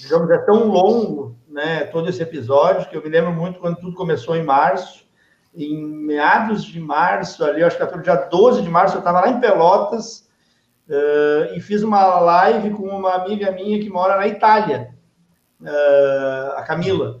digamos, 0.00 0.28
é 0.30 0.38
tão 0.38 0.66
longo, 0.66 1.36
né? 1.48 1.84
Todo 1.84 2.10
esse 2.10 2.20
episódio 2.20 2.88
que 2.90 2.96
eu 2.96 3.02
me 3.02 3.08
lembro 3.08 3.32
muito 3.32 3.60
quando 3.60 3.76
tudo 3.76 3.94
começou 3.94 4.36
em 4.36 4.42
março 4.42 5.08
em 5.54 5.84
meados 5.84 6.64
de 6.64 6.80
março, 6.80 7.44
ali, 7.44 7.62
acho 7.62 7.76
que 7.76 7.84
foi 7.84 7.96
no 7.96 8.02
dia 8.02 8.14
12 8.14 8.62
de 8.62 8.68
março, 8.68 8.96
eu 8.96 9.00
estava 9.00 9.20
lá 9.20 9.28
em 9.28 9.40
Pelotas 9.40 10.28
uh, 10.88 11.54
e 11.54 11.60
fiz 11.60 11.82
uma 11.82 12.20
live 12.20 12.70
com 12.70 12.88
uma 12.88 13.14
amiga 13.14 13.50
minha 13.50 13.80
que 13.80 13.90
mora 13.90 14.16
na 14.16 14.28
Itália, 14.28 14.94
uh, 15.60 16.52
a 16.56 16.62
Camila. 16.62 17.20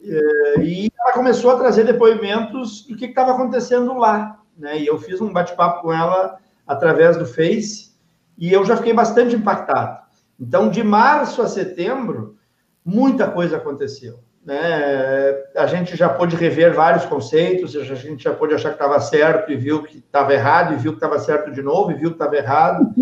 Uh, 0.00 0.60
e 0.62 0.90
ela 1.00 1.12
começou 1.12 1.50
a 1.50 1.58
trazer 1.58 1.84
depoimentos 1.84 2.86
do 2.86 2.96
que 2.96 3.06
estava 3.06 3.32
acontecendo 3.32 3.96
lá. 3.98 4.40
Né? 4.56 4.80
E 4.80 4.86
eu 4.86 4.98
fiz 4.98 5.20
um 5.20 5.32
bate-papo 5.32 5.82
com 5.82 5.92
ela 5.92 6.38
através 6.66 7.16
do 7.16 7.26
Face 7.26 7.94
e 8.38 8.52
eu 8.52 8.64
já 8.64 8.76
fiquei 8.76 8.92
bastante 8.92 9.34
impactado. 9.34 10.04
Então, 10.38 10.68
de 10.68 10.82
março 10.82 11.42
a 11.42 11.48
setembro, 11.48 12.36
muita 12.84 13.30
coisa 13.30 13.56
aconteceu. 13.56 14.20
Né? 14.44 15.42
A 15.56 15.66
gente 15.66 15.96
já 15.96 16.08
pôde 16.08 16.36
rever 16.36 16.74
vários 16.74 17.06
conceitos, 17.06 17.74
a 17.74 17.82
gente 17.94 18.24
já 18.24 18.34
pôde 18.34 18.54
achar 18.54 18.68
que 18.68 18.74
estava 18.74 19.00
certo 19.00 19.50
e 19.50 19.56
viu 19.56 19.82
que 19.82 19.98
estava 19.98 20.34
errado, 20.34 20.74
e 20.74 20.76
viu 20.76 20.92
que 20.92 20.98
estava 20.98 21.18
certo 21.18 21.50
de 21.50 21.62
novo, 21.62 21.90
e 21.90 21.94
viu 21.94 22.10
que 22.10 22.16
estava 22.16 22.36
errado. 22.36 22.92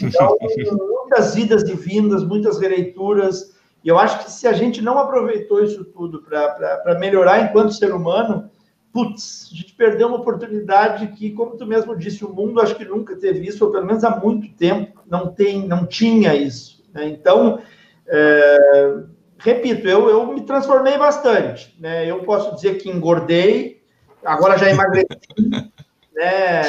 Então, 0.00 0.38
muitas 0.40 1.36
idas 1.36 1.62
e 1.68 1.74
vindas, 1.74 2.22
muitas 2.22 2.60
releituras, 2.60 3.52
e 3.84 3.88
eu 3.88 3.98
acho 3.98 4.24
que 4.24 4.30
se 4.30 4.46
a 4.46 4.52
gente 4.52 4.80
não 4.80 4.98
aproveitou 4.98 5.62
isso 5.62 5.84
tudo 5.84 6.22
para 6.22 6.96
melhorar 7.00 7.40
enquanto 7.40 7.74
ser 7.74 7.92
humano, 7.92 8.48
putz, 8.92 9.50
a 9.52 9.56
gente 9.56 9.74
perdeu 9.74 10.06
uma 10.06 10.18
oportunidade 10.18 11.08
que, 11.08 11.32
como 11.32 11.56
tu 11.56 11.66
mesmo 11.66 11.96
disse, 11.96 12.24
o 12.24 12.32
mundo 12.32 12.60
acho 12.60 12.76
que 12.76 12.84
nunca 12.84 13.16
teve 13.16 13.46
isso, 13.46 13.64
ou 13.64 13.72
pelo 13.72 13.86
menos 13.86 14.04
há 14.04 14.16
muito 14.16 14.54
tempo 14.56 15.00
não 15.10 15.32
tem, 15.32 15.66
não 15.66 15.84
tinha 15.84 16.34
isso. 16.34 16.84
Né? 16.94 17.08
Então, 17.08 17.60
é, 18.06 18.94
repito, 19.42 19.88
eu, 19.88 20.08
eu 20.08 20.26
me 20.26 20.42
transformei 20.42 20.96
bastante. 20.96 21.74
Né? 21.78 22.10
Eu 22.10 22.20
posso 22.20 22.54
dizer 22.54 22.78
que 22.78 22.88
engordei, 22.88 23.82
agora 24.24 24.56
já 24.56 24.70
emagreci, 24.70 25.06
né? 26.14 26.62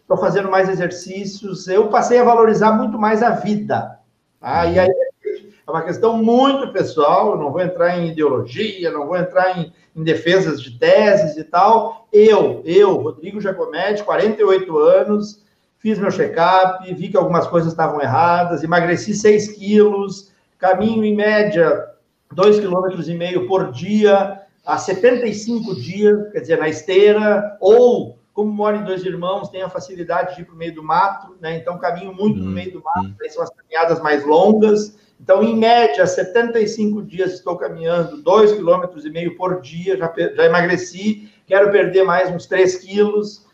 Estou 0.00 0.16
fazendo 0.16 0.50
mais 0.50 0.68
exercícios. 0.68 1.68
Eu 1.68 1.88
passei 1.88 2.18
a 2.18 2.24
valorizar 2.24 2.72
muito 2.72 2.98
mais 2.98 3.22
a 3.22 3.30
vida. 3.30 3.98
Tá? 4.40 4.66
E 4.66 4.78
aí 4.78 4.88
é 4.88 5.70
uma 5.70 5.82
questão 5.82 6.16
muito 6.16 6.72
pessoal. 6.72 7.32
Eu 7.32 7.38
não 7.38 7.52
vou 7.52 7.60
entrar 7.60 7.96
em 7.96 8.08
ideologia, 8.08 8.90
não 8.90 9.06
vou 9.06 9.16
entrar 9.16 9.56
em, 9.56 9.72
em 9.94 10.02
defesas 10.02 10.60
de 10.60 10.78
teses 10.78 11.36
e 11.36 11.44
tal. 11.44 12.08
Eu, 12.12 12.60
eu, 12.64 12.96
Rodrigo 12.96 13.40
Giacometti, 13.40 14.02
48 14.02 14.78
anos, 14.78 15.44
fiz 15.78 15.98
meu 15.98 16.10
check-up, 16.10 16.92
vi 16.92 17.08
que 17.08 17.16
algumas 17.16 17.46
coisas 17.46 17.70
estavam 17.70 18.00
erradas, 18.02 18.64
emagreci 18.64 19.14
6 19.14 19.52
quilos 19.52 20.29
caminho 20.60 21.02
em 21.04 21.16
média 21.16 21.86
2,5 22.34 23.02
km 23.02 23.48
por 23.48 23.72
dia, 23.72 24.42
há 24.64 24.78
75 24.78 25.74
dias, 25.74 26.30
quer 26.30 26.40
dizer, 26.40 26.58
na 26.58 26.68
esteira, 26.68 27.56
ou, 27.60 28.18
como 28.32 28.52
moro 28.52 28.76
em 28.76 28.84
dois 28.84 29.04
irmãos, 29.04 29.48
tenho 29.48 29.66
a 29.66 29.70
facilidade 29.70 30.36
de 30.36 30.42
ir 30.42 30.44
para 30.44 30.54
o 30.54 30.58
meio 30.58 30.74
do 30.74 30.82
mato, 30.82 31.34
né? 31.40 31.56
então 31.56 31.78
caminho 31.78 32.14
muito 32.14 32.38
no 32.38 32.50
hum, 32.50 32.52
meio 32.52 32.72
do 32.72 32.82
mato, 32.82 33.08
hum. 33.08 33.14
aí 33.20 33.30
são 33.30 33.42
as 33.42 33.50
caminhadas 33.50 34.00
mais 34.00 34.24
longas. 34.24 34.96
Então, 35.18 35.42
em 35.42 35.56
média, 35.56 36.06
75 36.06 37.02
dias 37.02 37.34
estou 37.34 37.56
caminhando 37.56 38.22
2,5 38.22 38.56
km 38.58 39.36
por 39.36 39.60
dia, 39.60 39.96
já, 39.96 40.12
já 40.16 40.44
emagreci, 40.44 41.30
quero 41.46 41.70
perder 41.70 42.04
mais 42.04 42.30
uns 42.30 42.46
3 42.46 42.76
quilos. 42.76 43.46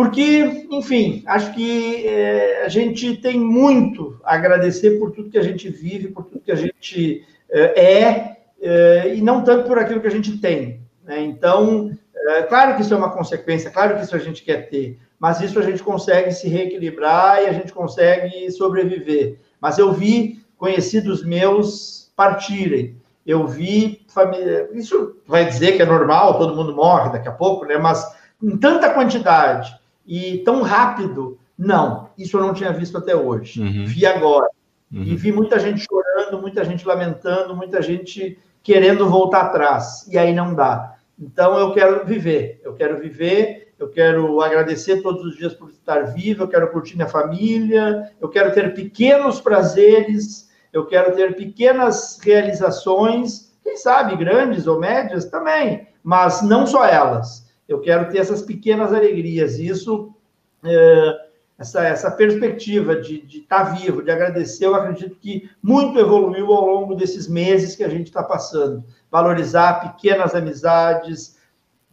Porque, 0.00 0.66
enfim, 0.70 1.22
acho 1.26 1.52
que 1.52 2.06
é, 2.06 2.62
a 2.64 2.68
gente 2.70 3.18
tem 3.18 3.38
muito 3.38 4.18
a 4.24 4.34
agradecer 4.34 4.98
por 4.98 5.10
tudo 5.10 5.28
que 5.28 5.36
a 5.36 5.42
gente 5.42 5.68
vive, 5.68 6.08
por 6.08 6.24
tudo 6.24 6.40
que 6.40 6.50
a 6.50 6.54
gente 6.54 7.22
é, 7.50 7.84
é, 7.84 8.36
é 8.62 9.14
e 9.14 9.20
não 9.20 9.44
tanto 9.44 9.68
por 9.68 9.78
aquilo 9.78 10.00
que 10.00 10.06
a 10.06 10.10
gente 10.10 10.38
tem. 10.38 10.80
Né? 11.04 11.20
Então, 11.20 11.90
é, 12.16 12.44
claro 12.44 12.76
que 12.76 12.80
isso 12.80 12.94
é 12.94 12.96
uma 12.96 13.12
consequência, 13.12 13.70
claro 13.70 13.96
que 13.96 14.04
isso 14.04 14.16
a 14.16 14.18
gente 14.18 14.42
quer 14.42 14.70
ter, 14.70 14.98
mas 15.18 15.42
isso 15.42 15.58
a 15.58 15.62
gente 15.62 15.82
consegue 15.82 16.32
se 16.32 16.48
reequilibrar 16.48 17.42
e 17.42 17.48
a 17.48 17.52
gente 17.52 17.70
consegue 17.70 18.50
sobreviver. 18.52 19.36
Mas 19.60 19.76
eu 19.76 19.92
vi 19.92 20.42
conhecidos 20.56 21.22
meus 21.22 22.10
partirem. 22.16 22.96
Eu 23.26 23.46
vi 23.46 24.00
família. 24.08 24.66
Isso 24.72 25.16
vai 25.26 25.44
dizer 25.44 25.76
que 25.76 25.82
é 25.82 25.84
normal, 25.84 26.38
todo 26.38 26.56
mundo 26.56 26.74
morre 26.74 27.12
daqui 27.12 27.28
a 27.28 27.32
pouco, 27.32 27.66
né? 27.66 27.76
Mas 27.76 28.02
em 28.42 28.56
tanta 28.56 28.88
quantidade 28.88 29.78
e 30.10 30.38
tão 30.38 30.62
rápido. 30.62 31.38
Não, 31.56 32.10
isso 32.18 32.36
eu 32.36 32.40
não 32.40 32.52
tinha 32.52 32.72
visto 32.72 32.98
até 32.98 33.14
hoje. 33.14 33.60
Uhum. 33.62 33.84
Vi 33.86 34.04
agora. 34.04 34.48
Uhum. 34.92 35.04
E 35.04 35.14
vi 35.14 35.30
muita 35.30 35.60
gente 35.60 35.86
chorando, 35.88 36.40
muita 36.40 36.64
gente 36.64 36.84
lamentando, 36.84 37.54
muita 37.54 37.80
gente 37.80 38.36
querendo 38.60 39.08
voltar 39.08 39.42
atrás. 39.42 40.04
E 40.10 40.18
aí 40.18 40.34
não 40.34 40.52
dá. 40.52 40.96
Então 41.16 41.56
eu 41.56 41.72
quero 41.72 42.04
viver, 42.04 42.60
eu 42.64 42.74
quero 42.74 42.98
viver, 42.98 43.72
eu 43.78 43.88
quero 43.88 44.40
agradecer 44.40 45.00
todos 45.00 45.24
os 45.24 45.36
dias 45.36 45.54
por 45.54 45.70
estar 45.70 46.02
vivo, 46.12 46.42
eu 46.42 46.48
quero 46.48 46.72
curtir 46.72 46.96
minha 46.96 47.06
família, 47.06 48.10
eu 48.20 48.28
quero 48.28 48.52
ter 48.52 48.74
pequenos 48.74 49.40
prazeres, 49.40 50.50
eu 50.72 50.86
quero 50.86 51.14
ter 51.14 51.36
pequenas 51.36 52.18
realizações, 52.20 53.52
quem 53.62 53.76
sabe 53.76 54.16
grandes 54.16 54.66
ou 54.66 54.80
médias 54.80 55.26
também, 55.26 55.86
mas 56.02 56.42
não 56.42 56.66
só 56.66 56.84
elas. 56.84 57.49
Eu 57.70 57.80
quero 57.80 58.10
ter 58.10 58.18
essas 58.18 58.42
pequenas 58.42 58.92
alegrias, 58.92 59.60
isso, 59.60 60.12
é, 60.64 61.20
essa, 61.56 61.84
essa 61.84 62.10
perspectiva 62.10 62.96
de 62.96 63.24
estar 63.28 63.66
tá 63.66 63.72
vivo, 63.74 64.02
de 64.02 64.10
agradecer, 64.10 64.66
eu 64.66 64.74
acredito 64.74 65.14
que 65.20 65.48
muito 65.62 65.96
evoluiu 65.96 66.52
ao 66.52 66.66
longo 66.66 66.96
desses 66.96 67.28
meses 67.28 67.76
que 67.76 67.84
a 67.84 67.88
gente 67.88 68.08
está 68.08 68.24
passando. 68.24 68.82
Valorizar 69.08 69.92
pequenas 69.92 70.34
amizades, 70.34 71.38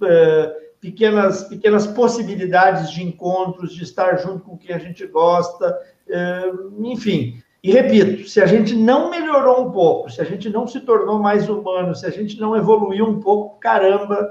é, 0.02 0.56
pequenas, 0.82 1.44
pequenas 1.44 1.86
possibilidades 1.86 2.90
de 2.90 3.04
encontros, 3.04 3.72
de 3.76 3.84
estar 3.84 4.18
junto 4.18 4.44
com 4.44 4.58
quem 4.58 4.76
a 4.76 4.80
gente 4.80 5.06
gosta, 5.06 5.78
é, 6.10 6.52
enfim. 6.80 7.40
E 7.62 7.72
repito, 7.72 8.28
se 8.28 8.42
a 8.42 8.48
gente 8.48 8.74
não 8.76 9.12
melhorou 9.12 9.68
um 9.68 9.72
pouco, 9.72 10.10
se 10.10 10.22
a 10.22 10.24
gente 10.24 10.50
não 10.50 10.66
se 10.66 10.80
tornou 10.80 11.20
mais 11.20 11.48
humano, 11.48 11.94
se 11.94 12.08
a 12.08 12.10
gente 12.10 12.40
não 12.40 12.56
evoluiu 12.56 13.06
um 13.06 13.20
pouco, 13.20 13.60
caramba, 13.60 14.28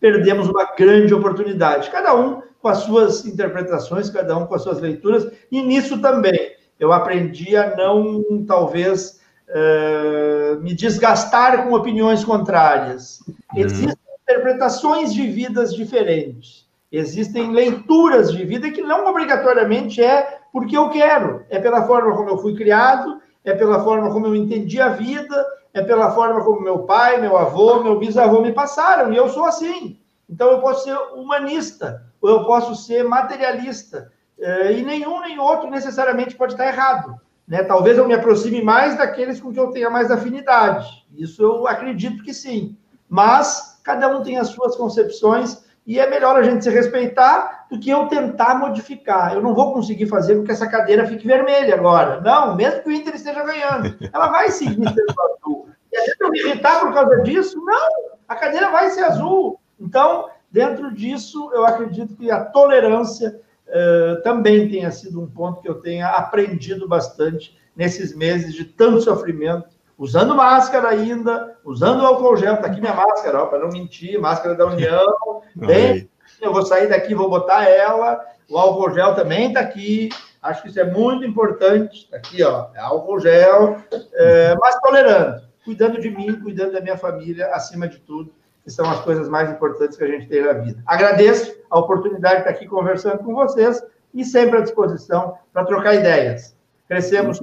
perdemos 0.00 0.48
uma 0.48 0.64
grande 0.74 1.12
oportunidade. 1.14 1.90
Cada 1.90 2.14
um 2.14 2.42
com 2.60 2.68
as 2.68 2.78
suas 2.78 3.26
interpretações, 3.26 4.08
cada 4.08 4.36
um 4.36 4.46
com 4.46 4.54
as 4.54 4.62
suas 4.62 4.80
leituras, 4.80 5.26
e 5.50 5.60
nisso 5.62 6.00
também 6.00 6.52
eu 6.78 6.92
aprendi 6.92 7.56
a 7.56 7.76
não, 7.76 8.44
talvez, 8.46 9.20
é, 9.48 10.56
me 10.60 10.74
desgastar 10.74 11.64
com 11.64 11.74
opiniões 11.74 12.24
contrárias. 12.24 13.20
Uhum. 13.26 13.34
Existem 13.56 13.94
interpretações 14.22 15.12
de 15.12 15.26
vidas 15.28 15.74
diferentes. 15.74 16.66
Existem 16.90 17.52
leituras 17.52 18.32
de 18.32 18.44
vida 18.44 18.70
que 18.70 18.82
não 18.82 19.06
obrigatoriamente 19.06 20.02
é 20.02 20.40
porque 20.52 20.76
eu 20.76 20.90
quero, 20.90 21.44
é 21.48 21.58
pela 21.58 21.86
forma 21.86 22.14
como 22.14 22.28
eu 22.28 22.38
fui 22.38 22.54
criado, 22.54 23.20
é 23.44 23.54
pela 23.54 23.82
forma 23.82 24.12
como 24.12 24.26
eu 24.26 24.36
entendi 24.36 24.80
a 24.80 24.90
vida, 24.90 25.46
é 25.74 25.82
pela 25.82 26.10
forma 26.10 26.44
como 26.44 26.60
meu 26.60 26.80
pai, 26.80 27.20
meu 27.20 27.36
avô, 27.36 27.82
meu 27.82 27.98
bisavô 27.98 28.40
me 28.40 28.52
passaram, 28.52 29.12
e 29.12 29.16
eu 29.16 29.28
sou 29.28 29.44
assim. 29.44 29.98
Então 30.28 30.50
eu 30.50 30.60
posso 30.60 30.84
ser 30.84 30.96
humanista, 31.14 32.04
ou 32.20 32.30
eu 32.30 32.44
posso 32.44 32.74
ser 32.74 33.04
materialista, 33.04 34.10
eh, 34.38 34.72
e 34.72 34.82
nenhum 34.82 35.20
nem 35.20 35.38
outro 35.38 35.70
necessariamente 35.70 36.36
pode 36.36 36.52
estar 36.54 36.66
errado. 36.66 37.20
Né? 37.46 37.62
Talvez 37.62 37.98
eu 37.98 38.06
me 38.06 38.14
aproxime 38.14 38.62
mais 38.62 38.96
daqueles 38.96 39.40
com 39.40 39.52
que 39.52 39.58
eu 39.58 39.70
tenha 39.70 39.90
mais 39.90 40.10
afinidade. 40.10 40.88
Isso 41.14 41.42
eu 41.42 41.66
acredito 41.66 42.22
que 42.22 42.32
sim. 42.32 42.76
Mas 43.08 43.80
cada 43.82 44.08
um 44.08 44.22
tem 44.22 44.38
as 44.38 44.48
suas 44.48 44.76
concepções 44.76 45.64
e 45.86 45.98
é 45.98 46.08
melhor 46.08 46.36
a 46.36 46.42
gente 46.42 46.62
se 46.62 46.70
respeitar 46.70 47.66
do 47.70 47.78
que 47.78 47.90
eu 47.90 48.06
tentar 48.06 48.54
modificar. 48.54 49.34
Eu 49.34 49.42
não 49.42 49.54
vou 49.54 49.72
conseguir 49.72 50.06
fazer 50.06 50.36
com 50.36 50.44
que 50.44 50.52
essa 50.52 50.68
cadeira 50.68 51.06
fique 51.06 51.26
vermelha 51.26 51.74
agora. 51.74 52.20
Não, 52.20 52.54
mesmo 52.54 52.82
que 52.82 52.88
o 52.88 52.92
Inter 52.92 53.14
esteja 53.14 53.42
ganhando. 53.42 53.96
Ela 54.12 54.28
vai 54.28 54.50
seguir 54.50 54.88
sendo 54.88 55.14
azul. 55.20 55.68
E 55.92 55.96
a 55.96 56.04
gente 56.04 56.30
me 56.30 56.38
irritar 56.38 56.80
por 56.80 56.94
causa 56.94 57.22
disso? 57.22 57.60
Não, 57.64 57.88
a 58.28 58.34
cadeira 58.36 58.70
vai 58.70 58.90
ser 58.90 59.02
azul. 59.04 59.60
Então, 59.78 60.30
dentro 60.50 60.94
disso, 60.94 61.50
eu 61.52 61.66
acredito 61.66 62.14
que 62.14 62.30
a 62.30 62.44
tolerância 62.44 63.40
uh, 63.66 64.22
também 64.22 64.68
tenha 64.68 64.90
sido 64.92 65.20
um 65.20 65.26
ponto 65.26 65.60
que 65.60 65.68
eu 65.68 65.80
tenha 65.80 66.08
aprendido 66.10 66.86
bastante 66.86 67.58
nesses 67.74 68.14
meses 68.14 68.54
de 68.54 68.64
tanto 68.64 69.00
sofrimento 69.00 69.81
usando 70.02 70.34
máscara 70.34 70.88
ainda, 70.88 71.56
usando 71.64 72.04
álcool 72.04 72.36
gel, 72.36 72.56
tá 72.56 72.66
aqui 72.66 72.80
minha 72.80 72.92
máscara, 72.92 73.46
para 73.46 73.60
não 73.60 73.68
mentir, 73.68 74.20
máscara 74.20 74.56
da 74.56 74.66
União, 74.66 75.14
bem, 75.54 76.10
eu 76.40 76.52
vou 76.52 76.66
sair 76.66 76.88
daqui, 76.88 77.14
vou 77.14 77.30
botar 77.30 77.68
ela, 77.68 78.20
o 78.50 78.58
álcool 78.58 78.92
gel 78.92 79.14
também 79.14 79.52
tá 79.52 79.60
aqui, 79.60 80.08
acho 80.42 80.60
que 80.60 80.70
isso 80.70 80.80
é 80.80 80.84
muito 80.84 81.24
importante, 81.24 82.10
tá 82.10 82.16
aqui, 82.16 82.42
ó, 82.42 82.66
é 82.74 82.80
álcool 82.80 83.20
gel, 83.20 83.76
é, 84.12 84.56
mas 84.60 84.74
tolerando, 84.80 85.40
cuidando 85.64 86.00
de 86.00 86.10
mim, 86.10 86.34
cuidando 86.40 86.72
da 86.72 86.80
minha 86.80 86.98
família, 86.98 87.54
acima 87.54 87.86
de 87.86 87.98
tudo, 88.00 88.34
que 88.64 88.72
são 88.72 88.90
as 88.90 88.98
coisas 89.02 89.28
mais 89.28 89.52
importantes 89.52 89.96
que 89.96 90.02
a 90.02 90.08
gente 90.08 90.26
tem 90.26 90.42
na 90.42 90.52
vida. 90.52 90.82
Agradeço 90.84 91.54
a 91.70 91.78
oportunidade 91.78 92.34
de 92.34 92.40
estar 92.40 92.50
aqui 92.50 92.66
conversando 92.66 93.18
com 93.18 93.36
vocês 93.36 93.80
e 94.12 94.24
sempre 94.24 94.58
à 94.58 94.62
disposição 94.62 95.38
para 95.52 95.64
trocar 95.64 95.94
ideias. 95.94 96.56
Crescemos 96.92 97.40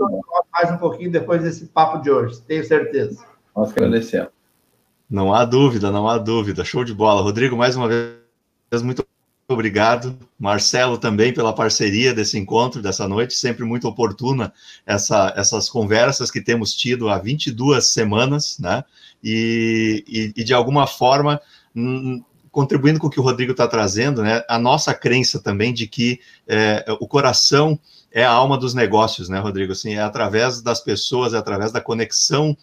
mais 0.53 0.71
um 0.71 0.77
pouquinho 0.77 1.11
depois 1.11 1.41
desse 1.41 1.65
papo 1.65 1.97
de 2.03 2.11
hoje, 2.11 2.39
tenho 2.41 2.63
certeza. 2.63 3.25
Nós 3.55 3.71
agradecemos. 3.71 4.29
Não 5.09 5.33
há 5.33 5.43
dúvida, 5.43 5.89
não 5.89 6.07
há 6.07 6.19
dúvida. 6.19 6.63
Show 6.63 6.83
de 6.83 6.93
bola. 6.93 7.23
Rodrigo, 7.23 7.57
mais 7.57 7.75
uma 7.75 7.87
vez, 7.87 8.83
muito 8.83 9.03
obrigado. 9.47 10.15
Marcelo 10.39 10.99
também 10.99 11.33
pela 11.33 11.51
parceria 11.51 12.13
desse 12.13 12.37
encontro, 12.37 12.79
dessa 12.79 13.07
noite, 13.07 13.33
sempre 13.33 13.65
muito 13.65 13.87
oportuna 13.87 14.53
essa, 14.85 15.33
essas 15.35 15.67
conversas 15.67 16.29
que 16.29 16.41
temos 16.41 16.75
tido 16.75 17.09
há 17.09 17.17
22 17.17 17.83
semanas, 17.87 18.59
né? 18.59 18.83
E, 19.23 20.03
e, 20.07 20.41
e 20.41 20.43
de 20.43 20.53
alguma 20.53 20.85
forma, 20.85 21.41
contribuindo 22.51 22.99
com 22.99 23.07
o 23.07 23.09
que 23.09 23.19
o 23.19 23.23
Rodrigo 23.23 23.53
está 23.53 23.67
trazendo, 23.67 24.21
né? 24.21 24.43
A 24.47 24.59
nossa 24.59 24.93
crença 24.93 25.41
também 25.41 25.73
de 25.73 25.87
que 25.87 26.19
é, 26.47 26.85
o 26.99 27.07
coração 27.07 27.79
é 28.11 28.23
a 28.23 28.31
alma 28.31 28.57
dos 28.57 28.73
negócios, 28.73 29.29
né, 29.29 29.39
Rodrigo? 29.39 29.71
Assim, 29.71 29.93
é 29.93 30.01
através 30.01 30.61
das 30.61 30.79
pessoas, 30.79 31.33
é 31.33 31.37
através 31.37 31.71
da 31.71 31.81
conexão 31.81 32.57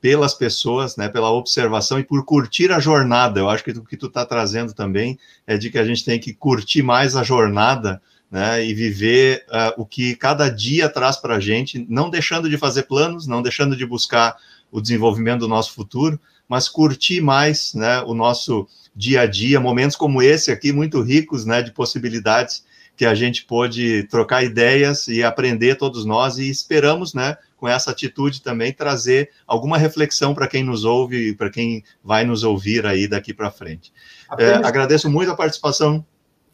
pelas 0.00 0.32
pessoas, 0.32 0.96
né, 0.96 1.08
pela 1.08 1.30
observação 1.30 1.98
e 1.98 2.04
por 2.04 2.24
curtir 2.24 2.70
a 2.70 2.78
jornada. 2.78 3.40
Eu 3.40 3.48
acho 3.48 3.64
que 3.64 3.70
o 3.70 3.84
que 3.84 3.96
tu 3.96 4.06
está 4.06 4.24
trazendo 4.24 4.72
também 4.72 5.18
é 5.46 5.58
de 5.58 5.70
que 5.70 5.78
a 5.78 5.84
gente 5.84 6.04
tem 6.04 6.20
que 6.20 6.32
curtir 6.32 6.82
mais 6.82 7.16
a 7.16 7.22
jornada, 7.22 8.00
né, 8.30 8.64
e 8.64 8.74
viver 8.74 9.44
uh, 9.48 9.80
o 9.80 9.86
que 9.86 10.14
cada 10.14 10.48
dia 10.48 10.88
traz 10.88 11.16
para 11.16 11.36
a 11.36 11.40
gente, 11.40 11.84
não 11.88 12.10
deixando 12.10 12.48
de 12.48 12.58
fazer 12.58 12.82
planos, 12.84 13.26
não 13.26 13.42
deixando 13.42 13.74
de 13.74 13.86
buscar 13.86 14.36
o 14.70 14.80
desenvolvimento 14.80 15.40
do 15.40 15.48
nosso 15.48 15.72
futuro, 15.72 16.20
mas 16.46 16.68
curtir 16.68 17.20
mais, 17.20 17.74
né, 17.74 18.02
o 18.02 18.14
nosso 18.14 18.68
dia 18.94 19.22
a 19.22 19.26
dia, 19.26 19.58
momentos 19.58 19.96
como 19.96 20.22
esse 20.22 20.50
aqui, 20.50 20.72
muito 20.72 21.00
ricos, 21.00 21.44
né, 21.44 21.62
de 21.62 21.72
possibilidades 21.72 22.64
que 22.98 23.06
a 23.06 23.14
gente 23.14 23.44
pôde 23.44 24.02
trocar 24.08 24.42
ideias 24.42 25.06
e 25.06 25.22
aprender 25.22 25.76
todos 25.76 26.04
nós 26.04 26.36
e 26.36 26.50
esperamos, 26.50 27.14
né, 27.14 27.36
com 27.56 27.68
essa 27.68 27.92
atitude 27.92 28.42
também 28.42 28.72
trazer 28.72 29.30
alguma 29.46 29.78
reflexão 29.78 30.34
para 30.34 30.48
quem 30.48 30.64
nos 30.64 30.84
ouve 30.84 31.28
e 31.28 31.34
para 31.34 31.48
quem 31.48 31.84
vai 32.02 32.24
nos 32.24 32.42
ouvir 32.42 32.84
aí 32.84 33.06
daqui 33.06 33.32
para 33.32 33.52
frente. 33.52 33.92
É, 34.36 34.54
agradeço 34.54 35.08
muito 35.08 35.30
a 35.30 35.36
participação. 35.36 36.04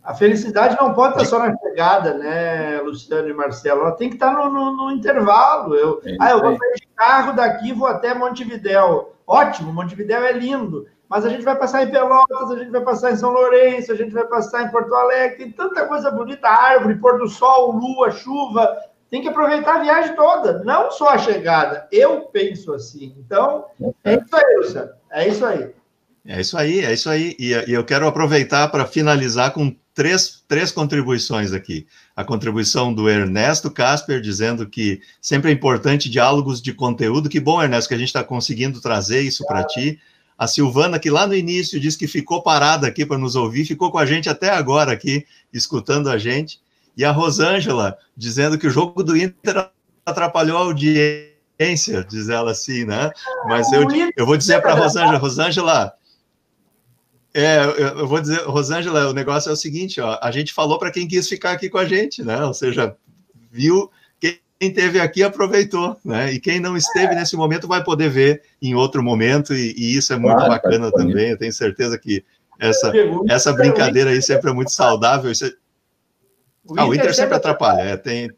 A 0.02 0.12
felicidade 0.12 0.76
não 0.78 0.92
pode 0.92 1.14
estar 1.14 1.24
só 1.24 1.38
na 1.38 1.56
chegada, 1.56 2.12
né, 2.12 2.78
Luciano 2.82 3.26
e 3.26 3.32
Marcelo? 3.32 3.80
Ela 3.80 3.92
tem 3.92 4.10
que 4.10 4.16
estar 4.16 4.34
no, 4.34 4.52
no, 4.52 4.76
no 4.76 4.92
intervalo. 4.92 5.74
Eu, 5.74 6.02
é 6.04 6.14
ah, 6.20 6.30
eu 6.32 6.42
vou 6.42 6.58
sair 6.58 6.74
de 6.74 6.88
carro 6.94 7.32
daqui, 7.32 7.72
vou 7.72 7.88
até 7.88 8.12
Montevidéu. 8.12 9.14
Ótimo, 9.26 9.72
Montevidéu 9.72 10.22
é 10.22 10.32
lindo 10.32 10.86
mas 11.08 11.24
a 11.24 11.28
gente 11.28 11.44
vai 11.44 11.56
passar 11.56 11.82
em 11.82 11.90
Pelotas, 11.90 12.50
a 12.50 12.58
gente 12.58 12.70
vai 12.70 12.80
passar 12.80 13.12
em 13.12 13.16
São 13.16 13.30
Lourenço, 13.30 13.92
a 13.92 13.94
gente 13.94 14.12
vai 14.12 14.24
passar 14.24 14.62
em 14.62 14.70
Porto 14.70 14.94
Alegre, 14.94 15.36
tem 15.36 15.52
tanta 15.52 15.86
coisa 15.86 16.10
bonita, 16.10 16.48
árvore, 16.48 16.96
pôr 16.96 17.18
do 17.18 17.28
sol, 17.28 17.72
lua, 17.72 18.10
chuva, 18.10 18.76
tem 19.10 19.22
que 19.22 19.28
aproveitar 19.28 19.76
a 19.76 19.82
viagem 19.82 20.16
toda, 20.16 20.64
não 20.64 20.90
só 20.90 21.10
a 21.10 21.18
chegada. 21.18 21.86
Eu 21.92 22.22
penso 22.22 22.72
assim. 22.72 23.14
Então, 23.18 23.66
é 24.02 24.14
isso 24.14 24.34
aí, 24.34 24.56
Luciano. 24.56 24.90
É 25.12 25.28
isso 25.28 25.46
aí. 25.46 25.70
É 26.26 26.40
isso 26.40 26.56
aí, 26.56 26.80
é 26.80 26.92
isso 26.92 27.10
aí. 27.10 27.36
E, 27.38 27.52
e 27.52 27.72
eu 27.72 27.84
quero 27.84 28.06
aproveitar 28.06 28.68
para 28.68 28.86
finalizar 28.86 29.52
com 29.52 29.76
três, 29.92 30.42
três 30.48 30.72
contribuições 30.72 31.52
aqui. 31.52 31.86
A 32.16 32.24
contribuição 32.24 32.92
do 32.92 33.08
Ernesto 33.08 33.70
Casper, 33.70 34.20
dizendo 34.20 34.66
que 34.66 35.00
sempre 35.20 35.50
é 35.50 35.54
importante 35.54 36.08
diálogos 36.08 36.62
de 36.62 36.72
conteúdo. 36.72 37.28
Que 37.28 37.38
bom, 37.38 37.62
Ernesto, 37.62 37.88
que 37.88 37.94
a 37.94 37.98
gente 37.98 38.08
está 38.08 38.24
conseguindo 38.24 38.80
trazer 38.80 39.20
isso 39.20 39.44
para 39.46 39.62
ti 39.64 40.00
a 40.36 40.46
Silvana, 40.46 40.98
que 40.98 41.10
lá 41.10 41.26
no 41.26 41.34
início 41.34 41.78
disse 41.78 41.98
que 41.98 42.08
ficou 42.08 42.42
parada 42.42 42.86
aqui 42.86 43.06
para 43.06 43.18
nos 43.18 43.36
ouvir, 43.36 43.64
ficou 43.64 43.90
com 43.90 43.98
a 43.98 44.06
gente 44.06 44.28
até 44.28 44.50
agora 44.50 44.92
aqui, 44.92 45.24
escutando 45.52 46.10
a 46.10 46.18
gente. 46.18 46.60
E 46.96 47.04
a 47.04 47.12
Rosângela, 47.12 47.96
dizendo 48.16 48.58
que 48.58 48.66
o 48.66 48.70
jogo 48.70 49.02
do 49.02 49.16
Inter 49.16 49.70
atrapalhou 50.04 50.58
a 50.58 50.60
audiência, 50.60 52.04
diz 52.08 52.28
ela 52.28 52.50
assim, 52.50 52.84
né? 52.84 53.10
Mas 53.46 53.72
eu, 53.72 53.86
eu 54.16 54.26
vou 54.26 54.36
dizer 54.36 54.60
para 54.60 54.72
a 54.72 54.76
Rosângela, 54.76 55.18
Rosângela, 55.18 55.94
é, 57.32 57.64
eu 57.96 58.06
vou 58.06 58.20
dizer, 58.20 58.42
Rosângela, 58.42 59.08
o 59.08 59.12
negócio 59.12 59.50
é 59.50 59.52
o 59.52 59.56
seguinte, 59.56 60.00
ó, 60.00 60.18
a 60.22 60.30
gente 60.30 60.52
falou 60.52 60.78
para 60.78 60.92
quem 60.92 61.08
quis 61.08 61.28
ficar 61.28 61.52
aqui 61.52 61.68
com 61.68 61.78
a 61.78 61.84
gente, 61.84 62.22
né? 62.22 62.44
Ou 62.44 62.54
seja, 62.54 62.96
viu 63.50 63.90
quem 64.64 64.68
esteve 64.68 65.00
aqui 65.00 65.22
aproveitou, 65.22 65.96
né? 66.04 66.32
E 66.32 66.40
quem 66.40 66.58
não 66.58 66.76
esteve 66.76 67.12
é. 67.12 67.16
nesse 67.16 67.36
momento 67.36 67.68
vai 67.68 67.84
poder 67.84 68.08
ver 68.08 68.42
em 68.62 68.74
outro 68.74 69.02
momento, 69.02 69.52
e, 69.52 69.74
e 69.76 69.96
isso 69.96 70.12
é 70.12 70.16
muito 70.16 70.36
claro, 70.36 70.50
bacana 70.50 70.90
tá 70.90 70.98
também. 70.98 71.30
Eu 71.30 71.38
tenho 71.38 71.52
certeza 71.52 71.98
que 71.98 72.24
essa, 72.58 72.92
essa 73.28 73.52
brincadeira 73.52 74.10
aí 74.10 74.22
sempre 74.22 74.50
é 74.50 74.54
muito 74.54 74.70
saudável. 74.70 75.30
Isso 75.30 75.44
é... 75.44 75.52
O 76.66 76.80
ah, 76.80 76.86
o 76.86 76.94
Inter 76.94 77.14
sempre 77.14 77.34
atrapalha, 77.34 77.82
é, 77.82 77.96
tem. 77.96 78.30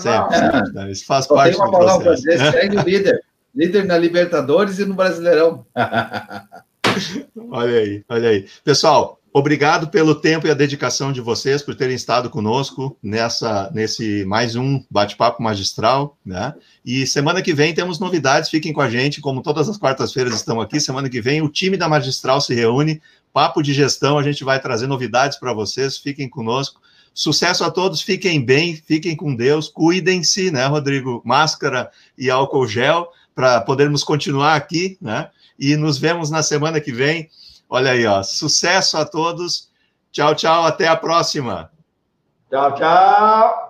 Sempre, 0.00 0.38
sempre 0.38 0.72
né? 0.72 0.90
Isso 0.90 1.04
faz 1.04 1.26
Só 1.26 1.34
parte 1.34 1.58
do 1.58 1.70
processo. 1.70 2.22
Dizer, 2.22 2.52
segue 2.52 2.78
o 2.78 2.82
líder. 2.82 3.20
Líder 3.54 3.84
na 3.84 3.98
Libertadores 3.98 4.78
e 4.78 4.86
no 4.86 4.94
Brasileirão. 4.94 5.66
olha 7.50 7.78
aí, 7.78 8.04
olha 8.08 8.30
aí. 8.30 8.46
Pessoal, 8.64 9.17
Obrigado 9.32 9.88
pelo 9.88 10.14
tempo 10.14 10.46
e 10.46 10.50
a 10.50 10.54
dedicação 10.54 11.12
de 11.12 11.20
vocês 11.20 11.62
por 11.62 11.74
terem 11.74 11.94
estado 11.94 12.30
conosco 12.30 12.96
nessa 13.02 13.70
nesse 13.74 14.24
mais 14.24 14.56
um 14.56 14.82
bate-papo 14.90 15.42
magistral, 15.42 16.16
né? 16.24 16.54
E 16.84 17.06
semana 17.06 17.42
que 17.42 17.52
vem 17.52 17.74
temos 17.74 17.98
novidades, 17.98 18.48
fiquem 18.48 18.72
com 18.72 18.80
a 18.80 18.88
gente, 18.88 19.20
como 19.20 19.42
todas 19.42 19.68
as 19.68 19.76
quartas-feiras 19.76 20.34
estão 20.34 20.60
aqui. 20.60 20.80
Semana 20.80 21.10
que 21.10 21.20
vem 21.20 21.42
o 21.42 21.48
time 21.48 21.76
da 21.76 21.88
Magistral 21.88 22.40
se 22.40 22.54
reúne, 22.54 23.02
papo 23.32 23.62
de 23.62 23.74
gestão, 23.74 24.18
a 24.18 24.22
gente 24.22 24.42
vai 24.44 24.60
trazer 24.60 24.86
novidades 24.86 25.38
para 25.38 25.52
vocês, 25.52 25.98
fiquem 25.98 26.28
conosco. 26.28 26.80
Sucesso 27.12 27.64
a 27.64 27.70
todos, 27.70 28.00
fiquem 28.00 28.42
bem, 28.42 28.76
fiquem 28.76 29.14
com 29.14 29.34
Deus, 29.34 29.68
cuidem-se, 29.68 30.50
né, 30.50 30.64
Rodrigo? 30.66 31.20
Máscara 31.24 31.90
e 32.16 32.30
álcool 32.30 32.66
gel 32.66 33.08
para 33.34 33.60
podermos 33.60 34.02
continuar 34.02 34.54
aqui, 34.54 34.96
né? 35.02 35.28
E 35.58 35.76
nos 35.76 35.98
vemos 35.98 36.30
na 36.30 36.42
semana 36.42 36.80
que 36.80 36.92
vem. 36.92 37.28
Olha 37.68 37.92
aí, 37.92 38.06
ó. 38.06 38.22
Sucesso 38.22 38.96
a 38.96 39.04
todos. 39.04 39.68
Tchau, 40.10 40.34
tchau. 40.34 40.64
Até 40.64 40.88
a 40.88 40.96
próxima. 40.96 41.70
Tchau, 42.50 42.74
tchau. 42.74 43.67